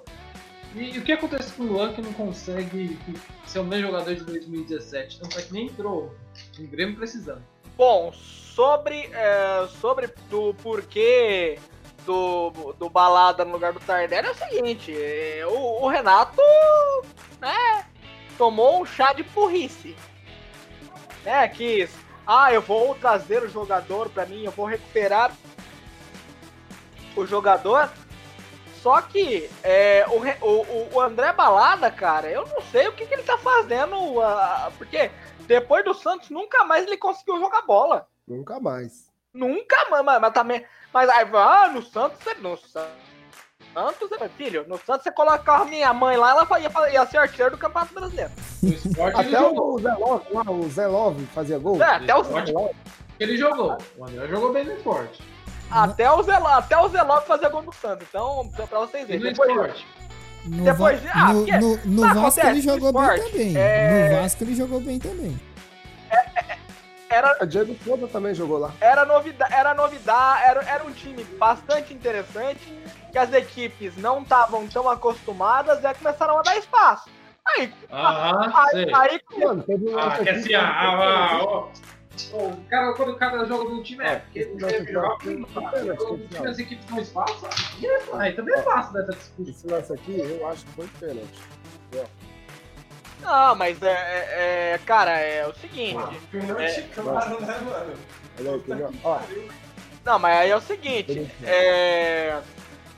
E, 0.74 0.98
o 0.98 1.02
que 1.02 1.12
acontece 1.12 1.52
com 1.52 1.64
o 1.64 1.66
Luan 1.66 1.92
que 1.92 2.00
não 2.00 2.12
consegue 2.12 2.98
ser 3.44 3.58
o 3.58 3.64
mesmo 3.64 3.88
jogador 3.88 4.14
de 4.14 4.24
2017? 4.24 5.20
Tanto 5.20 5.38
é 5.38 5.42
que 5.42 5.52
nem 5.52 5.66
entrou 5.66 6.14
no 6.58 6.66
Grêmio 6.68 6.96
precisando. 6.96 7.42
Bom, 7.76 8.12
sobre, 8.12 9.10
é, 9.12 9.66
sobre 9.80 10.08
do 10.30 10.54
porquê 10.54 11.58
do, 12.06 12.50
do 12.78 12.88
Balada 12.88 13.44
no 13.44 13.52
lugar 13.52 13.72
do 13.72 13.80
Tardelli 13.80 14.28
é 14.28 14.30
o 14.30 14.34
seguinte: 14.34 14.94
é, 14.96 15.44
o, 15.46 15.84
o 15.84 15.88
Renato, 15.88 16.40
né, 17.40 17.86
tomou 18.38 18.80
um 18.80 18.86
chá 18.86 19.12
de 19.12 19.22
burrice. 19.22 19.94
Né, 21.24 21.48
quis, 21.48 21.90
ah, 22.26 22.52
eu 22.52 22.62
vou 22.62 22.94
trazer 22.94 23.42
o 23.42 23.48
jogador 23.48 24.08
para 24.10 24.26
mim, 24.26 24.44
eu 24.44 24.50
vou 24.50 24.66
recuperar 24.66 25.32
o 27.16 27.26
jogador. 27.26 27.90
Só 28.80 29.00
que 29.00 29.48
é, 29.62 30.04
o, 30.08 30.46
o, 30.46 30.94
o 30.94 31.00
André 31.00 31.32
Balada, 31.32 31.90
cara, 31.90 32.30
eu 32.30 32.46
não 32.46 32.60
sei 32.70 32.86
o 32.88 32.92
que, 32.92 33.06
que 33.06 33.14
ele 33.14 33.22
tá 33.22 33.38
fazendo, 33.38 33.96
uh, 33.96 34.70
porque 34.76 35.10
depois 35.46 35.84
do 35.84 35.94
Santos 35.94 36.28
nunca 36.28 36.64
mais 36.64 36.86
ele 36.86 36.98
conseguiu 36.98 37.38
jogar 37.38 37.62
bola. 37.62 38.06
Nunca 38.26 38.60
mais. 38.60 39.10
Nunca, 39.32 39.76
mas, 39.90 40.20
mas 40.20 40.32
também. 40.32 40.64
Mas 40.92 41.08
aí, 41.08 41.26
ah, 41.32 41.68
no 41.68 41.82
Santos, 41.82 42.18
no 42.40 42.56
Santos, 42.56 42.92
filho, 44.36 44.64
no 44.68 44.78
Santos 44.78 45.04
você 45.04 45.12
colocava 45.12 45.64
a 45.64 45.66
minha 45.66 45.92
mãe 45.92 46.16
lá, 46.16 46.30
ela 46.30 46.60
ia, 46.60 46.92
ia 46.92 47.06
ser 47.06 47.18
artilheiro 47.18 47.56
do 47.56 47.58
Campeonato 47.58 47.94
Brasileiro. 47.94 48.30
até 49.14 49.40
o 49.40 49.78
Zé 49.78 49.94
Love, 49.94 50.26
lá, 50.32 50.50
o 50.50 50.70
Zé 50.70 50.86
Love 50.86 51.26
fazia 51.26 51.58
gol. 51.58 51.82
É, 51.82 51.96
até 51.96 52.14
o 52.14 52.22
Zé 52.22 52.44
Love. 52.52 52.74
Ele 53.20 53.36
jogou. 53.36 53.76
O 53.96 54.04
André 54.04 54.28
jogou 54.28 54.52
bem 54.52 54.64
no 54.64 54.72
esporte. 54.72 55.22
Até 55.70 56.10
o 56.10 56.22
Zé, 56.22 56.34
até 56.34 56.78
o 56.78 56.88
Zé 56.88 57.02
Love 57.02 57.26
fazia 57.26 57.48
gol 57.48 57.62
no 57.62 57.72
Santos. 57.72 58.06
Então, 58.08 58.50
pra 58.68 58.80
vocês 58.80 59.06
verem. 59.06 59.32
Depois, 59.32 59.84
no, 60.44 60.64
depois, 60.64 61.00
Va 61.02 61.10
ah, 61.14 61.32
no, 61.32 61.46
no, 61.46 61.86
no 61.86 62.14
Vasco 62.14 62.46
ele 62.46 62.60
jogou 62.60 62.90
esporte, 62.90 63.20
bem 63.20 63.30
também. 63.30 63.56
É... 63.56 64.08
No 64.10 64.22
Vasco 64.22 64.44
ele 64.44 64.54
jogou 64.54 64.80
bem 64.80 64.98
também. 64.98 65.40
É, 66.10 66.16
é, 66.16 66.58
era, 67.08 67.36
a 67.40 67.44
Diego 67.44 67.74
Souza 67.82 68.06
também 68.08 68.34
jogou 68.34 68.58
lá. 68.58 68.72
Era 68.80 69.04
novidade, 69.06 69.54
era 69.54 69.72
novidade, 69.72 70.42
era, 70.44 70.62
era 70.64 70.84
um 70.84 70.92
time 70.92 71.24
bastante 71.38 71.94
interessante, 71.94 72.78
que 73.14 73.18
as 73.18 73.32
equipes 73.32 73.96
não 73.96 74.22
estavam 74.22 74.66
tão 74.66 74.90
acostumadas 74.90 75.80
e 75.80 75.86
aí 75.86 75.94
começaram 75.94 76.36
a 76.36 76.42
dar 76.42 76.58
espaço. 76.58 77.08
Aí, 77.46 77.72
ah, 77.88 78.68
aí, 78.72 78.92
aí, 78.92 79.20
aí 79.32 79.44
mano, 79.44 79.62
teve 79.62 79.88
um 79.88 79.96
ah, 79.96 80.18
que 80.18 80.28
assim, 80.30 80.54
ah, 80.54 80.62
ah, 80.64 81.38
ah, 81.40 81.68
o 82.32 82.56
cara, 82.68 82.92
quando 82.94 83.12
o 83.12 83.16
cara 83.16 83.44
joga 83.44 83.70
no 83.70 83.84
time, 83.84 84.02
é, 84.02 84.16
porque 84.16 84.40
ele 84.40 84.56
deve 84.56 84.92
jogar 84.92 85.16
time, 85.18 85.46
as 86.44 86.58
equipes 86.58 86.90
não 86.90 86.98
espaço, 86.98 87.46
aí 88.14 88.32
também 88.32 88.52
é 88.52 88.62
fácil 88.62 88.94
dessa 88.94 89.12
disputa. 89.12 89.50
Esse 89.50 89.66
lance 89.68 89.92
aqui, 89.92 90.18
eu 90.18 90.48
acho 90.48 90.64
que 90.64 90.72
foi 90.72 90.88
pênalti. 90.98 91.40
Não, 93.20 93.54
mas 93.54 93.80
é, 93.80 93.92
é, 93.92 94.72
é, 94.72 94.78
Cara, 94.78 95.12
é 95.20 95.46
o 95.46 95.54
seguinte. 95.54 95.96
é, 96.58 96.82
claro, 96.92 97.40
né, 97.42 97.60
mano? 97.60 97.94
Não, 100.04 100.18
mas 100.18 100.36
aí 100.40 100.50
é 100.50 100.56
o 100.56 100.60
seguinte. 100.60 101.30
É. 101.44 102.42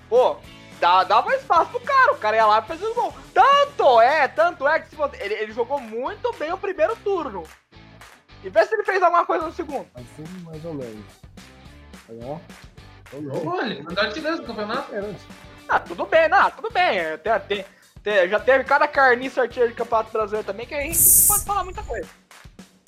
Pô, 0.08 0.36
dá, 0.80 1.04
dava 1.04 1.34
espaço 1.34 1.70
pro 1.70 1.80
cara. 1.80 2.12
O 2.12 2.18
cara 2.18 2.36
ia 2.36 2.46
lá 2.46 2.58
e 2.58 2.66
fez 2.66 2.82
o 2.82 2.94
gol. 2.94 3.14
Tanto 3.32 4.00
é, 4.00 4.28
tanto 4.28 4.66
é 4.66 4.80
que 4.80 4.90
se 4.90 4.96
você, 4.96 5.16
ele, 5.22 5.34
ele 5.34 5.52
jogou 5.52 5.80
muito 5.80 6.32
bem 6.34 6.52
o 6.52 6.58
primeiro 6.58 6.96
turno. 6.96 7.42
E 8.42 8.48
vê 8.48 8.64
se 8.64 8.74
ele 8.74 8.84
fez 8.84 9.02
alguma 9.02 9.26
coisa 9.26 9.46
no 9.46 9.52
segundo. 9.52 9.86
Assim, 9.94 10.24
mais 10.44 10.64
ou 10.64 10.74
menos. 10.74 11.04
Aí, 12.08 12.20
ó. 12.22 12.38
Jogou 13.12 13.62
ele, 13.62 13.82
mandou 13.82 14.04
artilheiro 14.04 14.36
do 14.38 14.44
campeonato. 14.44 14.92
Ah, 15.68 15.80
tudo 15.80 16.06
bem, 16.06 16.28
não, 16.28 16.50
tudo 16.50 16.70
bem. 16.70 17.00
Tem, 17.48 17.64
tem, 18.02 18.28
já 18.28 18.38
teve 18.38 18.64
cada 18.64 18.86
carniça 18.86 19.42
artilheiro 19.42 19.72
de 19.72 19.78
campeonato 19.78 20.12
brasileiro 20.12 20.46
também, 20.46 20.66
que 20.66 20.74
a 20.74 20.80
gente 20.80 20.98
pode 21.26 21.44
falar 21.44 21.64
muita 21.64 21.82
coisa. 21.82 22.08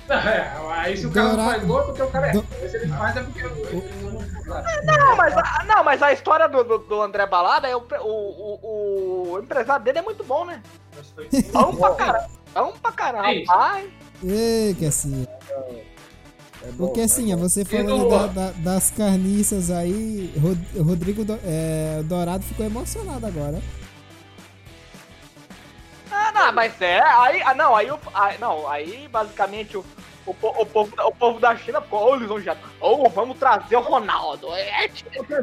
É, 0.08 0.50
aí 0.70 0.96
se 0.96 1.06
o 1.06 1.12
cara 1.12 1.34
não 1.34 1.44
faz 1.44 1.62
gol, 1.64 1.82
é 1.82 1.84
porque 1.84 2.02
o 2.02 2.10
cara 2.10 2.28
é. 2.28 2.32
Se 2.32 2.76
ele 2.78 2.88
faz, 2.88 3.14
é 3.14 3.22
porque. 3.22 3.42
Não, 4.48 5.16
mas, 5.16 5.36
a, 5.36 5.64
não, 5.66 5.84
mas 5.84 6.02
a 6.02 6.12
história 6.12 6.48
do, 6.48 6.64
do, 6.64 6.78
do 6.78 7.02
André 7.02 7.26
Balada 7.26 7.68
é 7.68 7.76
o, 7.76 7.80
o, 7.80 8.06
o, 8.06 9.32
o, 9.32 9.38
empresário 9.38 9.84
dele 9.84 9.98
é 9.98 10.02
muito 10.02 10.24
bom, 10.24 10.44
né? 10.44 10.62
Bom 11.52 11.76
pra 11.76 11.94
caralho. 11.94 12.30
Bom 12.54 12.72
pra 12.80 12.92
caralho. 12.92 13.44
Ai. 13.50 13.92
Ei, 14.24 14.74
que 14.74 14.86
assim. 14.86 15.26
É 16.62 16.72
Porque 16.76 17.02
assim, 17.02 17.34
você 17.36 17.64
falando 17.64 18.08
da, 18.08 18.26
da, 18.26 18.50
das 18.52 18.90
carniças 18.90 19.70
aí, 19.70 20.32
Rodrigo 20.76 21.24
é, 21.44 22.02
Dourado 22.04 22.42
ficou 22.42 22.66
emocionado 22.66 23.26
agora. 23.26 23.60
Ah, 26.10 26.52
mas 26.52 26.80
é, 26.80 26.98
aí, 27.00 27.42
ah, 27.42 27.52
não, 27.52 27.76
aí, 27.76 27.88
aí, 28.14 28.38
não, 28.38 28.66
aí 28.66 29.06
basicamente 29.08 29.76
o, 29.76 29.84
o, 30.28 30.62
o, 30.62 30.66
povo, 30.66 30.94
o 31.06 31.12
povo 31.12 31.40
da 31.40 31.56
China 31.56 31.80
ficou, 31.80 32.02
ô 32.02 32.14
lisonjeado, 32.14 32.60
ou 32.80 33.08
vamos 33.08 33.38
trazer 33.38 33.76
o 33.76 33.80
Ronaldo, 33.80 34.52
é 34.54 34.90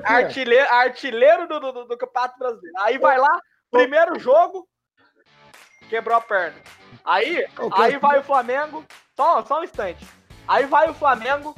artilheiro, 0.03 0.71
artilheiro 0.71 1.47
do, 1.47 1.59
do, 1.59 1.86
do 1.86 1.97
Campeonato 1.97 2.38
Brasileiro. 2.38 2.77
Aí 2.79 2.97
vai 2.97 3.17
lá, 3.17 3.39
primeiro 3.71 4.19
jogo, 4.19 4.67
quebrou 5.89 6.17
a 6.17 6.21
perna. 6.21 6.57
Aí, 7.03 7.45
aí 7.73 7.97
vai 7.97 8.19
o 8.19 8.23
Flamengo, 8.23 8.86
só, 9.15 9.43
só 9.43 9.59
um 9.59 9.63
instante. 9.63 10.05
Aí 10.47 10.65
vai 10.65 10.89
o 10.89 10.93
Flamengo, 10.93 11.55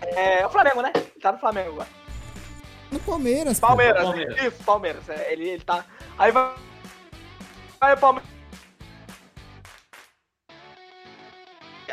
é 0.00 0.46
o 0.46 0.50
Flamengo, 0.50 0.82
né? 0.82 0.92
tá 1.20 1.32
no 1.32 1.38
Flamengo 1.38 1.70
agora. 1.72 1.88
No 2.92 3.00
Palmeiras. 3.00 3.58
Palmeiras, 3.58 4.02
Palmeiras. 4.04 4.42
isso, 4.42 4.64
Palmeiras. 4.64 5.08
É, 5.08 5.32
ele, 5.32 5.48
ele 5.48 5.64
tá. 5.64 5.84
Aí 6.16 6.30
vai 6.30 6.54
Aí 7.80 7.94
o 7.94 7.96
Palmeiras. 7.98 8.33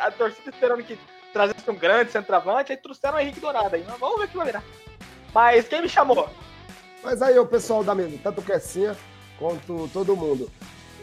A 0.01 0.11
torcida 0.11 0.49
esperando 0.49 0.83
que 0.83 0.97
trazesse 1.31 1.69
um 1.69 1.75
grande 1.75 2.11
centroavante, 2.11 2.71
aí 2.71 2.77
trouxeram 2.77 3.17
o 3.17 3.19
Henrique 3.19 3.39
Dourado 3.39 3.75
aí. 3.75 3.83
Vamos 3.83 4.19
ver 4.19 4.25
o 4.25 4.27
que 4.27 4.37
vai 4.37 4.45
virar. 4.47 4.63
Mas 5.33 5.67
quem 5.67 5.81
me 5.81 5.89
chamou? 5.89 6.29
Mas 7.03 7.21
aí 7.21 7.37
o 7.39 7.45
pessoal 7.45 7.83
da 7.83 7.95
mesa, 7.95 8.19
tanto 8.21 8.41
o 8.41 8.43
Kessinha 8.43 8.95
quanto 9.39 9.89
todo 9.93 10.15
mundo. 10.15 10.51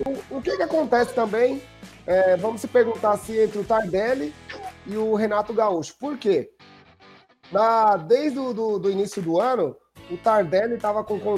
O, 0.07 0.37
o 0.37 0.43
que 0.43 0.57
que 0.57 0.63
acontece 0.63 1.15
também? 1.15 1.63
É, 2.07 2.37
vamos 2.37 2.61
se 2.61 2.69
perguntar 2.69 3.13
assim 3.13 3.39
entre 3.39 3.59
o 3.59 3.65
Tardelli 3.65 4.35
e 4.87 4.97
o 4.97 5.15
Renato 5.15 5.53
Gaúcho. 5.53 5.95
Por 5.99 6.17
quê? 6.17 6.51
Na, 7.51 7.97
desde 7.97 8.39
o 8.39 8.53
do, 8.53 8.91
início 8.91 9.21
do 9.21 9.41
ano, 9.41 9.77
o 10.11 10.17
Tardelli 10.17 10.75
estava 10.75 11.03
com, 11.03 11.19
com 11.19 11.35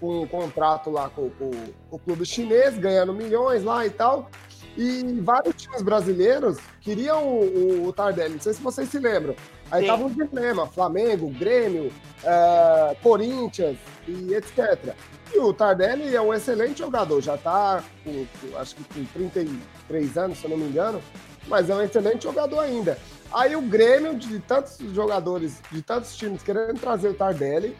um 0.00 0.26
contrato 0.26 0.90
lá 0.90 1.08
com, 1.10 1.30
com, 1.30 1.50
com, 1.50 1.96
o 1.96 1.98
clube 1.98 2.24
chinês, 2.24 2.78
ganhando 2.78 3.12
milhões 3.12 3.64
lá 3.64 3.84
e 3.84 3.90
tal. 3.90 4.30
E 4.76 5.20
vários 5.20 5.56
times 5.56 5.82
brasileiros 5.82 6.58
queriam 6.80 7.26
o, 7.26 7.86
o 7.88 7.92
Tardelli, 7.92 8.34
não 8.34 8.40
sei 8.40 8.54
se 8.54 8.62
vocês 8.62 8.88
se 8.88 8.98
lembram. 8.98 9.34
Aí 9.70 9.82
Sim. 9.82 9.88
tava 9.88 10.04
um 10.04 10.10
dilema, 10.10 10.66
Flamengo, 10.66 11.28
Grêmio, 11.30 11.92
uh, 12.24 12.96
Corinthians 13.02 13.76
e 14.06 14.34
etc. 14.34 14.94
E 15.32 15.38
o 15.38 15.52
Tardelli 15.52 16.14
é 16.14 16.20
um 16.20 16.34
excelente 16.34 16.78
jogador, 16.78 17.20
já 17.20 17.34
está 17.34 17.84
com, 18.04 18.26
acho 18.58 18.74
que 18.76 18.84
com 18.84 19.04
33 19.06 20.18
anos, 20.18 20.38
se 20.38 20.44
eu 20.44 20.50
não 20.50 20.56
me 20.56 20.68
engano, 20.68 21.00
mas 21.46 21.70
é 21.70 21.74
um 21.74 21.82
excelente 21.82 22.24
jogador 22.24 22.60
ainda. 22.60 22.98
Aí 23.32 23.54
o 23.54 23.62
Grêmio, 23.62 24.16
de 24.16 24.40
tantos 24.40 24.78
jogadores, 24.92 25.60
de 25.70 25.82
tantos 25.82 26.16
times 26.16 26.42
querendo 26.42 26.80
trazer 26.80 27.08
o 27.08 27.14
Tardelli, 27.14 27.76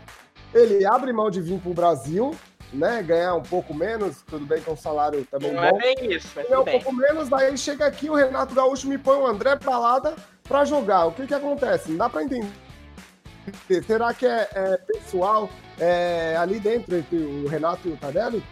ele 0.54 0.84
abre 0.84 1.12
mão 1.12 1.30
de 1.30 1.40
vir 1.40 1.58
para 1.58 1.70
o 1.70 1.74
Brasil, 1.74 2.36
né? 2.72 3.02
Ganhar 3.02 3.34
um 3.34 3.42
pouco 3.42 3.74
menos, 3.74 4.22
tudo 4.22 4.46
bem 4.46 4.60
que 4.60 4.68
é 4.68 4.72
um 4.72 4.76
salário 4.76 5.24
também 5.26 5.52
Não 5.52 5.64
é 5.64 5.70
bom. 5.70 5.78
é 5.78 5.94
bem 5.94 6.12
isso, 6.12 6.28
mas 6.34 6.50
um 6.50 6.64
bem. 6.64 6.80
pouco 6.80 6.96
menos, 6.96 7.32
aí 7.32 7.56
chega 7.56 7.86
aqui, 7.86 8.08
o 8.08 8.14
Renato 8.14 8.54
Gaúcho 8.54 8.88
me 8.88 8.98
põe 8.98 9.18
o 9.18 9.26
André 9.26 9.56
Pralada 9.56 10.14
para 10.44 10.64
jogar. 10.64 11.06
O 11.06 11.12
que 11.12 11.26
que 11.26 11.34
acontece? 11.34 11.90
Não 11.90 11.98
dá 11.98 12.08
para 12.08 12.24
entender. 12.24 12.50
Será 13.86 14.12
que 14.14 14.26
é, 14.26 14.48
é 14.54 14.76
pessoal 14.76 15.48
é, 15.78 16.36
ali 16.36 16.60
dentro 16.60 16.96
entre 16.96 17.16
o 17.16 17.48
Renato 17.48 17.88
e 17.88 17.92
o 17.92 17.96
Tardelli? 17.96 18.44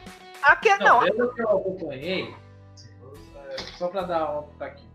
Aqui 0.43 0.69
não. 0.79 1.01
não. 1.01 1.11
Pelo 1.11 1.35
que 1.35 1.43
eu 1.43 1.49
acompanhei, 1.51 2.35
só 3.77 3.89
para 3.89 4.03
dar 4.03 4.31
uma 4.31 4.49
aqui. 4.61 4.89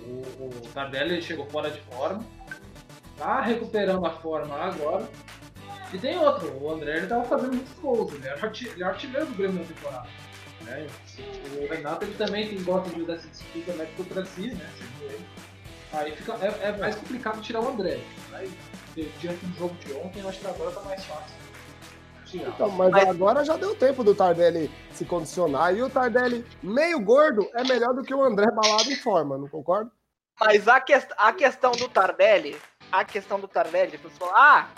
O, 0.00 0.46
o 0.46 0.68
Tardelli 0.72 1.22
chegou 1.22 1.46
fora 1.46 1.70
de 1.70 1.80
forma, 1.82 2.24
tá 3.16 3.40
recuperando 3.40 4.04
a 4.06 4.10
forma 4.10 4.54
agora. 4.56 5.08
E 5.94 5.98
tem 5.98 6.18
outro, 6.18 6.52
o 6.60 6.72
André 6.72 6.96
ele 6.96 7.06
tava 7.06 7.22
fazendo 7.22 7.54
muitos 7.54 7.72
gols, 7.74 8.12
ele 8.12 8.26
é, 8.26 8.34
ele 8.34 8.82
é 8.82 8.86
artilheiro 8.86 9.26
do 9.26 9.34
Grêmio 9.36 9.60
na 9.60 9.64
temporada. 9.64 10.08
Né? 10.62 10.88
O 11.56 11.72
Renato 11.72 12.04
ele 12.04 12.14
também 12.16 12.48
tem, 12.48 12.60
gosta 12.64 12.90
de 12.90 13.04
dar 13.04 13.14
essa 13.14 13.28
disputa 13.28 13.72
né, 13.74 13.88
contra 13.96 14.24
si, 14.24 14.48
né? 14.48 14.70
Aí 15.92 16.10
fica, 16.16 16.32
é, 16.42 16.68
é, 16.68 16.76
mais 16.76 16.96
complicado 16.96 17.40
tirar 17.40 17.60
o 17.60 17.68
André. 17.68 18.00
Aí, 18.32 18.52
diante 19.20 19.46
do 19.46 19.56
jogo 19.56 19.74
de 19.76 19.92
ontem, 19.92 20.20
eu 20.20 20.28
acho 20.28 20.40
que 20.40 20.46
agora 20.48 20.72
tá 20.72 20.80
mais 20.80 21.04
fácil. 21.04 21.44
Então, 22.34 22.68
mas, 22.70 22.90
mas, 22.90 23.08
agora 23.08 23.44
já 23.44 23.56
deu 23.56 23.76
tempo 23.76 24.02
do 24.02 24.12
Tardelli 24.12 24.68
se 24.90 25.04
condicionar. 25.04 25.72
E 25.76 25.80
o 25.80 25.88
Tardelli, 25.88 26.44
meio 26.60 26.98
gordo, 26.98 27.48
é 27.54 27.62
melhor 27.62 27.94
do 27.94 28.02
que 28.02 28.12
o 28.12 28.24
André 28.24 28.50
balado 28.50 28.90
em 28.90 28.96
forma, 28.96 29.38
não 29.38 29.46
concordo? 29.46 29.92
Mas 30.40 30.66
a, 30.66 30.80
que, 30.80 30.92
a 30.92 31.32
questão 31.32 31.70
do 31.70 31.88
Tardelli, 31.88 32.56
a 32.90 33.04
questão 33.04 33.38
do 33.38 33.46
Tardelli, 33.46 33.96
pessoal, 33.96 34.32
ah, 34.34 34.68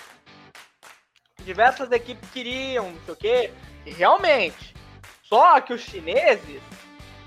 diversas 1.46 1.90
equipes 1.92 2.28
queriam, 2.30 2.90
não 2.90 3.00
sei 3.04 3.14
o 3.14 3.16
quê, 3.16 3.52
e 3.86 3.90
realmente. 3.90 4.74
Só 5.22 5.60
que 5.60 5.72
os 5.72 5.80
chineses, 5.80 6.60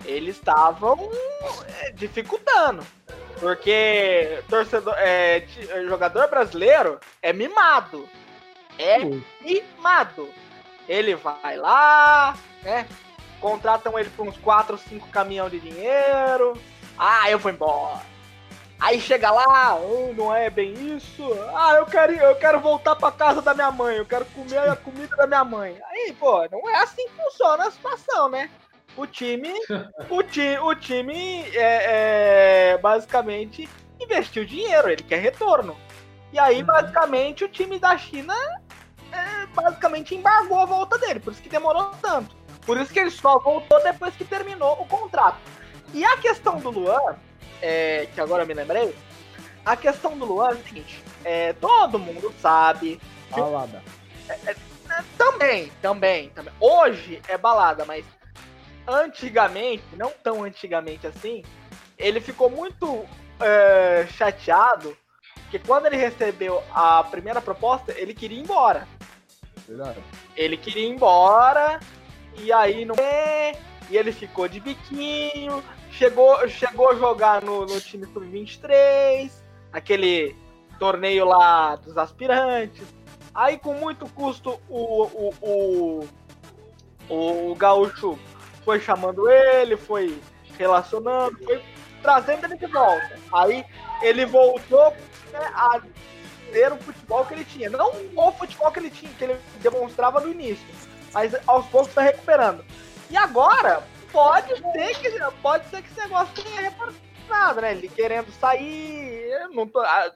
eles 0.06 0.36
estavam 0.36 1.10
é, 1.82 1.92
dificultando. 1.92 2.86
Porque 3.40 4.44
torcedor, 4.50 4.94
é, 4.98 5.46
jogador 5.88 6.28
brasileiro 6.28 7.00
é 7.22 7.32
mimado. 7.32 8.08
É 8.78 9.00
mimado. 9.00 10.30
Ele 10.88 11.16
vai 11.16 11.56
lá, 11.58 12.38
né? 12.62 12.88
Contratam 13.40 13.98
ele 13.98 14.10
por 14.10 14.28
uns 14.28 14.38
4 14.38 14.74
ou 14.74 14.78
5 14.78 15.08
caminhão 15.10 15.50
de 15.50 15.60
dinheiro. 15.60 16.60
Ah, 16.98 17.30
eu 17.32 17.40
vou 17.40 17.52
embora. 17.52 18.02
Aí 18.80 19.00
chega 19.00 19.30
lá, 19.30 19.76
oh, 19.76 20.14
não 20.16 20.34
é 20.34 20.50
bem 20.50 20.96
isso. 20.96 21.24
Ah, 21.54 21.76
eu 21.76 21.86
quero, 21.86 22.14
eu 22.14 22.36
quero 22.36 22.60
voltar 22.62 22.96
pra 22.96 23.12
casa 23.12 23.42
da 23.42 23.54
minha 23.54 23.72
mãe, 23.72 23.98
eu 23.98 24.06
quero 24.06 24.24
comer 24.26 24.58
a 24.58 24.76
comida 24.76 25.16
da 25.18 25.28
minha 25.28 25.44
mãe. 25.44 25.78
Aí, 25.90 26.14
pô, 26.18 26.48
não 26.50 26.70
é 26.70 26.76
assim 26.82 27.08
que 27.08 27.24
funciona 27.24 27.68
a 27.68 27.72
situação, 27.72 28.30
né? 28.30 28.50
O 28.96 29.06
time, 29.06 29.54
o, 30.10 30.24
ti, 30.24 30.58
o 30.62 30.74
time 30.76 31.44
é, 31.54 32.72
é, 32.72 32.78
basicamente 32.78 33.68
investiu 34.00 34.46
dinheiro, 34.46 34.90
ele 34.90 35.04
quer 35.04 35.20
retorno. 35.20 35.78
E 36.32 36.40
aí, 36.40 36.62
uhum. 36.62 36.66
basicamente, 36.66 37.44
o 37.44 37.50
time 37.50 37.80
da 37.80 37.98
China 37.98 38.34
é, 39.12 39.46
basicamente 39.48 40.16
embargou 40.16 40.60
a 40.60 40.66
volta 40.66 40.98
dele, 40.98 41.20
por 41.20 41.34
isso 41.34 41.42
que 41.42 41.50
demorou 41.50 41.92
tanto. 42.02 42.34
Por 42.66 42.78
isso 42.78 42.94
que 42.94 43.00
ele 43.00 43.12
só 43.12 43.40
voltou 43.40 43.82
depois 43.84 44.16
que 44.16 44.24
terminou 44.24 44.74
o 44.80 44.86
contrato. 44.86 45.40
E 45.94 46.06
a 46.06 46.18
questão 46.18 46.60
do 46.60 46.70
Luan, 46.70 47.18
é, 47.62 48.08
que 48.14 48.22
agora 48.22 48.46
me 48.46 48.54
lembrei, 48.54 48.96
a 49.66 49.76
questão 49.76 50.18
do 50.18 50.26
Luan 50.26 50.50
é 50.50 50.54
o 50.54 50.64
seguinte: 50.64 51.04
é, 51.24 51.54
todo 51.54 52.00
mundo 52.00 52.34
sabe. 52.42 53.00
Balada. 53.30 53.84
É, 54.28 54.34
é, 54.48 54.52
é, 54.52 55.04
também, 55.18 55.72
também, 55.82 56.30
também. 56.30 56.54
Hoje 56.60 57.22
é 57.28 57.38
balada, 57.38 57.86
mas 57.86 58.06
antigamente, 58.88 59.84
não 59.94 60.12
tão 60.24 60.44
antigamente 60.44 61.06
assim, 61.06 61.44
ele 61.98 62.20
ficou 62.20 62.50
muito 62.50 63.06
é, 63.40 64.08
chateado 64.12 64.98
que 65.52 65.60
quando 65.60 65.88
ele 65.88 65.98
recebeu 65.98 66.64
a 66.72 67.04
primeira 67.04 67.42
proposta, 67.42 67.94
ele 67.98 68.14
queria 68.14 68.38
ir 68.38 68.42
embora. 68.42 68.88
Verdade. 69.68 70.00
Ele 70.36 70.58
queria 70.58 70.86
ir 70.86 70.90
embora 70.90 71.80
e 72.38 72.52
aí 72.52 72.86
não 72.86 72.96
e 73.90 73.98
ele 73.98 74.12
ficou 74.12 74.48
de 74.48 74.60
biquinho, 74.60 75.64
chegou, 76.00 76.48
chegou 76.48 76.90
a 76.92 76.96
jogar 76.96 77.44
no, 77.44 77.66
no 77.66 77.82
time 77.82 78.06
sub-23, 78.06 79.30
aquele 79.74 80.34
torneio 80.80 81.26
lá 81.26 81.76
dos 81.76 81.98
aspirantes. 81.98 82.88
Aí 83.36 83.58
com 83.58 83.74
muito 83.74 84.08
custo 84.08 84.60
o, 84.70 85.04
o, 85.04 86.08
o, 87.10 87.52
o, 87.52 87.56
Gaúcho 87.56 88.18
foi 88.64 88.80
chamando 88.80 89.30
ele, 89.30 89.76
foi 89.76 90.18
relacionando, 90.58 91.38
foi 91.44 91.62
trazendo 92.02 92.46
ele 92.46 92.58
de 92.58 92.66
volta. 92.68 93.20
Aí 93.34 93.66
ele 94.02 94.26
voltou 94.26 94.94
né, 95.34 95.52
a 95.54 95.82
ter 96.54 96.72
o 96.72 96.78
futebol 96.78 97.26
que 97.26 97.34
ele 97.34 97.46
tinha. 97.46 97.70
Não 97.70 97.92
o 98.16 98.32
futebol 98.32 98.72
que 98.72 98.80
ele 98.80 98.90
tinha, 98.90 99.12
que 99.14 99.24
ele 99.26 99.38
demonstrava 99.62 100.22
no 100.22 100.32
início 100.32 100.66
mas 101.14 101.36
aos 101.48 101.66
poucos 101.68 101.94
tá 101.94 102.02
recuperando. 102.02 102.64
E 103.10 103.18
agora, 103.18 103.84
pode 104.12 104.56
ser 104.56 104.96
que, 105.00 105.20
pode 105.42 105.66
ser 105.70 105.82
que 105.82 105.90
esse 105.90 106.00
negócio 106.00 106.44
tenha 106.44 106.62
retornado, 106.62 107.62
né? 107.62 107.72
Ele 107.72 107.88
querendo 107.90 108.32
sair. 108.32 109.50
não 109.54 109.68
tô. 109.68 109.80
Ah, 109.80 110.12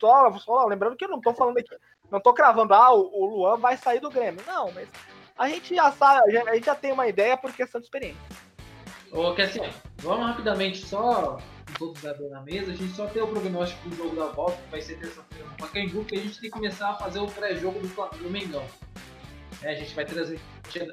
só, 0.00 0.38
só 0.38 0.66
lembrando 0.66 0.96
que 0.96 1.04
eu 1.04 1.08
não 1.10 1.20
tô 1.20 1.34
falando 1.34 1.58
aqui. 1.58 1.76
Não 2.10 2.20
tô 2.20 2.32
cravando, 2.32 2.74
ah, 2.74 2.92
o, 2.92 3.02
o 3.02 3.26
Luan 3.26 3.56
vai 3.56 3.76
sair 3.76 4.00
do 4.00 4.10
Grêmio. 4.10 4.42
Não, 4.46 4.72
mas 4.72 4.88
a 5.38 5.48
gente 5.48 5.74
já 5.74 5.92
sabe, 5.92 6.36
a 6.36 6.54
gente 6.54 6.66
já 6.66 6.74
tem 6.74 6.92
uma 6.92 7.06
ideia 7.06 7.36
por 7.36 7.52
questão 7.52 7.80
de 7.80 7.86
experiência. 7.86 8.20
Ô, 9.12 9.28
assim, 9.30 9.60
vamos 9.98 10.26
rapidamente 10.26 10.86
só 10.86 11.38
todos 11.78 12.02
na 12.02 12.42
mesa, 12.42 12.72
a 12.72 12.74
gente 12.74 12.92
só 12.94 13.06
tem 13.06 13.22
o 13.22 13.26
prognóstico 13.26 13.88
do 13.88 13.96
jogo 13.96 14.16
da 14.16 14.26
volta, 14.26 14.56
que 14.56 14.70
vai 14.70 14.82
ser 14.82 14.98
terça-feira 14.98 15.48
no 15.48 15.56
Pacaembu, 15.56 16.04
que 16.04 16.16
a 16.16 16.18
gente 16.20 16.40
tem 16.40 16.50
que 16.50 16.50
começar 16.50 16.90
a 16.90 16.94
fazer 16.94 17.20
o 17.20 17.26
pré-jogo 17.26 17.80
do, 17.80 18.30
Mengão. 18.30 18.64
É, 19.62 19.70
a 19.70 19.74
gente 19.74 19.94
vai 19.94 20.04
trazer 20.04 20.40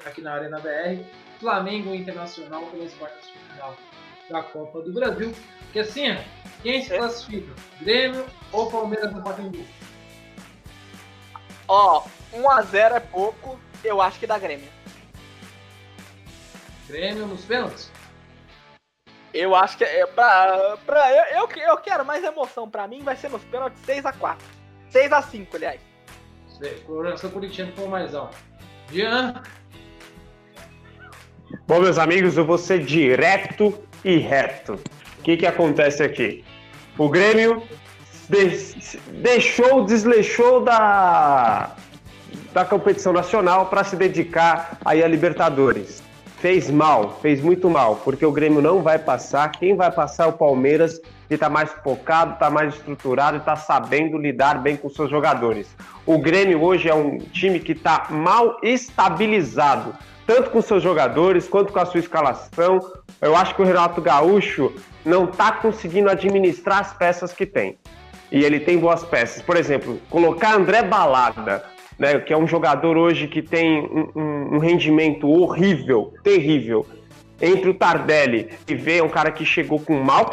aqui 0.04 0.20
na 0.20 0.32
Arena 0.32 0.58
BR 0.58 1.04
Flamengo 1.40 1.94
Internacional 1.94 2.66
pelas 2.66 2.92
quartas 2.94 3.26
de 3.26 3.38
final 3.52 3.76
da 4.28 4.42
Copa 4.42 4.82
do 4.82 4.92
Brasil. 4.92 5.34
Que 5.72 5.80
assim, 5.80 6.16
quem 6.62 6.82
se 6.82 6.96
classifica? 6.96 7.52
Grêmio 7.80 8.26
ou 8.52 8.70
Palmeiras 8.70 9.12
no 9.12 9.22
Pacaembu? 9.22 9.64
Ó, 11.66 12.04
1x0 12.32 12.92
é 12.92 13.00
pouco, 13.00 13.58
eu 13.84 14.00
acho 14.00 14.18
que 14.18 14.26
dá 14.26 14.38
Grêmio. 14.38 14.68
Grêmio 16.88 17.26
nos 17.26 17.44
pênaltis? 17.44 17.90
Eu 19.34 19.54
acho 19.54 19.76
que 19.76 19.84
é 19.84 20.06
pra, 20.06 20.78
pra 20.86 21.12
eu, 21.12 21.42
eu, 21.42 21.62
eu 21.62 21.76
quero 21.76 22.04
mais 22.04 22.24
emoção 22.24 22.68
pra 22.68 22.88
mim, 22.88 23.02
vai 23.02 23.14
ser 23.14 23.28
nos 23.28 23.44
pênaltis 23.44 23.80
6x4. 23.82 24.38
6x5, 24.90 25.54
aliás. 25.54 25.80
Coloração 26.86 27.30
corintiano 27.30 27.72
for 27.72 27.88
mais 27.88 28.14
alto. 28.14 28.36
Jean. 28.90 29.42
Bom, 31.68 31.80
meus 31.80 31.98
amigos, 31.98 32.34
eu 32.38 32.46
vou 32.46 32.56
ser 32.56 32.82
direto 32.82 33.78
e 34.02 34.16
reto. 34.16 34.80
O 35.18 35.22
que, 35.22 35.36
que 35.36 35.44
acontece 35.44 36.02
aqui? 36.02 36.42
O 36.96 37.10
Grêmio 37.10 37.62
deixou, 39.20 39.84
desleixou 39.84 40.64
da, 40.64 41.76
da 42.54 42.64
competição 42.64 43.12
nacional 43.12 43.66
para 43.66 43.84
se 43.84 43.96
dedicar 43.96 44.78
aí 44.82 45.04
a 45.04 45.06
Libertadores. 45.06 46.02
Fez 46.38 46.70
mal, 46.70 47.18
fez 47.20 47.42
muito 47.42 47.68
mal, 47.68 47.96
porque 47.96 48.24
o 48.24 48.32
Grêmio 48.32 48.62
não 48.62 48.80
vai 48.80 48.98
passar. 48.98 49.50
Quem 49.50 49.76
vai 49.76 49.92
passar 49.92 50.24
é 50.24 50.28
o 50.28 50.32
Palmeiras, 50.32 50.98
que 51.28 51.34
está 51.34 51.50
mais 51.50 51.70
focado, 51.84 52.32
está 52.32 52.48
mais 52.48 52.76
estruturado 52.76 53.36
e 53.36 53.40
está 53.40 53.56
sabendo 53.56 54.16
lidar 54.16 54.62
bem 54.62 54.74
com 54.74 54.88
seus 54.88 55.10
jogadores. 55.10 55.68
O 56.06 56.16
Grêmio 56.16 56.62
hoje 56.62 56.88
é 56.88 56.94
um 56.94 57.18
time 57.18 57.60
que 57.60 57.72
está 57.72 58.06
mal 58.08 58.58
estabilizado, 58.62 59.94
tanto 60.28 60.50
com 60.50 60.60
seus 60.60 60.82
jogadores 60.82 61.48
quanto 61.48 61.72
com 61.72 61.78
a 61.78 61.86
sua 61.86 62.00
escalação. 62.00 62.80
Eu 63.18 63.34
acho 63.34 63.54
que 63.54 63.62
o 63.62 63.64
Renato 63.64 64.02
Gaúcho 64.02 64.74
não 65.02 65.24
está 65.24 65.50
conseguindo 65.52 66.10
administrar 66.10 66.80
as 66.80 66.92
peças 66.92 67.32
que 67.32 67.46
tem. 67.46 67.78
E 68.30 68.44
ele 68.44 68.60
tem 68.60 68.76
boas 68.76 69.02
peças. 69.02 69.40
Por 69.40 69.56
exemplo, 69.56 69.98
colocar 70.10 70.54
André 70.54 70.82
Balada, 70.82 71.64
né, 71.98 72.18
que 72.18 72.30
é 72.30 72.36
um 72.36 72.46
jogador 72.46 72.98
hoje 72.98 73.26
que 73.26 73.40
tem 73.40 73.80
um, 73.80 74.10
um, 74.14 74.56
um 74.56 74.58
rendimento 74.58 75.26
horrível, 75.26 76.12
terrível, 76.22 76.86
entre 77.40 77.70
o 77.70 77.74
Tardelli 77.74 78.50
e 78.68 78.74
vê 78.74 79.00
um 79.00 79.08
cara 79.08 79.30
que 79.30 79.46
chegou 79.46 79.80
com 79.80 79.94
mau 79.94 80.28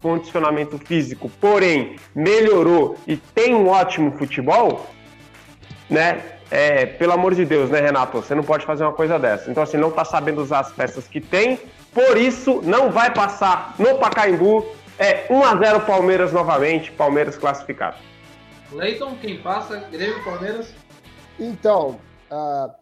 condicionamento 0.00 0.76
físico, 0.78 1.30
porém 1.40 1.94
melhorou 2.16 2.96
e 3.06 3.16
tem 3.16 3.54
um 3.54 3.68
ótimo 3.68 4.10
futebol, 4.18 4.86
né? 5.88 6.37
É, 6.50 6.86
pelo 6.86 7.12
amor 7.12 7.34
de 7.34 7.44
Deus, 7.44 7.68
né, 7.70 7.80
Renato? 7.80 8.18
Você 8.18 8.34
não 8.34 8.42
pode 8.42 8.64
fazer 8.64 8.84
uma 8.84 8.92
coisa 8.92 9.18
dessa. 9.18 9.50
Então, 9.50 9.62
assim, 9.62 9.76
não 9.76 9.90
tá 9.90 10.04
sabendo 10.04 10.40
usar 10.40 10.60
as 10.60 10.72
peças 10.72 11.06
que 11.06 11.20
tem, 11.20 11.58
por 11.92 12.16
isso 12.16 12.62
não 12.62 12.90
vai 12.90 13.12
passar 13.12 13.74
no 13.78 13.98
Pacaembu. 13.98 14.66
É 14.98 15.28
1x0 15.28 15.86
Palmeiras 15.86 16.32
novamente, 16.32 16.90
Palmeiras 16.90 17.36
classificado. 17.36 17.96
Leiton, 18.72 19.16
quem 19.20 19.40
passa? 19.40 19.78
Grêmio, 19.90 20.22
Palmeiras? 20.24 20.74
Então, 21.38 22.00
uh, 22.30 22.72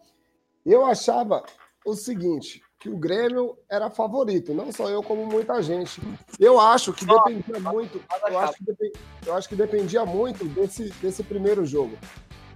eu 0.65 0.85
achava 0.85 1.43
o 1.85 1.93
seguinte: 1.93 2.61
que 2.79 2.89
o 2.89 2.97
Grêmio 2.97 3.57
era 3.69 3.89
favorito, 3.89 4.53
não 4.53 4.71
só 4.71 4.89
eu, 4.89 5.01
como 5.01 5.25
muita 5.25 5.61
gente. 5.61 6.01
Eu 6.39 6.59
acho 6.59 6.93
que 6.93 7.05
dependia 7.05 7.59
muito, 7.59 8.01
eu 8.29 8.39
acho 8.39 8.53
que, 8.57 8.65
dependia, 8.65 9.01
eu 9.25 9.35
acho 9.35 9.49
que 9.49 9.55
dependia 9.55 10.05
muito 10.05 10.45
desse, 10.45 10.89
desse 11.01 11.23
primeiro 11.23 11.65
jogo. 11.65 11.97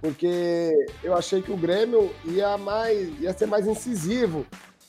Porque 0.02 0.74
eu 1.04 1.16
achei 1.16 1.40
que 1.40 1.52
o 1.52 1.56
Grêmio 1.56 2.12
ia, 2.24 2.58
mais, 2.58 3.08
ia 3.20 3.32
ser 3.32 3.46
mais 3.46 3.68
incisivo. 3.68 4.44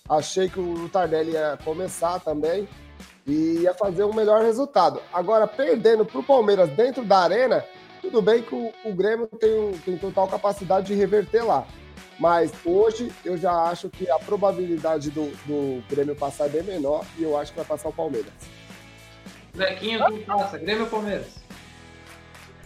Achei 0.10 0.50
que 0.50 0.60
o 0.60 0.90
Tardelli 0.90 1.34
ia 1.34 1.58
começar 1.64 2.20
também 2.20 2.68
e 3.26 3.60
ia 3.60 3.76
fazer 3.76 4.04
um 4.06 4.14
melhor 4.14 4.42
resultado. 4.42 5.00
Agora, 5.14 5.46
perdendo 5.46 6.04
para 6.04 6.20
o 6.20 6.24
Palmeiras 6.24 6.68
dentro 6.72 7.06
da 7.06 7.20
arena, 7.20 7.64
tudo 8.02 8.24
bem 8.24 8.42
que 8.42 8.56
o, 8.56 8.74
o 8.84 8.92
Grêmio 8.92 9.28
tem, 9.28 9.72
tem 9.86 9.98
total 10.00 10.28
capacidade 10.28 10.88
de 10.88 10.96
reverter 10.96 11.46
lá. 11.46 11.68
Mas 12.20 12.52
hoje 12.66 13.12
eu 13.24 13.38
já 13.38 13.54
acho 13.54 13.90
que 13.90 14.10
a 14.10 14.18
probabilidade 14.18 15.12
do, 15.12 15.28
do 15.46 15.84
Grêmio 15.88 16.16
passar 16.16 16.48
é 16.48 16.50
bem 16.50 16.64
menor 16.64 17.06
e 17.20 17.24
eu 17.24 17.38
acho 17.38 17.52
que 17.52 17.58
vai 17.58 17.68
passar 17.68 17.90
o 17.90 17.94
Palmeiras. 17.94 18.32
Zequinho, 19.56 20.04
quem 20.08 20.24
passa? 20.24 20.58
Grêmio 20.58 20.86
ou 20.86 20.90
Palmeiras? 20.90 21.43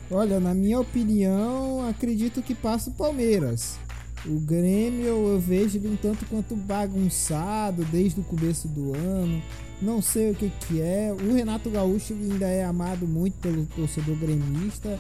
Olha, 0.09 0.39
na 0.39 0.53
minha 0.53 0.79
opinião, 0.79 1.87
acredito 1.87 2.41
que 2.41 2.55
passa 2.55 2.89
o 2.89 2.93
Palmeiras. 2.93 3.77
O 4.25 4.39
Grêmio 4.39 5.05
eu 5.05 5.39
vejo 5.39 5.77
ele 5.77 5.89
um 5.89 5.95
tanto 5.95 6.25
quanto 6.25 6.55
bagunçado 6.55 7.83
desde 7.85 8.21
o 8.21 8.23
começo 8.23 8.67
do 8.67 8.95
ano. 8.95 9.41
Não 9.81 10.01
sei 10.01 10.31
o 10.31 10.35
que, 10.35 10.49
que 10.49 10.81
é. 10.81 11.13
O 11.13 11.33
Renato 11.33 11.69
Gaúcho 11.69 12.13
ainda 12.13 12.47
é 12.47 12.63
amado 12.63 13.05
muito 13.05 13.35
pelo 13.39 13.65
torcedor 13.67 14.15
gremista. 14.15 14.97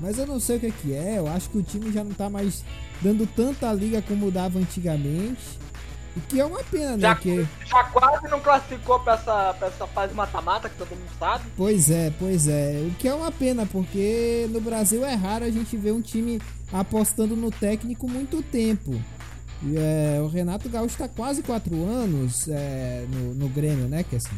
Mas 0.00 0.18
eu 0.18 0.26
não 0.26 0.40
sei 0.40 0.56
o 0.56 0.60
que, 0.60 0.70
que 0.70 0.92
é. 0.94 1.18
Eu 1.18 1.26
acho 1.26 1.50
que 1.50 1.58
o 1.58 1.62
time 1.62 1.92
já 1.92 2.02
não 2.02 2.12
tá 2.12 2.30
mais 2.30 2.64
dando 3.02 3.26
tanta 3.26 3.72
liga 3.72 4.00
como 4.02 4.30
dava 4.30 4.58
antigamente. 4.58 5.63
O 6.16 6.20
que 6.20 6.40
é 6.40 6.44
uma 6.44 6.62
pena, 6.62 6.92
né? 6.92 7.00
Já, 7.00 7.14
que... 7.16 7.46
já 7.64 7.84
quase 7.84 8.28
não 8.28 8.40
classificou 8.40 9.00
pra 9.00 9.14
essa, 9.14 9.54
pra 9.54 9.68
essa 9.68 9.86
fase 9.88 10.14
mata-mata, 10.14 10.68
que 10.68 10.76
todo 10.76 10.90
mundo 10.90 11.10
sabe. 11.18 11.44
Pois 11.56 11.90
é, 11.90 12.12
pois 12.18 12.46
é. 12.46 12.86
O 12.86 12.94
que 12.94 13.08
é 13.08 13.14
uma 13.14 13.32
pena, 13.32 13.66
porque 13.66 14.46
no 14.50 14.60
Brasil 14.60 15.04
é 15.04 15.14
raro 15.14 15.44
a 15.44 15.50
gente 15.50 15.76
ver 15.76 15.92
um 15.92 16.00
time 16.00 16.40
apostando 16.72 17.34
no 17.34 17.50
técnico 17.50 18.08
muito 18.08 18.42
tempo. 18.42 18.92
E, 19.62 19.76
é, 19.76 20.20
o 20.20 20.28
Renato 20.28 20.68
Gaúcho 20.68 20.94
está 20.94 21.08
quase 21.08 21.42
quatro 21.42 21.74
anos 21.84 22.48
é, 22.48 23.06
no, 23.08 23.34
no 23.34 23.48
Grêmio, 23.48 23.88
né, 23.88 24.04
que 24.04 24.14
assim. 24.14 24.36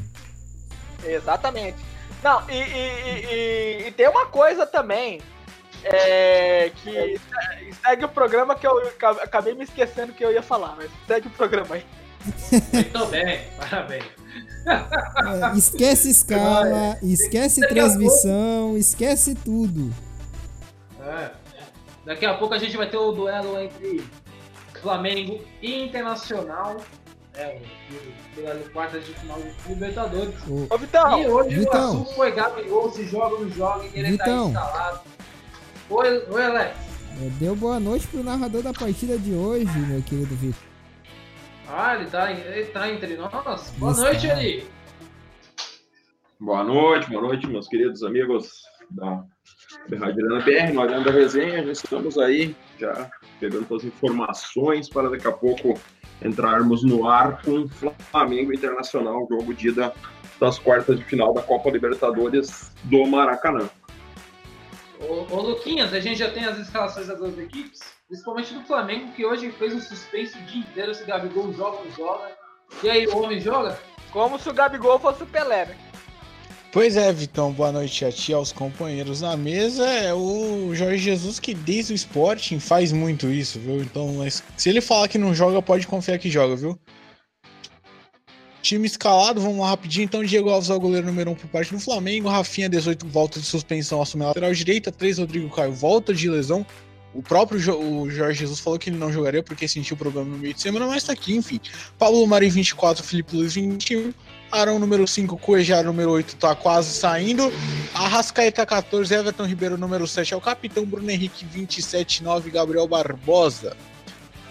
Exatamente. 1.05 1.77
Não, 2.23 2.43
e, 2.49 2.55
e, 2.55 3.85
e, 3.85 3.89
e 3.89 3.93
tem 3.93 4.09
uma 4.09 4.27
coisa 4.27 4.67
também. 4.67 5.21
É, 5.93 6.71
que 6.71 7.21
segue 7.85 8.05
o 8.05 8.09
programa 8.09 8.55
que 8.55 8.67
eu 8.67 8.83
acabei 9.23 9.55
me 9.55 9.65
esquecendo 9.65 10.13
que 10.13 10.25
eu 10.25 10.33
ia 10.33 10.43
falar, 10.43 10.75
mas 10.77 10.91
segue 11.07 11.29
o 11.29 11.31
programa 11.31 11.77
aí. 11.77 11.85
Muito 12.73 13.07
bem, 13.07 13.41
parabéns. 13.57 14.05
É, 14.67 15.57
esquece 15.57 16.11
escala, 16.11 16.99
esquece 17.03 17.61
transmissão, 17.69 18.77
esquece 18.77 19.35
tudo. 19.35 19.93
É. 21.05 21.31
Daqui 22.05 22.27
a 22.27 22.35
pouco 22.35 22.55
a 22.55 22.59
gente 22.59 22.77
vai 22.77 22.89
ter 22.89 22.97
o 22.97 23.13
duelo 23.13 23.61
entre 23.61 24.05
Flamengo 24.81 25.41
e 25.63 25.85
Internacional. 25.85 26.77
É, 27.35 27.61
pela 28.35 28.55
quarta 28.73 28.99
de 28.99 29.13
final 29.13 29.39
do 29.39 29.69
Libertadores. 29.69 30.35
Ô, 30.71 30.79
Vitão! 30.79 31.23
E 31.23 31.29
hoje 31.29 31.57
Vitão. 31.57 31.81
o 31.81 31.85
assunto 31.85 32.15
foi 32.15 32.33
Gabigol, 32.33 32.91
se 32.91 33.05
joga 33.05 33.35
ou 33.35 33.43
não 33.43 33.51
joga, 33.51 33.85
e 33.85 33.99
ele 33.99 34.13
Vitão. 34.13 34.53
tá 34.55 34.61
instalado. 34.61 35.01
Oi, 35.89 36.25
oi 36.29 36.43
Alex. 36.43 36.77
É, 37.23 37.29
Deu 37.39 37.55
boa 37.55 37.79
noite 37.79 38.07
pro 38.09 38.23
narrador 38.23 38.63
da 38.63 38.73
partida 38.73 39.17
de 39.17 39.33
hoje, 39.33 39.79
meu 39.79 40.03
querido 40.03 40.35
Vitor. 40.35 40.63
Ah, 41.69 41.95
ele 41.95 42.07
tá, 42.11 42.33
ele 42.33 42.65
tá 42.67 42.91
entre 42.91 43.17
nós? 43.17 43.73
Boa 43.79 43.95
noite, 43.95 44.27
Eli. 44.27 44.67
Boa 46.41 46.65
noite, 46.65 47.09
boa 47.09 47.23
noite, 47.23 47.47
meus 47.47 47.69
queridos 47.69 48.03
amigos 48.03 48.63
da 48.91 49.25
Rádio 49.99 50.27
BR, 50.45 50.73
no 50.75 50.83
Arena 50.83 51.05
da 51.05 51.11
Resenha. 51.13 51.65
Já 51.65 51.73
estamos 51.73 52.19
aí, 52.19 52.55
já 52.79 53.09
pegando 53.39 53.67
todas 53.67 53.85
as 53.85 53.93
informações 53.93 54.89
para 54.89 55.09
daqui 55.09 55.29
a 55.29 55.33
pouco 55.33 55.79
entrarmos 56.21 56.83
no 56.83 57.09
ar 57.09 57.41
com 57.43 57.69
Flamengo 58.11 58.53
Internacional, 58.53 59.27
jogo 59.31 59.55
de 59.55 59.69
ida 59.69 59.93
das 60.41 60.59
quartas 60.59 60.99
de 60.99 61.05
final 61.05 61.33
da 61.33 61.43
Copa 61.43 61.71
Libertadores 61.71 62.73
do 62.85 63.07
Maracanã. 63.07 63.69
Ô, 65.01 65.35
ô 65.35 65.41
Luquinhas, 65.43 65.93
a 65.93 66.01
gente 66.01 66.19
já 66.19 66.31
tem 66.31 66.45
as 66.45 66.59
escalações 66.59 67.07
das 67.07 67.19
duas 67.19 67.39
equipes, 67.39 67.81
principalmente 68.09 68.55
do 68.55 68.63
Flamengo, 68.63 69.13
que 69.13 69.25
hoje 69.25 69.51
fez 69.53 69.75
um 69.75 69.81
suspense 69.81 70.37
o 70.39 70.43
dia 70.43 70.61
inteiro 70.61 70.95
se 70.95 71.05
Gabigol 71.05 71.53
joga 71.53 71.79
ou 71.79 71.85
não 71.85 71.93
joga. 71.93 72.33
E 72.83 72.91
aí, 72.91 73.07
o 73.07 73.19
homem 73.19 73.41
joga? 73.41 73.79
Como 74.11 74.39
se 74.39 74.49
o 74.49 74.55
Gabigol 74.55 74.99
fosse 74.99 75.23
o 75.23 75.27
Pelé, 75.27 75.67
né? 75.67 75.77
Pois 76.73 76.97
é, 76.97 77.11
Vitão, 77.13 77.53
boa 77.53 77.73
noite 77.73 78.05
a 78.05 78.13
ti, 78.13 78.35
aos 78.35 78.53
companheiros 78.53 79.23
na 79.23 79.37
mesa. 79.37 79.89
É 79.89 80.13
o 80.13 80.75
Jorge 80.75 80.99
Jesus 80.99 81.41
que 81.41 81.55
desde 81.55 81.93
o 81.93 81.97
Sporting 81.97 82.61
faz 82.61 82.93
muito 82.93 83.29
isso, 83.29 83.59
viu? 83.59 83.81
Então, 83.81 84.17
se 84.57 84.69
ele 84.69 84.81
falar 84.81 85.09
que 85.09 85.17
não 85.17 85.35
joga, 85.35 85.63
pode 85.63 85.87
confiar 85.87 86.19
que 86.19 86.29
joga, 86.29 86.55
viu? 86.55 86.79
Time 88.67 88.85
escalado, 88.85 89.41
vamos 89.41 89.61
lá 89.61 89.69
rapidinho. 89.69 90.03
Então, 90.07 90.25
Diego 90.25 90.51
Alves 90.51 90.71
é 90.71 90.75
o 90.75 90.81
goleiro 90.81 91.07
número 91.07 91.31
1 91.31 91.33
um 91.33 91.37
por 91.37 91.47
parte 91.49 91.73
do 91.73 91.79
Flamengo. 91.79 92.29
Rafinha, 92.29 92.69
18, 92.69 93.07
volta 93.07 93.39
de 93.39 93.47
suspensão, 93.47 94.03
assume 94.03 94.25
a 94.25 94.29
lateral 94.29 94.53
direita. 94.53 94.91
3, 94.91 95.19
Rodrigo 95.19 95.49
Caio, 95.55 95.73
volta 95.73 96.13
de 96.13 96.29
lesão. 96.29 96.67
O 97.15 97.23
próprio 97.23 97.61
Jo- 97.61 97.79
o 97.79 98.11
Jorge 98.11 98.41
Jesus 98.41 98.59
falou 98.59 98.77
que 98.77 98.91
ele 98.91 98.99
não 98.99 99.13
jogaria 99.13 99.41
porque 99.41 99.69
sentiu 99.69 99.97
problema 99.97 100.29
no 100.29 100.37
meio 100.37 100.53
de 100.53 100.61
semana, 100.61 100.85
mas 100.85 101.05
tá 101.05 101.13
aqui, 101.13 101.37
enfim. 101.37 101.61
Pablo 101.97 102.27
Mari, 102.27 102.51
24, 102.51 103.05
Felipe 103.05 103.37
Luiz, 103.37 103.55
21. 103.55 104.13
Arão, 104.51 104.81
número 104.81 105.07
5, 105.07 105.37
Cuejar, 105.39 105.85
número 105.85 106.11
8, 106.11 106.35
tá 106.35 106.53
quase 106.57 106.93
saindo. 106.93 107.53
Arrascaeta, 107.95 108.67
14, 108.67 109.15
Everton 109.15 109.45
Ribeiro, 109.47 109.79
número 109.79 110.09
7, 110.09 110.35
é 110.35 110.37
o 110.37 110.41
capitão. 110.41 110.85
Bruno 110.85 111.09
Henrique, 111.09 111.47
27, 111.47 112.25
9, 112.25 112.51
Gabriel 112.51 112.89
Barbosa. 112.89 113.77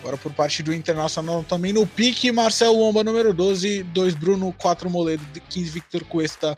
Agora 0.06 0.18
por 0.18 0.32
parte 0.34 0.62
do 0.62 0.72
Internacional 0.72 1.44
também 1.44 1.74
no 1.74 1.88
pique, 1.88 2.32
Marcelo 2.32 2.78
Lomba, 2.78 3.04
número 3.04 3.34
12, 3.34 3.82
2 3.82 4.14
Bruno, 4.14 4.54
4 4.56 4.88
Moledo, 4.88 5.26
15 5.50 5.72
Victor 5.72 6.04
Cuesta, 6.04 6.56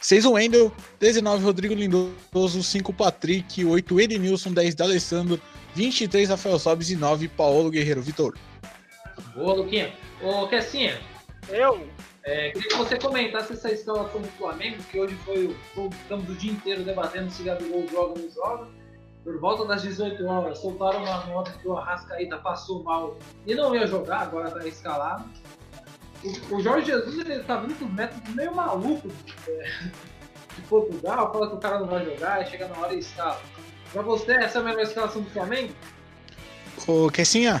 6 0.00 0.24
Wendel, 0.26 0.72
19 1.00 1.42
Rodrigo 1.42 1.74
Lindoso, 1.74 2.62
5 2.62 2.92
Patrick, 2.92 3.64
8 3.64 4.00
Edenilson, 4.00 4.52
10 4.52 4.76
D'Alessandro, 4.76 5.40
23 5.74 6.28
Rafael 6.28 6.60
Sobes 6.60 6.88
e 6.88 6.94
9 6.94 7.26
Paulo 7.26 7.70
Guerreiro 7.70 8.00
Vitor. 8.00 8.38
Boa, 9.34 9.54
Luquinha. 9.54 9.92
Ô, 10.22 10.46
Kessinha, 10.46 10.96
Eu? 11.48 11.88
é, 12.22 12.50
queria 12.50 12.68
que 12.68 12.76
você 12.76 12.96
comentasse 13.00 13.52
essa 13.52 13.72
escalação 13.72 14.20
do 14.20 14.28
Flamengo, 14.38 14.80
que 14.92 15.00
hoje 15.00 15.16
foi 15.24 15.46
o. 15.46 15.90
Estamos 16.02 16.30
o 16.30 16.34
dia 16.36 16.52
inteiro 16.52 16.84
debatendo 16.84 17.32
se 17.32 17.42
Gabigol 17.42 17.84
joga 17.90 18.12
ou 18.12 18.18
não 18.18 18.30
joga. 18.30 18.68
Por 19.26 19.40
volta 19.40 19.64
das 19.64 19.82
18 19.82 20.24
horas, 20.24 20.60
soltaram 20.60 21.02
uma 21.02 21.26
nota 21.26 21.50
que 21.60 21.66
o 21.66 21.76
Arrascaíta 21.76 22.36
passou 22.36 22.84
mal 22.84 23.16
e 23.44 23.56
não 23.56 23.74
ia 23.74 23.84
jogar, 23.84 24.20
agora 24.20 24.52
tá 24.52 24.64
escalado. 24.64 25.24
O, 26.22 26.54
o 26.54 26.62
Jorge 26.62 26.92
Jesus 26.92 27.18
ele 27.18 27.42
tá 27.42 27.56
vindo 27.56 27.76
com 27.76 27.86
métodos 27.86 28.32
meio 28.32 28.54
malucos 28.54 29.12
é, 29.48 29.68
de 30.54 30.62
Portugal, 30.68 31.32
fala 31.32 31.48
que 31.48 31.56
o 31.56 31.58
cara 31.58 31.80
não 31.80 31.88
vai 31.88 32.04
jogar, 32.04 32.40
e 32.40 32.46
chega 32.48 32.68
na 32.68 32.78
hora 32.78 32.94
e 32.94 33.00
escala. 33.00 33.40
Pra 33.92 34.02
você, 34.02 34.30
essa 34.30 34.58
é 34.58 34.60
a 34.60 34.64
melhor 34.64 34.82
escalação 34.82 35.22
do 35.22 35.30
Flamengo? 35.30 35.74
Ô, 36.86 37.10
Kessinha? 37.10 37.60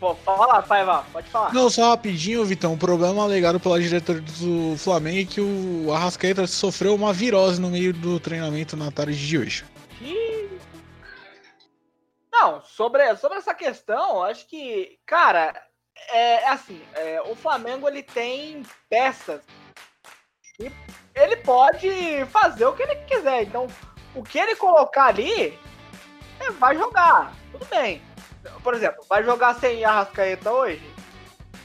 Pô, 0.00 0.14
fala, 0.14 0.62
Paiva, 0.62 1.04
pode 1.12 1.28
falar. 1.28 1.52
Não, 1.52 1.68
só 1.68 1.90
rapidinho, 1.90 2.46
Vitão. 2.46 2.72
O 2.72 2.78
problema 2.78 3.22
alegado 3.22 3.60
pela 3.60 3.78
diretoria 3.78 4.22
do 4.22 4.74
Flamengo 4.78 5.18
é 5.18 5.24
que 5.26 5.40
o 5.42 5.92
Arrascaeta 5.92 6.46
sofreu 6.46 6.94
uma 6.94 7.12
virose 7.12 7.60
no 7.60 7.68
meio 7.68 7.92
do 7.92 8.18
treinamento 8.18 8.74
na 8.74 8.90
tarde 8.90 9.14
de 9.14 9.36
hoje. 9.36 9.64
Ih. 10.00 10.41
Não, 12.42 12.60
sobre, 12.62 13.14
sobre 13.18 13.38
essa 13.38 13.54
questão, 13.54 14.20
acho 14.24 14.48
que, 14.48 14.98
cara, 15.06 15.54
é, 16.10 16.42
é 16.42 16.48
assim, 16.48 16.82
é, 16.94 17.22
o 17.22 17.36
Flamengo 17.36 17.86
ele 17.86 18.02
tem 18.02 18.64
peças 18.90 19.42
e 20.58 20.72
ele 21.14 21.36
pode 21.36 22.26
fazer 22.32 22.66
o 22.66 22.72
que 22.72 22.82
ele 22.82 22.96
quiser. 23.04 23.44
Então, 23.44 23.68
o 24.12 24.24
que 24.24 24.40
ele 24.40 24.56
colocar 24.56 25.06
ali, 25.06 25.56
é, 26.40 26.50
vai 26.50 26.76
jogar, 26.76 27.32
tudo 27.52 27.64
bem. 27.66 28.02
Por 28.64 28.74
exemplo, 28.74 29.04
vai 29.08 29.22
jogar 29.22 29.54
sem 29.54 29.84
Arrascaeta 29.84 30.50
hoje? 30.50 30.94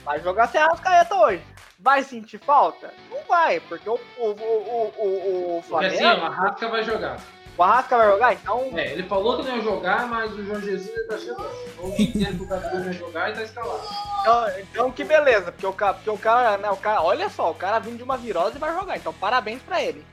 Vai 0.03 0.19
jogar 0.21 0.47
sem 0.47 0.61
Arrascaeta 0.61 1.15
hoje. 1.15 1.43
Vai 1.79 2.03
sentir 2.03 2.37
falta? 2.37 2.93
Não 3.09 3.23
vai, 3.23 3.59
porque 3.61 3.89
o, 3.89 3.95
o, 3.95 4.25
o, 4.25 4.29
o, 4.29 4.93
o, 4.99 5.57
o 5.57 5.63
Porque 5.63 5.85
assim, 5.87 5.95
o 5.95 5.99
Flamengo, 5.99 6.25
Arrasca 6.25 6.69
vai 6.69 6.83
jogar. 6.83 7.17
O 7.57 7.63
Arrasca 7.63 7.97
vai 7.97 8.07
jogar, 8.11 8.33
então 8.33 8.69
É, 8.75 8.91
ele 8.91 9.03
falou 9.03 9.37
que 9.37 9.43
não 9.43 9.55
ia 9.57 9.61
jogar, 9.63 10.07
mas 10.07 10.31
o 10.33 10.43
Jorge 10.45 10.65
Jesus 10.71 11.07
tá 11.07 11.17
chegando. 11.17 11.49
O 11.79 11.91
dia 11.95 12.05
inteiro 12.07 12.35
que 12.37 12.43
o 12.43 12.47
Gabigol 12.47 12.79
não 12.79 12.85
ia 12.87 12.93
jogar 12.93 13.29
e 13.29 13.33
tá 13.33 13.43
escalado. 13.43 13.81
Então, 14.21 14.49
então 14.59 14.91
que 14.91 15.03
beleza, 15.03 15.51
porque 15.51 15.65
o, 15.65 15.73
porque 15.73 16.09
o 16.09 16.17
cara, 16.17 16.57
né, 16.57 16.69
o 16.69 16.77
cara, 16.77 17.01
olha 17.01 17.29
só, 17.29 17.49
o 17.51 17.55
cara 17.55 17.79
vindo 17.79 17.97
de 17.97 18.03
uma 18.03 18.17
virose 18.17 18.55
e 18.57 18.59
vai 18.59 18.73
jogar, 18.73 18.97
então 18.97 19.13
parabéns 19.13 19.61
pra 19.61 19.81
ele. 19.81 20.05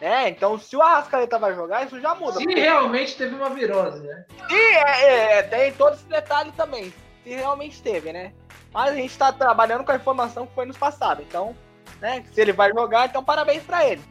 É, 0.00 0.28
então 0.28 0.58
se 0.58 0.76
o 0.76 0.82
Arrascaeta 0.82 1.38
vai 1.38 1.54
jogar, 1.54 1.84
isso 1.86 2.00
já 2.00 2.14
muda. 2.14 2.38
Se 2.38 2.44
porque- 2.44 2.60
realmente 2.60 3.16
teve 3.16 3.34
uma 3.34 3.50
virose, 3.50 4.00
né? 4.00 4.24
E 4.50 4.54
é, 4.54 5.04
é, 5.04 5.38
é, 5.38 5.42
tem 5.44 5.72
todo 5.72 5.94
esse 5.94 6.04
detalhe 6.06 6.50
também, 6.52 6.92
se 7.22 7.30
realmente 7.30 7.80
teve, 7.82 8.12
né? 8.12 8.32
Mas 8.74 8.90
a 8.90 8.94
gente 8.94 9.16
tá 9.16 9.30
trabalhando 9.32 9.84
com 9.84 9.92
a 9.92 9.96
informação 9.96 10.46
que 10.46 10.54
foi 10.54 10.66
nos 10.66 10.76
passado, 10.78 11.22
então, 11.22 11.54
né, 12.00 12.24
se 12.32 12.40
ele 12.40 12.52
vai 12.52 12.72
jogar, 12.72 13.06
então 13.06 13.22
parabéns 13.22 13.62
pra 13.62 13.86
ele. 13.86 14.02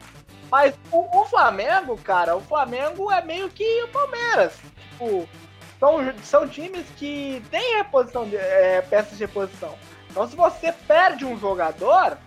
Mas 0.52 0.74
o, 0.90 1.22
o 1.22 1.24
Flamengo, 1.24 1.96
cara, 1.96 2.36
o 2.36 2.40
Flamengo 2.42 3.10
é 3.10 3.24
meio 3.24 3.48
que 3.48 3.84
o 3.84 3.88
Palmeiras. 3.88 4.52
Tipo, 4.90 5.26
são, 5.80 6.18
são 6.22 6.46
times 6.46 6.86
que 6.98 7.42
têm 7.50 7.78
reposição 7.78 8.28
de, 8.28 8.36
é, 8.36 8.82
peças 8.82 9.16
de 9.16 9.24
reposição. 9.24 9.74
Então 10.10 10.28
se 10.28 10.36
você 10.36 10.70
perde 10.70 11.24
um 11.24 11.40
jogador, 11.40 12.18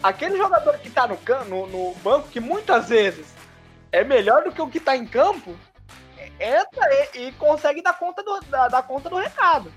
aquele 0.00 0.36
jogador 0.36 0.78
que 0.78 0.88
tá 0.88 1.08
no, 1.08 1.18
no, 1.46 1.66
no 1.66 1.94
banco, 1.96 2.28
que 2.28 2.38
muitas 2.38 2.88
vezes 2.88 3.26
é 3.90 4.04
melhor 4.04 4.44
do 4.44 4.52
que 4.52 4.62
o 4.62 4.70
que 4.70 4.78
tá 4.78 4.96
em 4.96 5.04
campo, 5.04 5.56
entra 6.38 6.88
e, 7.16 7.26
e 7.26 7.32
consegue 7.32 7.82
dar 7.82 7.98
conta, 7.98 8.22
do, 8.22 8.40
dar, 8.42 8.68
dar 8.68 8.84
conta 8.84 9.10
do 9.10 9.16
recado. 9.16 9.72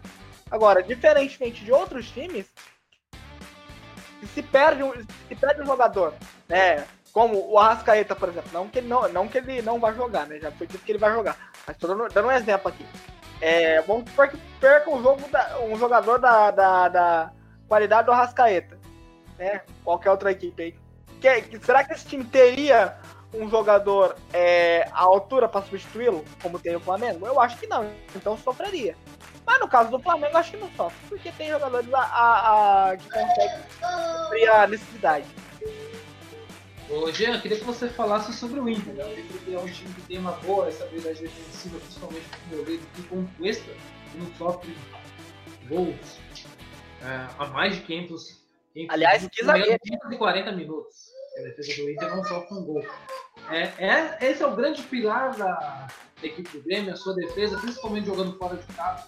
Agora, 0.51 0.83
diferentemente 0.83 1.65
de 1.65 1.71
outros 1.71 2.07
times, 2.11 2.45
se 4.31 4.43
perde 4.43 4.83
um, 4.83 4.93
se 4.93 5.35
perde 5.35 5.63
um 5.63 5.65
jogador, 5.65 6.13
né? 6.47 6.85
Como 7.17 7.49
o 7.51 7.57
Arrascaeta, 7.57 8.15
por 8.15 8.29
exemplo. 8.29 8.51
Não 8.53 8.67
que 8.67 8.77
ele 8.77 8.87
não, 8.87 9.09
não, 9.09 9.27
que 9.27 9.39
ele 9.39 9.59
não 9.63 9.79
vai 9.79 9.91
jogar, 9.95 10.27
né? 10.27 10.37
Já 10.39 10.51
foi 10.51 10.67
dito 10.67 10.85
que 10.85 10.91
ele 10.91 10.99
vai 10.99 11.11
jogar. 11.11 11.35
Mas 11.65 11.75
tô 11.75 11.87
dando, 11.87 12.07
dando 12.09 12.27
um 12.27 12.31
exemplo 12.31 12.67
aqui. 12.69 12.85
É, 13.41 13.81
vamos 13.81 14.07
supor 14.07 14.27
que 14.27 14.37
perca 14.59 14.87
um, 14.91 15.01
jogo 15.01 15.27
da- 15.29 15.57
um 15.61 15.75
jogador 15.79 16.19
da, 16.19 16.51
da, 16.51 16.87
da 16.87 17.31
qualidade 17.67 18.05
do 18.05 18.11
Arrascaeta. 18.11 18.77
Né? 19.35 19.61
Qualquer 19.83 20.11
outra 20.11 20.31
equipe 20.31 20.61
aí. 20.61 20.75
Que- 21.41 21.59
será 21.65 21.83
que 21.83 21.91
esse 21.93 22.05
time 22.05 22.23
teria 22.23 22.95
um 23.33 23.49
jogador 23.49 24.15
é, 24.31 24.87
à 24.91 25.01
altura 25.01 25.49
para 25.49 25.63
substituí-lo, 25.65 26.23
como 26.39 26.59
tem 26.59 26.75
o 26.75 26.79
Flamengo? 26.79 27.25
Eu 27.25 27.39
acho 27.39 27.57
que 27.57 27.65
não. 27.65 27.89
Então 28.15 28.37
sofreria. 28.37 28.95
Mas 29.43 29.59
no 29.59 29.67
caso 29.67 29.89
do 29.89 29.97
Flamengo, 29.99 30.37
acho 30.37 30.51
que 30.51 30.57
não 30.57 30.69
sofre, 30.77 30.99
porque 31.09 31.31
tem 31.31 31.49
jogadores 31.49 31.91
a, 31.91 31.99
a, 31.99 32.89
a 32.91 32.97
que 32.97 33.09
conseguem 33.09 33.59
suprir 34.21 34.51
a 34.53 34.67
necessidade. 34.67 35.25
Ô 36.89 37.11
Jean, 37.11 37.39
queria 37.41 37.57
que 37.57 37.65
você 37.65 37.89
falasse 37.89 38.31
sobre 38.33 38.59
o 38.59 38.69
Inter. 38.69 38.93
Né? 38.93 39.03
O 39.03 39.19
Inter 39.19 39.53
é 39.53 39.59
um 39.59 39.67
time 39.67 39.93
que 39.93 40.01
tem 40.03 40.19
uma 40.19 40.31
boa 40.31 40.69
estabilidade 40.69 41.21
defensiva, 41.21 41.79
principalmente 41.79 42.25
com 42.29 42.55
o 42.55 42.57
goleiro 42.57 42.83
que 42.95 43.37
Cuesta, 43.37 43.71
que 44.11 44.17
não 44.17 44.33
sofre 44.35 44.75
gols 45.67 46.19
é, 47.01 47.27
a 47.37 47.45
mais 47.47 47.75
de 47.75 47.81
500. 47.81 48.41
500 48.73 48.93
Aliás, 48.93 49.27
que 49.27 49.43
zagueiro. 49.43 49.79
40 50.17 50.51
minutos. 50.53 51.07
A 51.37 51.41
defesa 51.41 51.83
do 51.83 51.89
Inter 51.89 52.15
não 52.15 52.23
sofre 52.23 52.57
um 52.57 52.63
gol. 52.63 52.85
É, 53.49 53.71
é, 53.77 54.17
esse 54.21 54.41
é 54.41 54.47
o 54.47 54.55
grande 54.55 54.81
pilar 54.83 55.35
da 55.35 55.87
equipe 56.23 56.49
do 56.57 56.63
Grêmio, 56.63 56.93
a 56.93 56.95
sua 56.95 57.13
defesa, 57.15 57.57
principalmente 57.57 58.07
jogando 58.07 58.37
fora 58.37 58.55
de 58.55 58.65
casa. 58.73 59.07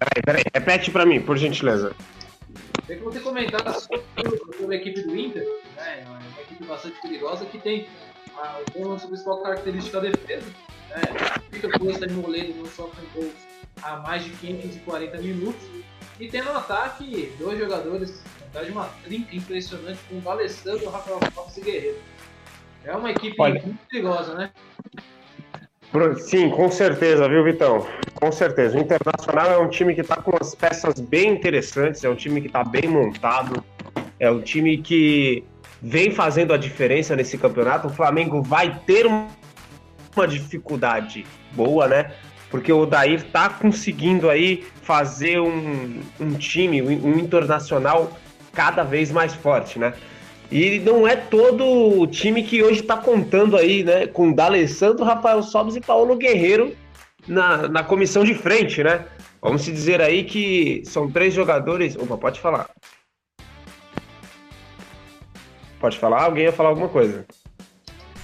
Peraí, 0.00 0.22
peraí, 0.24 0.42
repete 0.54 0.90
pra 0.90 1.04
mim, 1.04 1.20
por 1.20 1.36
gentileza. 1.36 1.94
Tem 2.86 2.96
que 2.96 3.04
você 3.04 3.20
comentar 3.20 3.62
sobre, 3.74 4.02
sobre 4.56 4.76
a 4.76 4.78
equipe 4.78 5.02
do 5.02 5.14
Inter, 5.14 5.46
né? 5.76 6.02
É 6.02 6.08
uma 6.08 6.20
equipe 6.40 6.64
bastante 6.64 7.00
perigosa 7.02 7.44
que 7.44 7.58
tem 7.58 7.86
a, 8.38 8.62
sua 8.72 9.08
principal 9.08 9.42
característica 9.42 9.98
a 9.98 10.00
defesa. 10.00 10.46
Né? 10.88 11.02
Fica 11.52 11.78
com 11.78 11.90
esse 11.90 12.08
moleiro 12.08 12.54
não 12.56 12.66
sofre 12.66 13.06
gols 13.14 13.34
há 13.82 13.96
mais 13.98 14.24
de 14.24 14.30
540 14.30 15.18
minutos. 15.18 15.62
E 16.18 16.28
tem 16.28 16.42
no 16.42 16.56
ataque 16.56 17.32
dois 17.38 17.58
jogadores, 17.58 18.22
na 18.40 18.46
verdade 18.46 18.72
uma 18.72 18.86
trinca 19.04 19.36
impressionante 19.36 20.00
com 20.08 20.18
o 20.18 20.30
Alessandro, 20.30 20.86
o 20.86 20.90
Rafael 20.90 21.20
Alves 21.36 21.56
e 21.58 21.60
Guerreiro. 21.60 21.98
É 22.84 22.96
uma 22.96 23.10
equipe 23.10 23.36
Olha. 23.38 23.60
muito 23.62 23.78
perigosa, 23.86 24.34
né? 24.34 24.50
Sim, 26.18 26.50
com 26.50 26.70
certeza, 26.70 27.28
viu, 27.28 27.42
Vitão? 27.42 27.84
Com 28.14 28.30
certeza. 28.30 28.78
O 28.78 28.80
Internacional 28.80 29.50
é 29.50 29.58
um 29.58 29.68
time 29.68 29.94
que 29.94 30.02
está 30.02 30.16
com 30.16 30.36
as 30.40 30.54
peças 30.54 31.00
bem 31.00 31.32
interessantes, 31.32 32.04
é 32.04 32.08
um 32.08 32.14
time 32.14 32.40
que 32.40 32.46
está 32.46 32.62
bem 32.62 32.86
montado, 32.86 33.64
é 34.18 34.30
um 34.30 34.40
time 34.40 34.78
que 34.78 35.42
vem 35.82 36.12
fazendo 36.12 36.52
a 36.52 36.56
diferença 36.56 37.16
nesse 37.16 37.36
campeonato. 37.36 37.88
O 37.88 37.90
Flamengo 37.90 38.40
vai 38.40 38.78
ter 38.86 39.06
uma 39.06 40.28
dificuldade 40.28 41.26
boa, 41.52 41.88
né? 41.88 42.12
Porque 42.50 42.72
o 42.72 42.86
Dair 42.86 43.24
está 43.24 43.48
conseguindo 43.48 44.30
aí 44.30 44.64
fazer 44.82 45.40
um, 45.40 46.00
um 46.20 46.34
time, 46.34 46.82
um 46.82 47.18
internacional 47.18 48.12
cada 48.52 48.84
vez 48.84 49.10
mais 49.10 49.34
forte, 49.34 49.78
né? 49.78 49.94
E 50.50 50.80
não 50.80 51.06
é 51.06 51.14
todo 51.14 51.64
o 51.64 52.06
time 52.08 52.42
que 52.42 52.62
hoje 52.62 52.80
está 52.80 52.96
contando 52.96 53.56
aí, 53.56 53.84
né? 53.84 54.06
Com 54.08 54.32
D'Alessandro, 54.32 55.04
Rafael 55.04 55.42
Sobes 55.42 55.76
e 55.76 55.80
Paulo 55.80 56.16
Guerreiro 56.16 56.74
na, 57.28 57.68
na 57.68 57.84
comissão 57.84 58.24
de 58.24 58.34
frente, 58.34 58.82
né? 58.82 59.04
Vamos 59.40 59.62
se 59.62 59.70
dizer 59.70 60.00
aí 60.00 60.24
que 60.24 60.82
são 60.84 61.08
três 61.10 61.32
jogadores. 61.32 61.96
Opa, 61.96 62.16
pode 62.16 62.40
falar. 62.40 62.68
Pode 65.78 65.98
falar? 65.98 66.24
Alguém 66.24 66.44
ia 66.44 66.52
falar 66.52 66.70
alguma 66.70 66.88
coisa? 66.88 67.24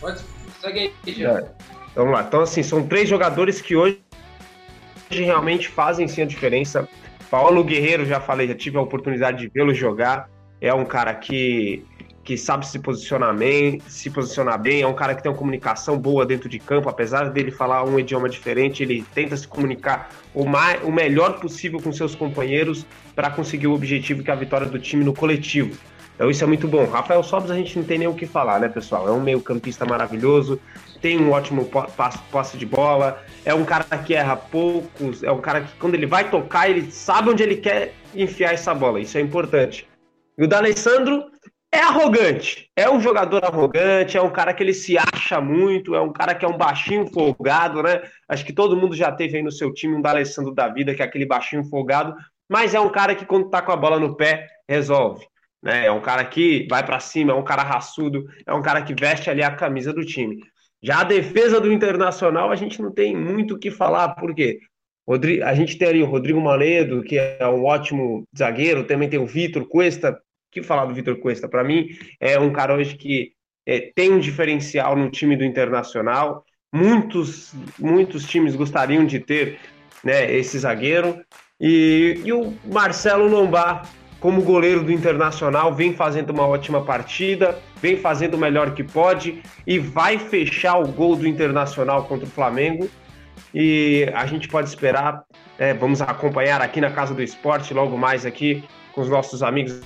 Pode, 0.00 0.20
segue 0.60 0.92
aí, 1.06 1.24
é. 1.24 1.48
Vamos 1.94 2.12
lá. 2.12 2.22
Então, 2.22 2.42
assim, 2.42 2.62
são 2.62 2.86
três 2.86 3.08
jogadores 3.08 3.62
que 3.62 3.76
hoje 3.76 3.98
realmente 5.10 5.68
fazem 5.68 6.08
sim 6.08 6.22
a 6.22 6.26
diferença. 6.26 6.88
Paulo 7.30 7.64
Guerreiro, 7.64 8.04
já 8.04 8.20
falei, 8.20 8.48
já 8.48 8.54
tive 8.54 8.76
a 8.76 8.82
oportunidade 8.82 9.38
de 9.38 9.48
vê-lo 9.48 9.72
jogar. 9.72 10.28
É 10.60 10.74
um 10.74 10.84
cara 10.84 11.14
que 11.14 11.84
que 12.26 12.36
sabe 12.36 12.66
se 12.66 12.80
posicionar 12.80 13.34
bem, 13.36 13.80
se 13.86 14.10
posicionar 14.10 14.60
bem, 14.60 14.82
é 14.82 14.86
um 14.86 14.92
cara 14.92 15.14
que 15.14 15.22
tem 15.22 15.30
uma 15.30 15.38
comunicação 15.38 15.96
boa 15.96 16.26
dentro 16.26 16.48
de 16.48 16.58
campo, 16.58 16.88
apesar 16.88 17.30
dele 17.30 17.52
falar 17.52 17.84
um 17.84 18.00
idioma 18.00 18.28
diferente, 18.28 18.82
ele 18.82 19.06
tenta 19.14 19.36
se 19.36 19.46
comunicar 19.46 20.10
o, 20.34 20.44
mais, 20.44 20.82
o 20.82 20.90
melhor 20.90 21.38
possível 21.38 21.80
com 21.80 21.92
seus 21.92 22.16
companheiros 22.16 22.84
para 23.14 23.30
conseguir 23.30 23.68
o 23.68 23.74
objetivo 23.74 24.24
que 24.24 24.30
é 24.30 24.32
a 24.32 24.36
vitória 24.36 24.66
do 24.66 24.76
time 24.76 25.04
no 25.04 25.14
coletivo. 25.14 25.78
Então 26.16 26.28
isso 26.28 26.42
é 26.42 26.46
muito 26.48 26.66
bom. 26.66 26.84
Rafael 26.86 27.22
Sobres 27.22 27.52
a 27.52 27.54
gente 27.54 27.78
não 27.78 27.84
tem 27.84 27.98
nem 27.98 28.08
o 28.08 28.14
que 28.14 28.26
falar, 28.26 28.58
né, 28.58 28.68
pessoal? 28.68 29.06
É 29.06 29.12
um 29.12 29.20
meio 29.20 29.40
campista 29.40 29.86
maravilhoso, 29.86 30.58
tem 31.00 31.20
um 31.20 31.30
ótimo 31.30 31.70
posse 32.32 32.56
de 32.56 32.66
bola, 32.66 33.22
é 33.44 33.54
um 33.54 33.64
cara 33.64 33.84
que 33.84 34.14
erra 34.14 34.34
poucos, 34.34 35.22
é 35.22 35.30
um 35.30 35.40
cara 35.40 35.60
que 35.60 35.76
quando 35.78 35.94
ele 35.94 36.06
vai 36.06 36.28
tocar, 36.28 36.68
ele 36.68 36.90
sabe 36.90 37.30
onde 37.30 37.44
ele 37.44 37.56
quer 37.56 37.94
enfiar 38.12 38.52
essa 38.52 38.74
bola, 38.74 38.98
isso 38.98 39.16
é 39.16 39.20
importante. 39.20 39.86
E 40.36 40.44
o 40.44 40.48
D'Alessandro 40.48 41.35
é 41.72 41.78
arrogante. 41.78 42.70
É 42.76 42.88
um 42.88 43.00
jogador 43.00 43.44
arrogante, 43.44 44.16
é 44.16 44.22
um 44.22 44.30
cara 44.30 44.54
que 44.54 44.62
ele 44.62 44.72
se 44.74 44.96
acha 44.96 45.40
muito, 45.40 45.94
é 45.94 46.00
um 46.00 46.12
cara 46.12 46.34
que 46.34 46.44
é 46.44 46.48
um 46.48 46.56
baixinho 46.56 47.06
folgado, 47.12 47.82
né? 47.82 48.02
Acho 48.28 48.44
que 48.44 48.52
todo 48.52 48.76
mundo 48.76 48.94
já 48.94 49.12
teve 49.12 49.36
aí 49.36 49.42
no 49.42 49.52
seu 49.52 49.72
time 49.72 49.94
um 49.94 50.00
D'Alessandro 50.00 50.54
da 50.54 50.68
vida, 50.68 50.94
que 50.94 51.02
é 51.02 51.04
aquele 51.04 51.26
baixinho 51.26 51.64
folgado, 51.64 52.14
mas 52.48 52.74
é 52.74 52.80
um 52.80 52.90
cara 52.90 53.14
que 53.14 53.26
quando 53.26 53.50
tá 53.50 53.60
com 53.60 53.72
a 53.72 53.76
bola 53.76 53.98
no 53.98 54.16
pé, 54.16 54.46
resolve. 54.68 55.26
Né? 55.62 55.86
É 55.86 55.92
um 55.92 56.00
cara 56.00 56.24
que 56.24 56.66
vai 56.70 56.84
para 56.84 57.00
cima, 57.00 57.32
é 57.32 57.34
um 57.34 57.44
cara 57.44 57.62
raçudo, 57.62 58.24
é 58.46 58.54
um 58.54 58.62
cara 58.62 58.82
que 58.82 58.94
veste 58.94 59.28
ali 59.28 59.42
a 59.42 59.54
camisa 59.54 59.92
do 59.92 60.04
time. 60.04 60.38
Já 60.82 61.00
a 61.00 61.04
defesa 61.04 61.60
do 61.60 61.72
Internacional, 61.72 62.50
a 62.50 62.56
gente 62.56 62.80
não 62.80 62.92
tem 62.92 63.16
muito 63.16 63.54
o 63.54 63.58
que 63.58 63.70
falar, 63.70 64.10
porque 64.10 64.60
a 65.44 65.54
gente 65.54 65.78
tem 65.78 65.88
ali 65.88 66.02
o 66.02 66.06
Rodrigo 66.06 66.40
Manedo, 66.40 67.02
que 67.02 67.18
é 67.18 67.46
um 67.48 67.64
ótimo 67.64 68.24
zagueiro, 68.36 68.84
também 68.84 69.08
tem 69.08 69.18
o 69.18 69.26
Vitor 69.26 69.66
Cuesta, 69.66 70.18
que 70.60 70.66
falar 70.66 70.86
do 70.86 70.94
Vitor 70.94 71.16
Cuesta? 71.18 71.48
Para 71.48 71.64
mim, 71.64 71.88
é 72.20 72.38
um 72.38 72.52
cara 72.52 72.74
hoje 72.74 72.96
que 72.96 73.32
é, 73.66 73.92
tem 73.94 74.12
um 74.12 74.18
diferencial 74.18 74.96
no 74.96 75.10
time 75.10 75.36
do 75.36 75.44
Internacional. 75.44 76.44
Muitos, 76.72 77.52
muitos 77.78 78.26
times 78.26 78.54
gostariam 78.54 79.04
de 79.04 79.20
ter 79.20 79.58
né, 80.02 80.32
esse 80.32 80.58
zagueiro. 80.58 81.20
E, 81.60 82.20
e 82.24 82.32
o 82.32 82.54
Marcelo 82.64 83.26
Lombar, 83.26 83.88
como 84.20 84.42
goleiro 84.42 84.82
do 84.82 84.92
Internacional, 84.92 85.74
vem 85.74 85.94
fazendo 85.94 86.30
uma 86.30 86.46
ótima 86.46 86.84
partida, 86.84 87.58
vem 87.80 87.96
fazendo 87.96 88.34
o 88.34 88.38
melhor 88.38 88.74
que 88.74 88.82
pode 88.82 89.42
e 89.66 89.78
vai 89.78 90.18
fechar 90.18 90.78
o 90.78 90.88
gol 90.88 91.16
do 91.16 91.26
Internacional 91.26 92.04
contra 92.04 92.26
o 92.26 92.30
Flamengo. 92.30 92.88
E 93.54 94.08
a 94.14 94.26
gente 94.26 94.48
pode 94.48 94.68
esperar, 94.68 95.22
é, 95.58 95.74
vamos 95.74 96.00
acompanhar 96.00 96.60
aqui 96.62 96.80
na 96.80 96.90
Casa 96.90 97.14
do 97.14 97.22
Esporte, 97.22 97.74
logo 97.74 97.96
mais 97.96 98.24
aqui 98.24 98.64
com 98.92 99.00
os 99.00 99.08
nossos 99.08 99.42
amigos 99.42 99.80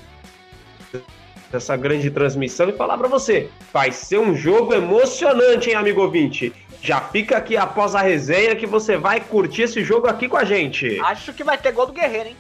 dessa 1.51 1.77
grande 1.77 2.11
transmissão 2.11 2.69
e 2.69 2.73
falar 2.73 2.97
para 2.97 3.09
você, 3.09 3.51
vai 3.73 3.91
ser 3.91 4.19
um 4.19 4.35
jogo 4.35 4.73
emocionante, 4.73 5.71
hein, 5.71 5.77
amigo 5.77 6.01
ouvinte? 6.01 6.53
Já 6.83 7.01
fica 7.01 7.37
aqui 7.37 7.57
após 7.57 7.95
a 7.95 8.01
resenha 8.01 8.57
que 8.57 8.67
você 8.67 8.97
vai 8.97 9.21
curtir 9.21 9.63
esse 9.63 9.85
jogo 9.85 10.07
aqui 10.07 10.29
com 10.29 10.37
a 10.37 10.45
gente. 10.45 10.99
Acho 11.01 11.33
que 11.33 11.45
vai 11.45 11.59
ter 11.59 11.73
gol 11.73 11.87
do 11.87 11.93
Guerreiro, 11.93 12.31
hein? 12.31 12.37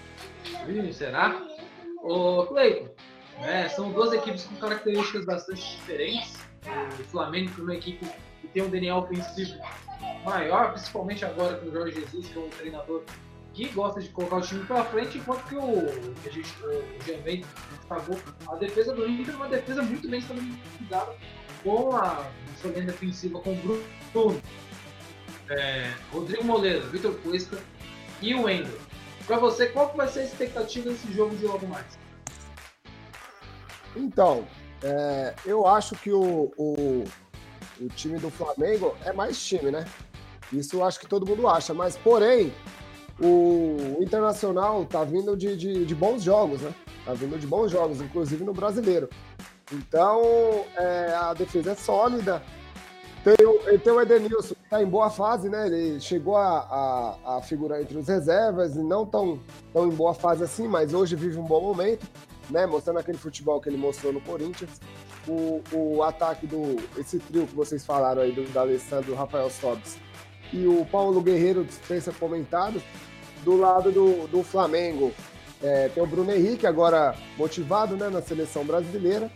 Ih, 0.69 0.93
será? 0.93 1.43
Ô, 2.03 2.47
Cleiton, 2.47 2.89
é, 3.43 3.69
são 3.69 3.91
duas 3.91 4.13
equipes 4.13 4.45
com 4.45 4.57
características 4.57 5.25
bastante 5.27 5.77
diferentes. 5.77 6.39
O 6.99 7.05
Flamengo 7.05 7.51
é 7.59 7.63
uma 7.63 7.75
equipe 7.75 8.07
que 8.41 8.49
tem 8.49 8.63
um 8.63 8.69
DNA 8.69 8.97
ofensivo 8.97 9.59
maior, 10.25 10.73
principalmente 10.73 11.25
agora 11.25 11.57
com 11.57 11.67
o 11.67 11.73
Jorge 11.73 12.01
Jesus, 12.01 12.29
que 12.29 12.39
é 12.39 12.41
um 12.41 12.49
treinador 12.49 13.03
que 13.53 13.69
gosta 13.69 14.01
de 14.01 14.09
colocar 14.11 14.37
o 14.37 14.41
time 14.41 14.65
para 14.65 14.85
frente, 14.85 15.19
enquanto 15.19 15.45
que 15.49 15.57
o, 15.57 15.89
a 16.25 16.31
gente, 16.31 16.55
o. 16.63 18.53
A 18.53 18.57
defesa 18.57 18.95
do 18.95 19.09
Inter 19.09 19.35
é 19.35 19.37
uma 19.37 19.49
defesa 19.49 19.83
muito 19.83 20.09
bem 20.09 20.21
estabilizada 20.21 21.15
com 21.63 21.95
a 21.97 22.31
sua 22.61 22.71
linha 22.71 22.87
defensiva 22.87 23.41
com 23.41 23.53
o 23.53 23.83
Bruno, 24.13 24.41
é, 25.49 25.93
Rodrigo 26.13 26.45
Moleiro, 26.45 26.87
Vitor 26.89 27.15
Cuesta 27.23 27.59
e 28.23 28.35
o 28.35 28.43
Wendel. 28.43 28.79
Para 29.27 29.39
você, 29.39 29.67
qual 29.67 29.91
que 29.91 29.97
vai 29.97 30.09
ser 30.09 30.21
a 30.21 30.25
expectativa 30.25 30.91
desse 30.91 31.13
jogo 31.13 31.35
de 31.37 31.45
logo 31.45 31.67
mais? 31.67 31.87
Então, 33.97 34.47
é, 34.83 35.35
eu 35.45 35.67
acho 35.67 35.97
que 35.97 36.13
o, 36.13 36.53
o, 36.57 37.05
o 37.81 37.89
time 37.89 38.19
do 38.19 38.31
Flamengo 38.31 38.97
é 39.05 39.13
mais 39.13 39.43
time, 39.43 39.71
né? 39.71 39.85
Isso 40.53 40.77
eu 40.77 40.85
acho 40.85 40.99
que 40.99 41.07
todo 41.07 41.27
mundo 41.27 41.47
acha, 41.49 41.73
mas 41.75 41.97
porém, 41.97 42.53
o 43.21 43.99
Internacional 44.01 44.85
tá 44.87 45.05
vindo 45.05 45.37
de, 45.37 45.57
de, 45.57 45.85
de, 45.85 45.95
bons 45.95 46.23
jogos, 46.23 46.63
né? 46.63 46.75
Tá 47.05 47.13
vindo 47.13 47.39
de 47.39 47.47
bons 47.47 47.71
jogos, 47.71 48.01
inclusive 48.01 48.45
no 48.45 48.55
brasileiro. 48.55 49.09
Então, 49.73 50.65
é, 50.77 51.15
a 51.15 51.35
defesa 51.35 51.73
é 51.73 51.75
sólida. 51.75 52.43
Tem 53.23 53.47
o, 53.47 53.79
tem 53.79 53.93
o 53.93 54.01
Edenilson, 54.01 54.55
que 54.55 54.71
tá 54.71 54.83
em 54.83 54.87
boa 54.87 55.11
fase, 55.11 55.51
né? 55.51 55.67
Ele 55.67 56.01
chegou 56.01 56.37
a, 56.37 56.61
a, 56.61 57.37
a 57.37 57.43
figurar 57.43 57.83
entre 57.83 57.99
os 57.99 58.09
reservas 58.09 58.75
e 58.75 58.83
não 58.83 59.05
tão, 59.05 59.39
tão 59.73 59.87
em 59.87 59.95
boa 59.95 60.15
fase 60.15 60.43
assim, 60.43 60.67
mas 60.67 60.95
hoje 60.95 61.15
vive 61.15 61.39
um 61.39 61.45
bom 61.45 61.61
momento, 61.61 62.07
né? 62.49 62.65
Mostrando 62.65 63.01
aquele 63.01 63.19
futebol 63.19 63.61
que 63.61 63.69
ele 63.69 63.77
mostrou 63.77 64.13
no 64.13 64.21
Corinthians. 64.23 64.81
O, 65.29 65.61
o 65.73 66.03
ataque 66.03 66.47
do. 66.47 66.77
Esse 66.99 67.19
trio 67.19 67.47
que 67.47 67.55
vocês 67.55 67.85
falaram 67.85 68.23
aí, 68.23 68.33
do, 68.33 68.43
do 68.43 68.59
Alessandro 68.59 69.15
Rafael 69.15 69.51
Sobis 69.51 69.99
e 70.53 70.67
o 70.67 70.85
Paulo 70.87 71.21
Guerreiro 71.21 71.65
dispensa 71.65 72.13
comentários 72.13 72.83
do 73.45 73.57
lado 73.57 73.91
do, 73.91 74.27
do 74.29 74.43
Flamengo, 74.43 75.13
é, 75.63 75.89
tem 75.89 76.03
o 76.03 76.07
Bruno 76.07 76.33
Henrique, 76.33 76.67
agora 76.67 77.15
motivado 77.37 77.97
né, 77.97 78.09
na 78.09 78.23
seleção 78.23 78.65
brasileira. 78.65 79.31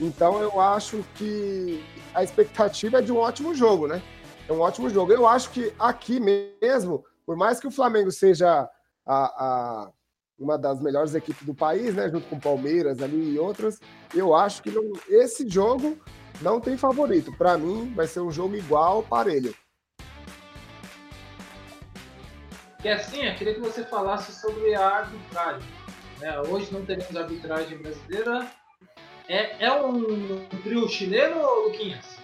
Então 0.00 0.40
eu 0.40 0.60
acho 0.60 1.04
que 1.14 1.82
a 2.14 2.22
expectativa 2.22 2.98
é 2.98 3.02
de 3.02 3.12
um 3.12 3.16
ótimo 3.16 3.54
jogo, 3.54 3.86
né? 3.86 4.02
É 4.48 4.52
um 4.52 4.60
ótimo 4.60 4.88
jogo. 4.88 5.12
Eu 5.12 5.26
acho 5.26 5.50
que 5.50 5.72
aqui 5.78 6.20
mesmo, 6.20 7.04
por 7.26 7.36
mais 7.36 7.60
que 7.60 7.66
o 7.66 7.70
Flamengo 7.70 8.10
seja 8.10 8.68
a, 9.04 9.16
a 9.24 9.90
uma 10.38 10.56
das 10.56 10.80
melhores 10.80 11.14
equipes 11.14 11.44
do 11.44 11.54
país, 11.54 11.94
né? 11.94 12.08
Junto 12.08 12.28
com 12.28 12.38
Palmeiras 12.38 13.02
ali 13.02 13.34
e 13.34 13.38
outras, 13.38 13.80
eu 14.14 14.34
acho 14.34 14.62
que 14.62 14.70
não, 14.70 14.92
esse 15.08 15.48
jogo 15.48 15.98
não 16.40 16.60
tem 16.60 16.76
favorito. 16.76 17.36
Para 17.36 17.58
mim, 17.58 17.92
vai 17.94 18.06
ser 18.06 18.20
um 18.20 18.30
jogo 18.30 18.54
igual, 18.54 19.02
parelho. 19.02 19.54
E 22.84 22.88
assim, 22.88 23.24
eu 23.24 23.34
queria 23.34 23.54
que 23.54 23.60
você 23.60 23.82
falasse 23.84 24.32
sobre 24.32 24.72
a 24.74 24.86
arbitragem. 24.86 25.68
Né? 26.20 26.40
Hoje 26.42 26.72
não 26.72 26.84
teremos 26.84 27.16
arbitragem 27.16 27.76
brasileira. 27.78 28.46
É, 29.28 29.66
é 29.66 29.72
um 29.72 30.46
trio 30.62 30.88
chileno, 30.88 31.40
Luquinhas? 31.64 32.18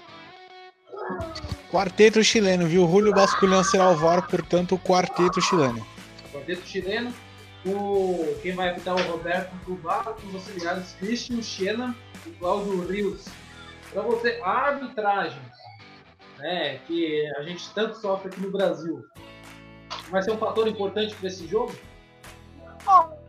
Quarteto 1.72 2.22
chileno, 2.22 2.66
viu? 2.68 2.88
Julio 2.88 3.12
Basculhão 3.12 3.64
será 3.64 3.90
o 3.90 3.96
VAR, 3.96 4.28
portanto, 4.28 4.76
o 4.76 4.78
quarteto 4.78 5.40
chileno. 5.40 5.84
Quarteto 6.32 6.64
chileno. 6.64 7.12
O, 7.66 8.38
quem 8.40 8.52
vai 8.52 8.68
apitar 8.68 8.96
é 8.96 9.02
o 9.02 9.10
Roberto 9.10 9.50
Cubar, 9.64 10.04
com 10.04 10.28
os 10.28 10.34
auxiliares 10.34 10.94
Christian 11.00 11.42
Schena 11.42 11.96
e 12.26 12.30
Cláudio 12.30 12.86
Rios. 12.86 13.24
Para 13.92 14.02
você, 14.02 14.40
a 14.44 14.50
arbitragem, 14.50 15.40
né, 16.38 16.78
que 16.86 17.26
a 17.38 17.42
gente 17.42 17.68
tanto 17.74 17.96
sofre 17.96 18.28
aqui 18.28 18.40
no 18.40 18.52
Brasil, 18.52 19.02
vai 20.10 20.22
ser 20.22 20.32
um 20.32 20.38
fator 20.38 20.66
importante 20.68 21.14
para 21.14 21.28
esse 21.28 21.46
jogo? 21.46 21.74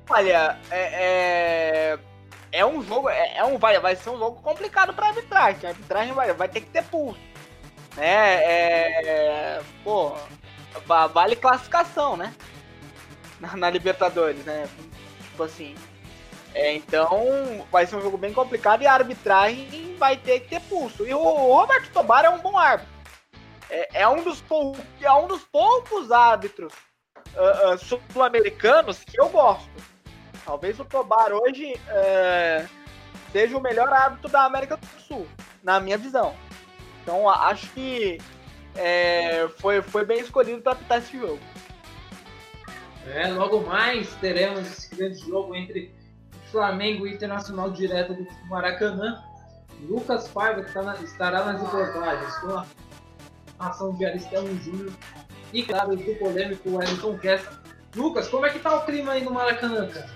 Olha, 0.09 0.57
é, 0.69 1.93
é, 1.93 1.99
é 2.51 2.65
um 2.65 2.81
jogo, 2.83 3.09
é, 3.09 3.37
é, 3.37 3.43
um, 3.43 3.57
vai, 3.57 3.79
vai 3.79 3.95
ser 3.95 4.09
um 4.09 4.19
jogo 4.19 4.41
complicado 4.41 4.93
para 4.93 5.07
arbitragem. 5.07 5.65
A 5.65 5.69
arbitragem 5.69 6.13
vai, 6.13 6.31
vai 6.33 6.47
ter 6.47 6.61
que 6.61 6.69
ter 6.69 6.83
pulso. 6.83 7.19
Né? 7.95 8.05
É, 8.05 9.61
pô, 9.83 10.13
vale 10.85 11.35
classificação, 11.35 12.15
né? 12.15 12.33
Na, 13.39 13.55
na 13.55 13.69
Libertadores, 13.69 14.43
né? 14.45 14.67
Tipo 15.23 15.43
assim. 15.43 15.75
É, 16.53 16.73
então, 16.73 17.65
vai 17.69 17.85
ser 17.85 17.97
um 17.97 18.01
jogo 18.01 18.17
bem 18.17 18.31
complicado 18.31 18.81
e 18.81 18.87
a 18.87 18.93
arbitragem 18.93 19.95
vai 19.97 20.15
ter 20.15 20.41
que 20.41 20.49
ter 20.49 20.61
pulso. 20.61 21.05
E 21.05 21.13
o, 21.13 21.19
o 21.19 21.53
Roberto 21.53 21.91
Tobar 21.91 22.23
é 22.23 22.29
um 22.29 22.39
bom 22.39 22.57
árbitro. 22.57 22.94
É, 23.69 24.01
é 24.01 24.07
um, 24.07 24.23
dos 24.23 24.41
pou, 24.41 24.75
é 25.01 25.11
um 25.13 25.27
dos 25.27 25.43
poucos 25.43 26.11
árbitros 26.11 26.73
uh, 27.35 27.73
uh, 27.73 27.77
sul-americanos 27.77 29.03
que 29.03 29.19
eu 29.19 29.29
gosto. 29.29 29.69
Talvez 30.45 30.79
o 30.79 30.85
Tobar 30.85 31.33
hoje 31.33 31.73
uh, 31.73 32.69
seja 33.31 33.57
o 33.57 33.61
melhor 33.61 33.91
árbitro 33.91 34.29
da 34.29 34.45
América 34.45 34.77
do 34.77 35.01
Sul, 35.01 35.27
na 35.63 35.79
minha 35.79 35.97
visão. 35.97 36.35
Então 37.01 37.29
acho 37.29 37.69
que 37.71 38.19
é, 38.75 39.47
foi, 39.59 39.81
foi 39.81 40.05
bem 40.05 40.19
escolhido 40.19 40.61
para 40.61 40.73
apitar 40.73 40.97
esse 40.99 41.17
jogo. 41.17 41.39
É, 43.07 43.27
logo 43.27 43.61
mais 43.61 44.13
teremos 44.15 44.59
esse 44.59 44.95
grande 44.95 45.19
jogo 45.19 45.55
entre 45.55 45.93
Flamengo 46.51 47.05
e 47.05 47.13
Internacional 47.13 47.69
direto 47.69 48.13
do 48.13 48.27
Maracanã. 48.47 49.23
Lucas 49.81 50.27
Paiva 50.29 50.63
que 50.63 50.73
tá 50.73 50.81
na, 50.81 50.95
estará 50.95 51.45
nas 51.45 51.61
reportagens 51.61 52.37
com 52.37 52.63
ação 53.59 53.93
de 53.95 54.05
Aristão 54.05 54.45
Júnior 54.59 54.93
e, 55.53 55.63
claro, 55.63 55.95
do 55.95 56.15
polêmico 56.15 56.75
Wellington 56.75 57.17
Kessler. 57.17 57.57
Lucas, 57.95 58.27
como 58.27 58.45
é 58.45 58.49
que 58.49 58.59
tá 58.59 58.75
o 58.75 58.85
clima 58.85 59.13
aí 59.13 59.23
no 59.23 59.31
Maracanã, 59.31 59.87
cara? 59.87 60.09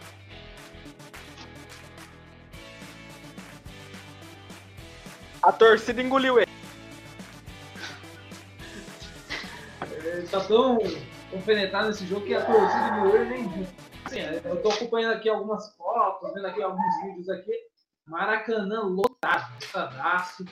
A 5.42 5.52
torcida 5.54 6.02
engoliu 6.02 6.40
ele. 6.40 6.52
Ele 10.04 10.28
tá 10.28 10.42
tão 10.42 10.78
compenetrado 11.32 11.88
nesse 11.88 12.06
jogo 12.06 12.26
que 12.26 12.34
a 12.34 12.46
torcida 12.46 12.98
engoliu 12.98 13.22
ele 13.22 13.30
nem 13.30 13.48
viu. 13.48 13.68
Assim, 14.04 14.20
eu 14.20 14.62
tô 14.62 14.70
acompanhando 14.70 15.14
aqui 15.14 15.30
algumas 15.30 15.74
fotos, 15.76 16.34
vendo 16.34 16.48
aqui 16.48 16.62
alguns 16.62 17.02
vídeos 17.04 17.30
aqui. 17.30 17.54
Maracanã 18.06 18.82
lotado, 18.82 19.54
lotadaço. 19.62 20.44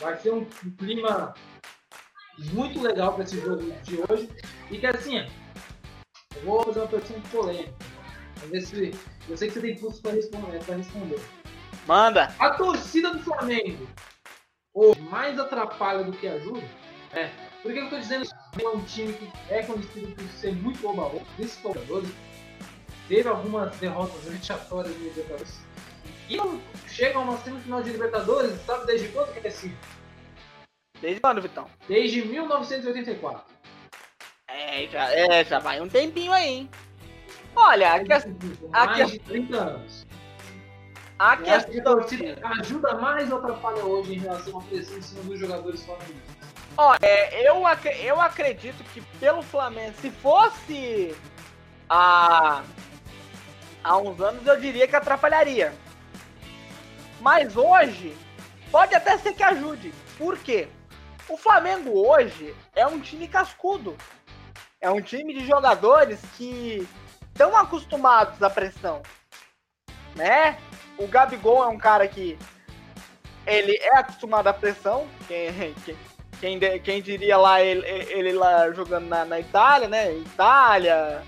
Vai 0.00 0.16
ser 0.18 0.32
um 0.32 0.44
clima 0.44 1.34
muito 2.38 2.80
legal 2.80 3.14
para 3.14 3.24
esse 3.24 3.40
jogo 3.40 3.62
de 3.82 4.00
hoje. 4.08 4.28
E 4.70 4.78
que 4.78 4.86
assim, 4.86 5.18
eu 6.36 6.42
vou 6.44 6.62
fazer 6.64 6.80
uma 6.80 6.88
pergunta 6.88 7.28
polêmica. 7.30 7.74
Vamos 8.36 8.50
ver 8.50 8.60
se. 8.62 8.94
Eu 9.28 9.36
sei 9.36 9.48
que 9.48 9.54
você 9.54 9.60
tem 9.60 9.76
pulso 9.76 10.02
para 10.02 10.12
responder, 10.12 10.58
responder. 10.58 11.20
Manda! 11.86 12.34
A 12.38 12.50
torcida 12.50 13.12
do 13.12 13.20
Flamengo 13.20 13.86
hoje 14.74 15.00
mais 15.02 15.38
atrapalha 15.38 16.04
do 16.04 16.12
que 16.12 16.26
ajuda? 16.26 16.62
É. 17.12 17.30
Por 17.62 17.72
que 17.72 17.78
eu 17.78 17.84
estou 17.84 17.98
dizendo 17.98 18.24
isso? 18.24 18.34
É 18.60 18.68
um 18.68 18.84
time 18.84 19.12
que 19.12 19.30
é 19.48 19.62
conhecido 19.62 20.14
por 20.14 20.24
ser 20.38 20.52
muito 20.54 20.86
oba 20.86 21.10
principalmente. 21.36 22.12
Teve 23.08 23.28
algumas 23.28 23.74
derrotas 23.76 24.24
vexatórias 24.24 24.94
no 24.96 25.04
Libertadores. 25.04 25.60
E 26.28 26.36
não 26.36 26.60
chega 26.88 27.18
a 27.18 27.22
uma 27.22 27.36
semifinal 27.38 27.82
de 27.82 27.90
Libertadores, 27.90 28.60
sabe 28.66 28.86
desde 28.86 29.08
quando 29.08 29.32
que 29.32 29.46
é 29.46 29.50
assim? 29.50 29.74
Desde 31.00 31.20
quando, 31.20 31.42
Vitão? 31.42 31.66
Desde 31.88 32.24
1984. 32.24 33.54
É, 34.48 34.86
já, 34.86 35.10
é, 35.12 35.44
já 35.44 35.58
vai 35.58 35.80
um 35.80 35.88
tempinho 35.88 36.32
aí, 36.32 36.48
hein? 36.48 36.70
Olha, 37.56 37.94
a, 37.94 38.04
que, 38.04 38.12
a, 38.12 38.86
mais 38.86 39.10
de 39.10 39.18
30 39.20 39.56
anos. 39.56 40.06
A 41.18 41.36
questão 41.36 42.02
que 42.02 42.36
ajuda 42.60 42.94
mais 42.94 43.30
ou 43.30 43.38
atrapalha 43.38 43.84
hoje 43.84 44.14
em 44.14 44.18
relação 44.18 44.58
à 44.58 44.62
pressão 44.62 44.98
em 44.98 45.02
cima 45.02 45.22
dos 45.22 45.38
jogadores 45.38 45.84
flamenguistas? 45.84 46.34
Olha, 46.76 47.34
eu, 47.40 47.62
eu 48.02 48.20
acredito 48.20 48.82
que 48.92 49.00
pelo 49.20 49.42
Flamengo, 49.42 49.94
se 50.00 50.10
fosse 50.10 51.14
há, 51.88 52.62
há 53.82 53.96
uns 53.96 54.20
anos, 54.20 54.44
eu 54.44 54.60
diria 54.60 54.88
que 54.88 54.96
atrapalharia. 54.96 55.72
Mas 57.20 57.56
hoje, 57.56 58.16
pode 58.72 58.94
até 58.94 59.16
ser 59.18 59.34
que 59.34 59.42
ajude. 59.42 59.94
Por 60.18 60.36
quê? 60.38 60.68
O 61.28 61.36
Flamengo 61.36 62.06
hoje 62.06 62.54
é 62.74 62.86
um 62.86 63.00
time 63.00 63.26
cascudo. 63.26 63.96
É 64.80 64.90
um 64.90 65.00
time 65.00 65.32
de 65.32 65.46
jogadores 65.46 66.20
que 66.36 66.86
estão 67.32 67.56
acostumados 67.56 68.42
à 68.42 68.50
pressão. 68.50 69.02
Né? 70.14 70.58
O 70.98 71.06
Gabigol 71.06 71.64
é 71.64 71.68
um 71.68 71.78
cara 71.78 72.06
que 72.06 72.38
ele 73.46 73.76
é 73.80 73.98
acostumado 73.98 74.48
à 74.48 74.52
pressão. 74.52 75.08
Quem, 75.26 75.74
quem, 76.38 76.80
quem, 76.80 77.02
diria 77.02 77.38
lá 77.38 77.62
ele, 77.62 77.86
ele 77.86 78.32
lá 78.32 78.70
jogando 78.72 79.06
na, 79.08 79.24
na, 79.24 79.40
Itália, 79.40 79.88
né? 79.88 80.14
Itália, 80.14 81.22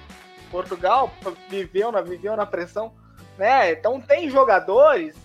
Portugal, 0.51 1.11
viveu 1.49 1.91
na, 1.91 2.03
viveu 2.03 2.37
na 2.37 2.45
pressão. 2.45 2.95
Né? 3.39 3.73
Então 3.73 4.01
tem 4.01 4.29
jogadores 4.29 5.17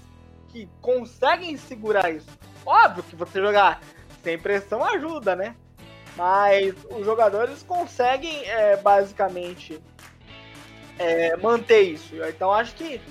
que 0.47 0.69
conseguem 0.81 1.57
segurar 1.57 2.09
isso. 2.09 2.29
Óbvio 2.65 3.03
que 3.03 3.15
você 3.15 3.41
jogar 3.41 3.81
sem 4.23 4.37
pressão 4.37 4.83
ajuda, 4.83 5.35
né? 5.35 5.55
Mas 6.15 6.75
os 6.89 7.05
jogadores 7.05 7.63
conseguem 7.63 8.45
é, 8.45 8.75
basicamente 8.77 9.81
é, 10.99 11.35
manter 11.37 11.81
isso. 11.81 12.15
Então 12.27 12.51
acho 12.51 12.75
que 12.75 13.01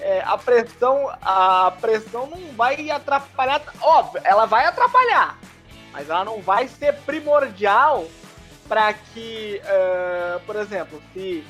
é, 0.00 0.20
a 0.24 0.36
pressão 0.36 1.10
a 1.22 1.72
pressão 1.80 2.26
não 2.26 2.52
vai 2.52 2.90
atrapalhar. 2.90 3.62
Óbvio, 3.80 4.20
ela 4.24 4.46
vai 4.46 4.66
atrapalhar, 4.66 5.38
mas 5.92 6.08
ela 6.08 6.24
não 6.24 6.40
vai 6.40 6.68
ser 6.68 6.94
primordial 7.00 8.06
para 8.68 8.92
que, 8.92 9.60
é, 9.64 10.40
por 10.44 10.56
exemplo, 10.56 11.02
se 11.12 11.44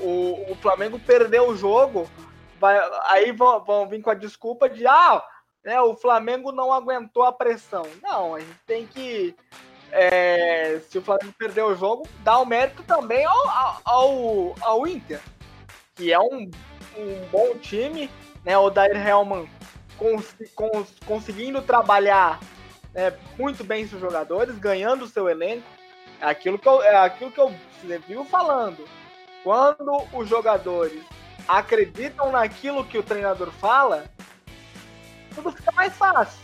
o, 0.00 0.50
o 0.50 0.56
Flamengo 0.56 0.98
perder 0.98 1.40
o 1.40 1.56
jogo, 1.56 2.10
vai, 2.58 2.76
aí 3.08 3.32
vão, 3.32 3.64
vão 3.64 3.88
vir 3.88 4.02
com 4.02 4.10
a 4.10 4.14
desculpa 4.14 4.68
de 4.68 4.86
ah, 4.86 5.22
né, 5.64 5.80
o 5.80 5.94
Flamengo 5.94 6.52
não 6.52 6.72
aguentou 6.72 7.22
a 7.22 7.32
pressão. 7.32 7.84
Não, 8.02 8.34
a 8.34 8.40
gente 8.40 8.58
tem 8.66 8.86
que. 8.86 9.34
É, 9.90 10.80
se 10.90 10.98
o 10.98 11.02
Flamengo 11.02 11.32
perder 11.38 11.62
o 11.62 11.76
jogo, 11.76 12.06
dar 12.24 12.38
o 12.38 12.46
mérito 12.46 12.82
também 12.82 13.24
ao, 13.24 13.80
ao, 13.84 14.54
ao 14.60 14.86
Inter, 14.86 15.20
que 15.94 16.12
é 16.12 16.18
um, 16.18 16.50
um 16.96 17.26
bom 17.30 17.56
time, 17.58 18.10
né? 18.44 18.58
O 18.58 18.70
Dair 18.70 18.96
Helman 18.96 19.48
cons, 19.96 20.34
cons, 20.54 20.94
conseguindo 21.06 21.62
trabalhar 21.62 22.40
né, 22.92 23.16
muito 23.38 23.64
bem 23.64 23.86
seus 23.86 24.00
jogadores, 24.00 24.58
ganhando 24.58 25.04
o 25.04 25.08
seu 25.08 25.28
elenco. 25.28 25.66
É 26.20 26.26
aquilo 26.26 26.58
que 26.58 26.68
eu, 26.68 26.82
é 26.82 26.96
aquilo 26.96 27.30
que 27.30 27.40
eu 27.40 27.52
viu 28.06 28.24
falando. 28.24 28.84
Quando 29.42 30.04
os 30.12 30.28
jogadores 30.28 31.02
acreditam 31.46 32.32
naquilo 32.32 32.84
que 32.84 32.98
o 32.98 33.02
treinador 33.02 33.50
fala, 33.52 34.04
tudo 35.34 35.52
fica 35.52 35.72
mais 35.72 35.94
fácil. 35.96 36.38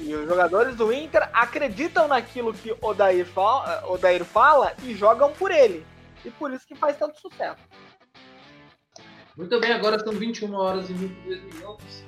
E 0.00 0.14
os 0.14 0.28
jogadores 0.28 0.76
do 0.76 0.92
Inter 0.92 1.28
acreditam 1.32 2.06
naquilo 2.06 2.54
que 2.54 2.74
Odair 2.80 3.26
fala, 3.26 3.84
Odair 3.88 4.24
fala 4.24 4.74
e 4.82 4.94
jogam 4.94 5.32
por 5.32 5.50
ele. 5.50 5.84
E 6.24 6.30
por 6.30 6.52
isso 6.52 6.66
que 6.66 6.74
faz 6.74 6.96
tanto 6.96 7.20
sucesso. 7.20 7.60
Muito 9.36 9.60
bem, 9.60 9.72
agora 9.72 9.98
são 9.98 10.12
21 10.12 10.52
horas 10.54 10.90
e 10.90 10.92
22 10.92 11.54
minutos. 11.54 12.04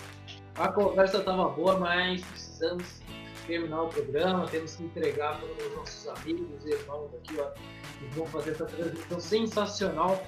A 0.57 0.69
conversa 0.69 1.19
estava 1.19 1.49
boa, 1.49 1.79
mas 1.79 2.23
precisamos 2.23 3.01
terminar 3.47 3.83
o 3.83 3.89
programa, 3.89 4.47
temos 4.47 4.77
que 4.77 4.85
entregar 4.85 5.39
para 5.39 5.67
os 5.67 5.77
nossos 5.77 6.09
amigos 6.09 6.65
e 6.65 6.71
irmãos 6.71 7.11
aqui, 7.15 7.41
ó, 7.41 7.51
que 7.99 8.05
vão 8.15 8.27
fazer 8.27 8.51
essa 8.53 8.67
transmissão 8.67 9.21
sensacional. 9.21 10.25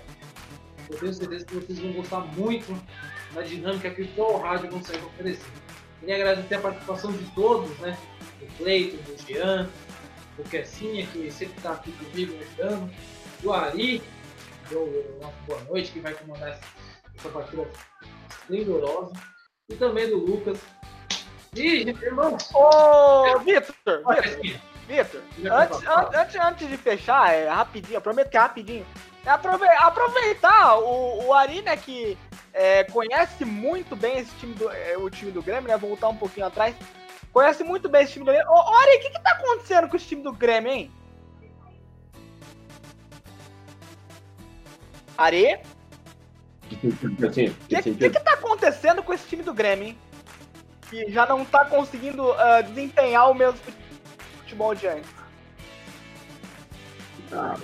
Eu 0.91 0.99
tenho 0.99 1.15
certeza 1.15 1.45
que 1.45 1.55
vocês 1.55 1.79
vão 1.79 1.93
gostar 1.93 2.21
muito 2.37 2.73
da 3.35 3.43
dinâmica 3.43 3.91
que 3.91 4.09
o 4.17 4.37
rádio 4.39 4.71
consegue 4.71 5.05
oferecer. 5.05 5.51
Queria 6.01 6.17
agradecer 6.17 6.55
a 6.57 6.61
participação 6.61 7.13
de 7.13 7.25
todos, 7.33 7.79
né? 7.79 7.97
Do 8.41 8.47
Cleiton, 8.57 8.97
do 8.97 9.27
Jean, 9.27 9.71
do 10.37 10.43
Kessinha, 10.45 11.07
que 11.07 11.31
sempre 11.31 11.57
está 11.57 11.73
aqui 11.73 11.93
comigo 11.93 12.35
ajudando, 12.41 12.93
do 13.41 13.53
Ari, 13.53 14.03
do 14.69 15.19
nosso 15.21 15.37
boa 15.47 15.61
noite, 15.65 15.93
que 15.93 16.01
vai 16.01 16.13
comandar 16.15 16.49
essa, 16.49 16.65
essa 17.17 17.29
partida 17.29 17.69
esplendorosa, 18.31 19.13
e 19.69 19.77
também 19.77 20.09
do 20.09 20.19
Lucas. 20.19 20.59
E, 21.55 21.89
irmão! 21.89 22.37
Ô, 22.55 23.39
Vitor! 23.41 24.03
Vitor! 24.05 24.63
Vitor, 24.89 25.23
antes, 25.53 25.81
antes, 25.87 26.37
antes 26.37 26.69
de 26.69 26.77
fechar, 26.77 27.33
é 27.33 27.49
rapidinho, 27.49 27.97
eu 27.97 28.01
prometo 28.01 28.29
que 28.29 28.37
é 28.37 28.41
rapidinho. 28.41 28.87
É 29.25 29.31
aproveitar 29.31 30.79
o, 30.79 31.27
o 31.27 31.33
Ari, 31.33 31.63
né, 31.63 31.77
que 31.77 32.19
é, 32.53 32.85
conhece 32.85 33.45
muito 33.45 33.97
bem 33.97 34.19
esse 34.19 34.35
time 34.37 34.55
do, 34.55 34.71
é, 34.71 34.97
o 34.97 35.09
time 35.09 35.31
do 35.31 35.43
Grêmio, 35.43 35.69
né? 35.69 35.77
Voltar 35.77 36.09
um 36.09 36.17
pouquinho 36.17 36.47
atrás. 36.47 36.75
Conhece 37.33 37.65
muito 37.65 37.89
bem 37.89 38.03
esse 38.03 38.13
time 38.13 38.25
do 38.25 38.31
Grêmio. 38.31 38.51
Ô, 38.51 38.75
Ari, 38.75 38.97
o 38.97 39.01
que, 39.01 39.11
que 39.11 39.23
tá 39.23 39.31
acontecendo 39.33 39.89
com 39.89 39.97
esse 39.97 40.07
time 40.07 40.23
do 40.23 40.33
Grêmio, 40.33 40.71
hein? 40.71 40.93
Ari? 45.17 45.55
O 46.65 46.69
que, 46.69 46.77
que, 46.77 48.11
que 48.11 48.21
tá 48.21 48.35
acontecendo 48.35 49.03
com 49.03 49.13
esse 49.13 49.27
time 49.27 49.43
do 49.43 49.55
Grêmio, 49.55 49.89
hein? 49.89 49.99
Que 50.91 51.11
já 51.11 51.25
não 51.25 51.45
tá 51.45 51.65
conseguindo 51.65 52.31
uh, 52.31 52.63
desempenhar 52.67 53.31
o 53.31 53.35
mesmo 53.35 53.59
futebol 54.39 54.75
de 54.75 54.89
antes. 54.89 55.11
Ah, 57.33 57.57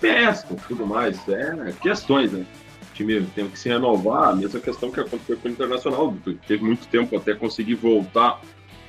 peça, 0.00 0.46
tudo 0.66 0.84
mais. 0.84 1.16
É 1.28 1.72
questões, 1.80 2.32
né? 2.32 2.44
O 2.92 2.94
time 2.94 3.22
tem 3.34 3.48
que 3.48 3.58
se 3.58 3.70
renovar, 3.70 4.28
a 4.28 4.36
mesma 4.36 4.60
questão 4.60 4.92
que 4.92 5.00
aconteceu 5.00 5.38
com 5.38 5.48
o 5.48 5.50
Internacional. 5.50 6.14
Teve 6.46 6.62
muito 6.62 6.86
tempo 6.88 7.16
até 7.16 7.34
conseguir 7.34 7.74
voltar 7.76 8.38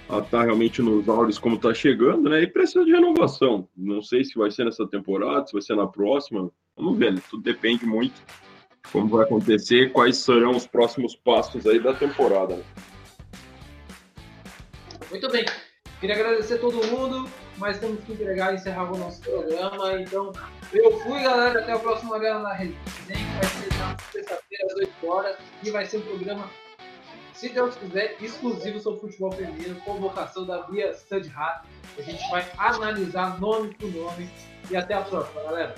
a 0.09 0.19
estar 0.19 0.43
realmente 0.43 0.81
nos 0.81 1.07
áureos 1.07 1.39
como 1.39 1.55
está 1.55 1.73
chegando, 1.73 2.29
né? 2.29 2.41
E 2.41 2.47
precisa 2.47 2.83
de 2.83 2.91
renovação. 2.91 3.65
Não 3.75 4.01
sei 4.01 4.25
se 4.25 4.37
vai 4.37 4.51
ser 4.51 4.65
nessa 4.65 4.85
temporada, 4.85 5.47
se 5.47 5.53
vai 5.53 5.61
ser 5.61 5.77
na 5.77 5.87
próxima. 5.87 6.51
Vamos 6.75 6.97
ver, 6.99 7.13
né? 7.13 7.21
Tudo 7.29 7.41
depende 7.41 7.85
muito 7.85 8.15
de 8.15 8.91
como 8.91 9.07
vai 9.07 9.23
acontecer, 9.23 9.93
quais 9.93 10.17
serão 10.17 10.51
os 10.51 10.67
próximos 10.67 11.15
passos 11.15 11.65
aí 11.65 11.79
da 11.79 11.93
temporada. 11.93 12.57
Né? 12.57 12.63
Muito 15.09 15.31
bem. 15.31 15.45
Queria 16.01 16.15
agradecer 16.17 16.55
a 16.55 16.59
todo 16.59 16.85
mundo, 16.87 17.29
mas 17.57 17.79
temos 17.79 18.03
que 18.03 18.13
entregar 18.13 18.51
e 18.51 18.55
encerrar 18.55 18.91
o 18.91 18.97
nosso 18.97 19.21
programa. 19.21 20.01
Então, 20.01 20.31
eu 20.71 20.99
fui, 20.99 21.21
galera. 21.21 21.61
Até 21.61 21.75
o 21.75 21.79
próximo 21.79 22.13
Arena 22.13 22.39
na 22.39 22.55
que 22.57 22.73
vai 23.05 23.45
ser 23.45 23.77
na 23.77 23.97
sexta-feira, 24.11 24.65
às 24.65 24.75
8 24.75 25.07
horas. 25.07 25.37
E 25.63 25.71
vai 25.71 25.85
ser 25.85 25.97
um 25.97 26.01
programa, 26.01 26.49
se 27.33 27.49
Deus 27.49 27.75
quiser, 27.75 28.15
exclusivo 28.21 28.79
sobre 28.79 29.01
futebol 29.01 29.31
feminino, 29.31 29.79
convocação 29.81 30.45
da 30.45 30.63
Bia 30.63 30.93
Sandhat. 30.93 31.65
A 31.97 32.01
gente 32.01 32.29
vai 32.29 32.45
analisar 32.57 33.39
nome 33.39 33.73
por 33.75 33.91
nome. 33.91 34.29
E 34.69 34.75
até 34.75 34.93
a 34.93 35.01
próxima, 35.01 35.43
galera. 35.43 35.75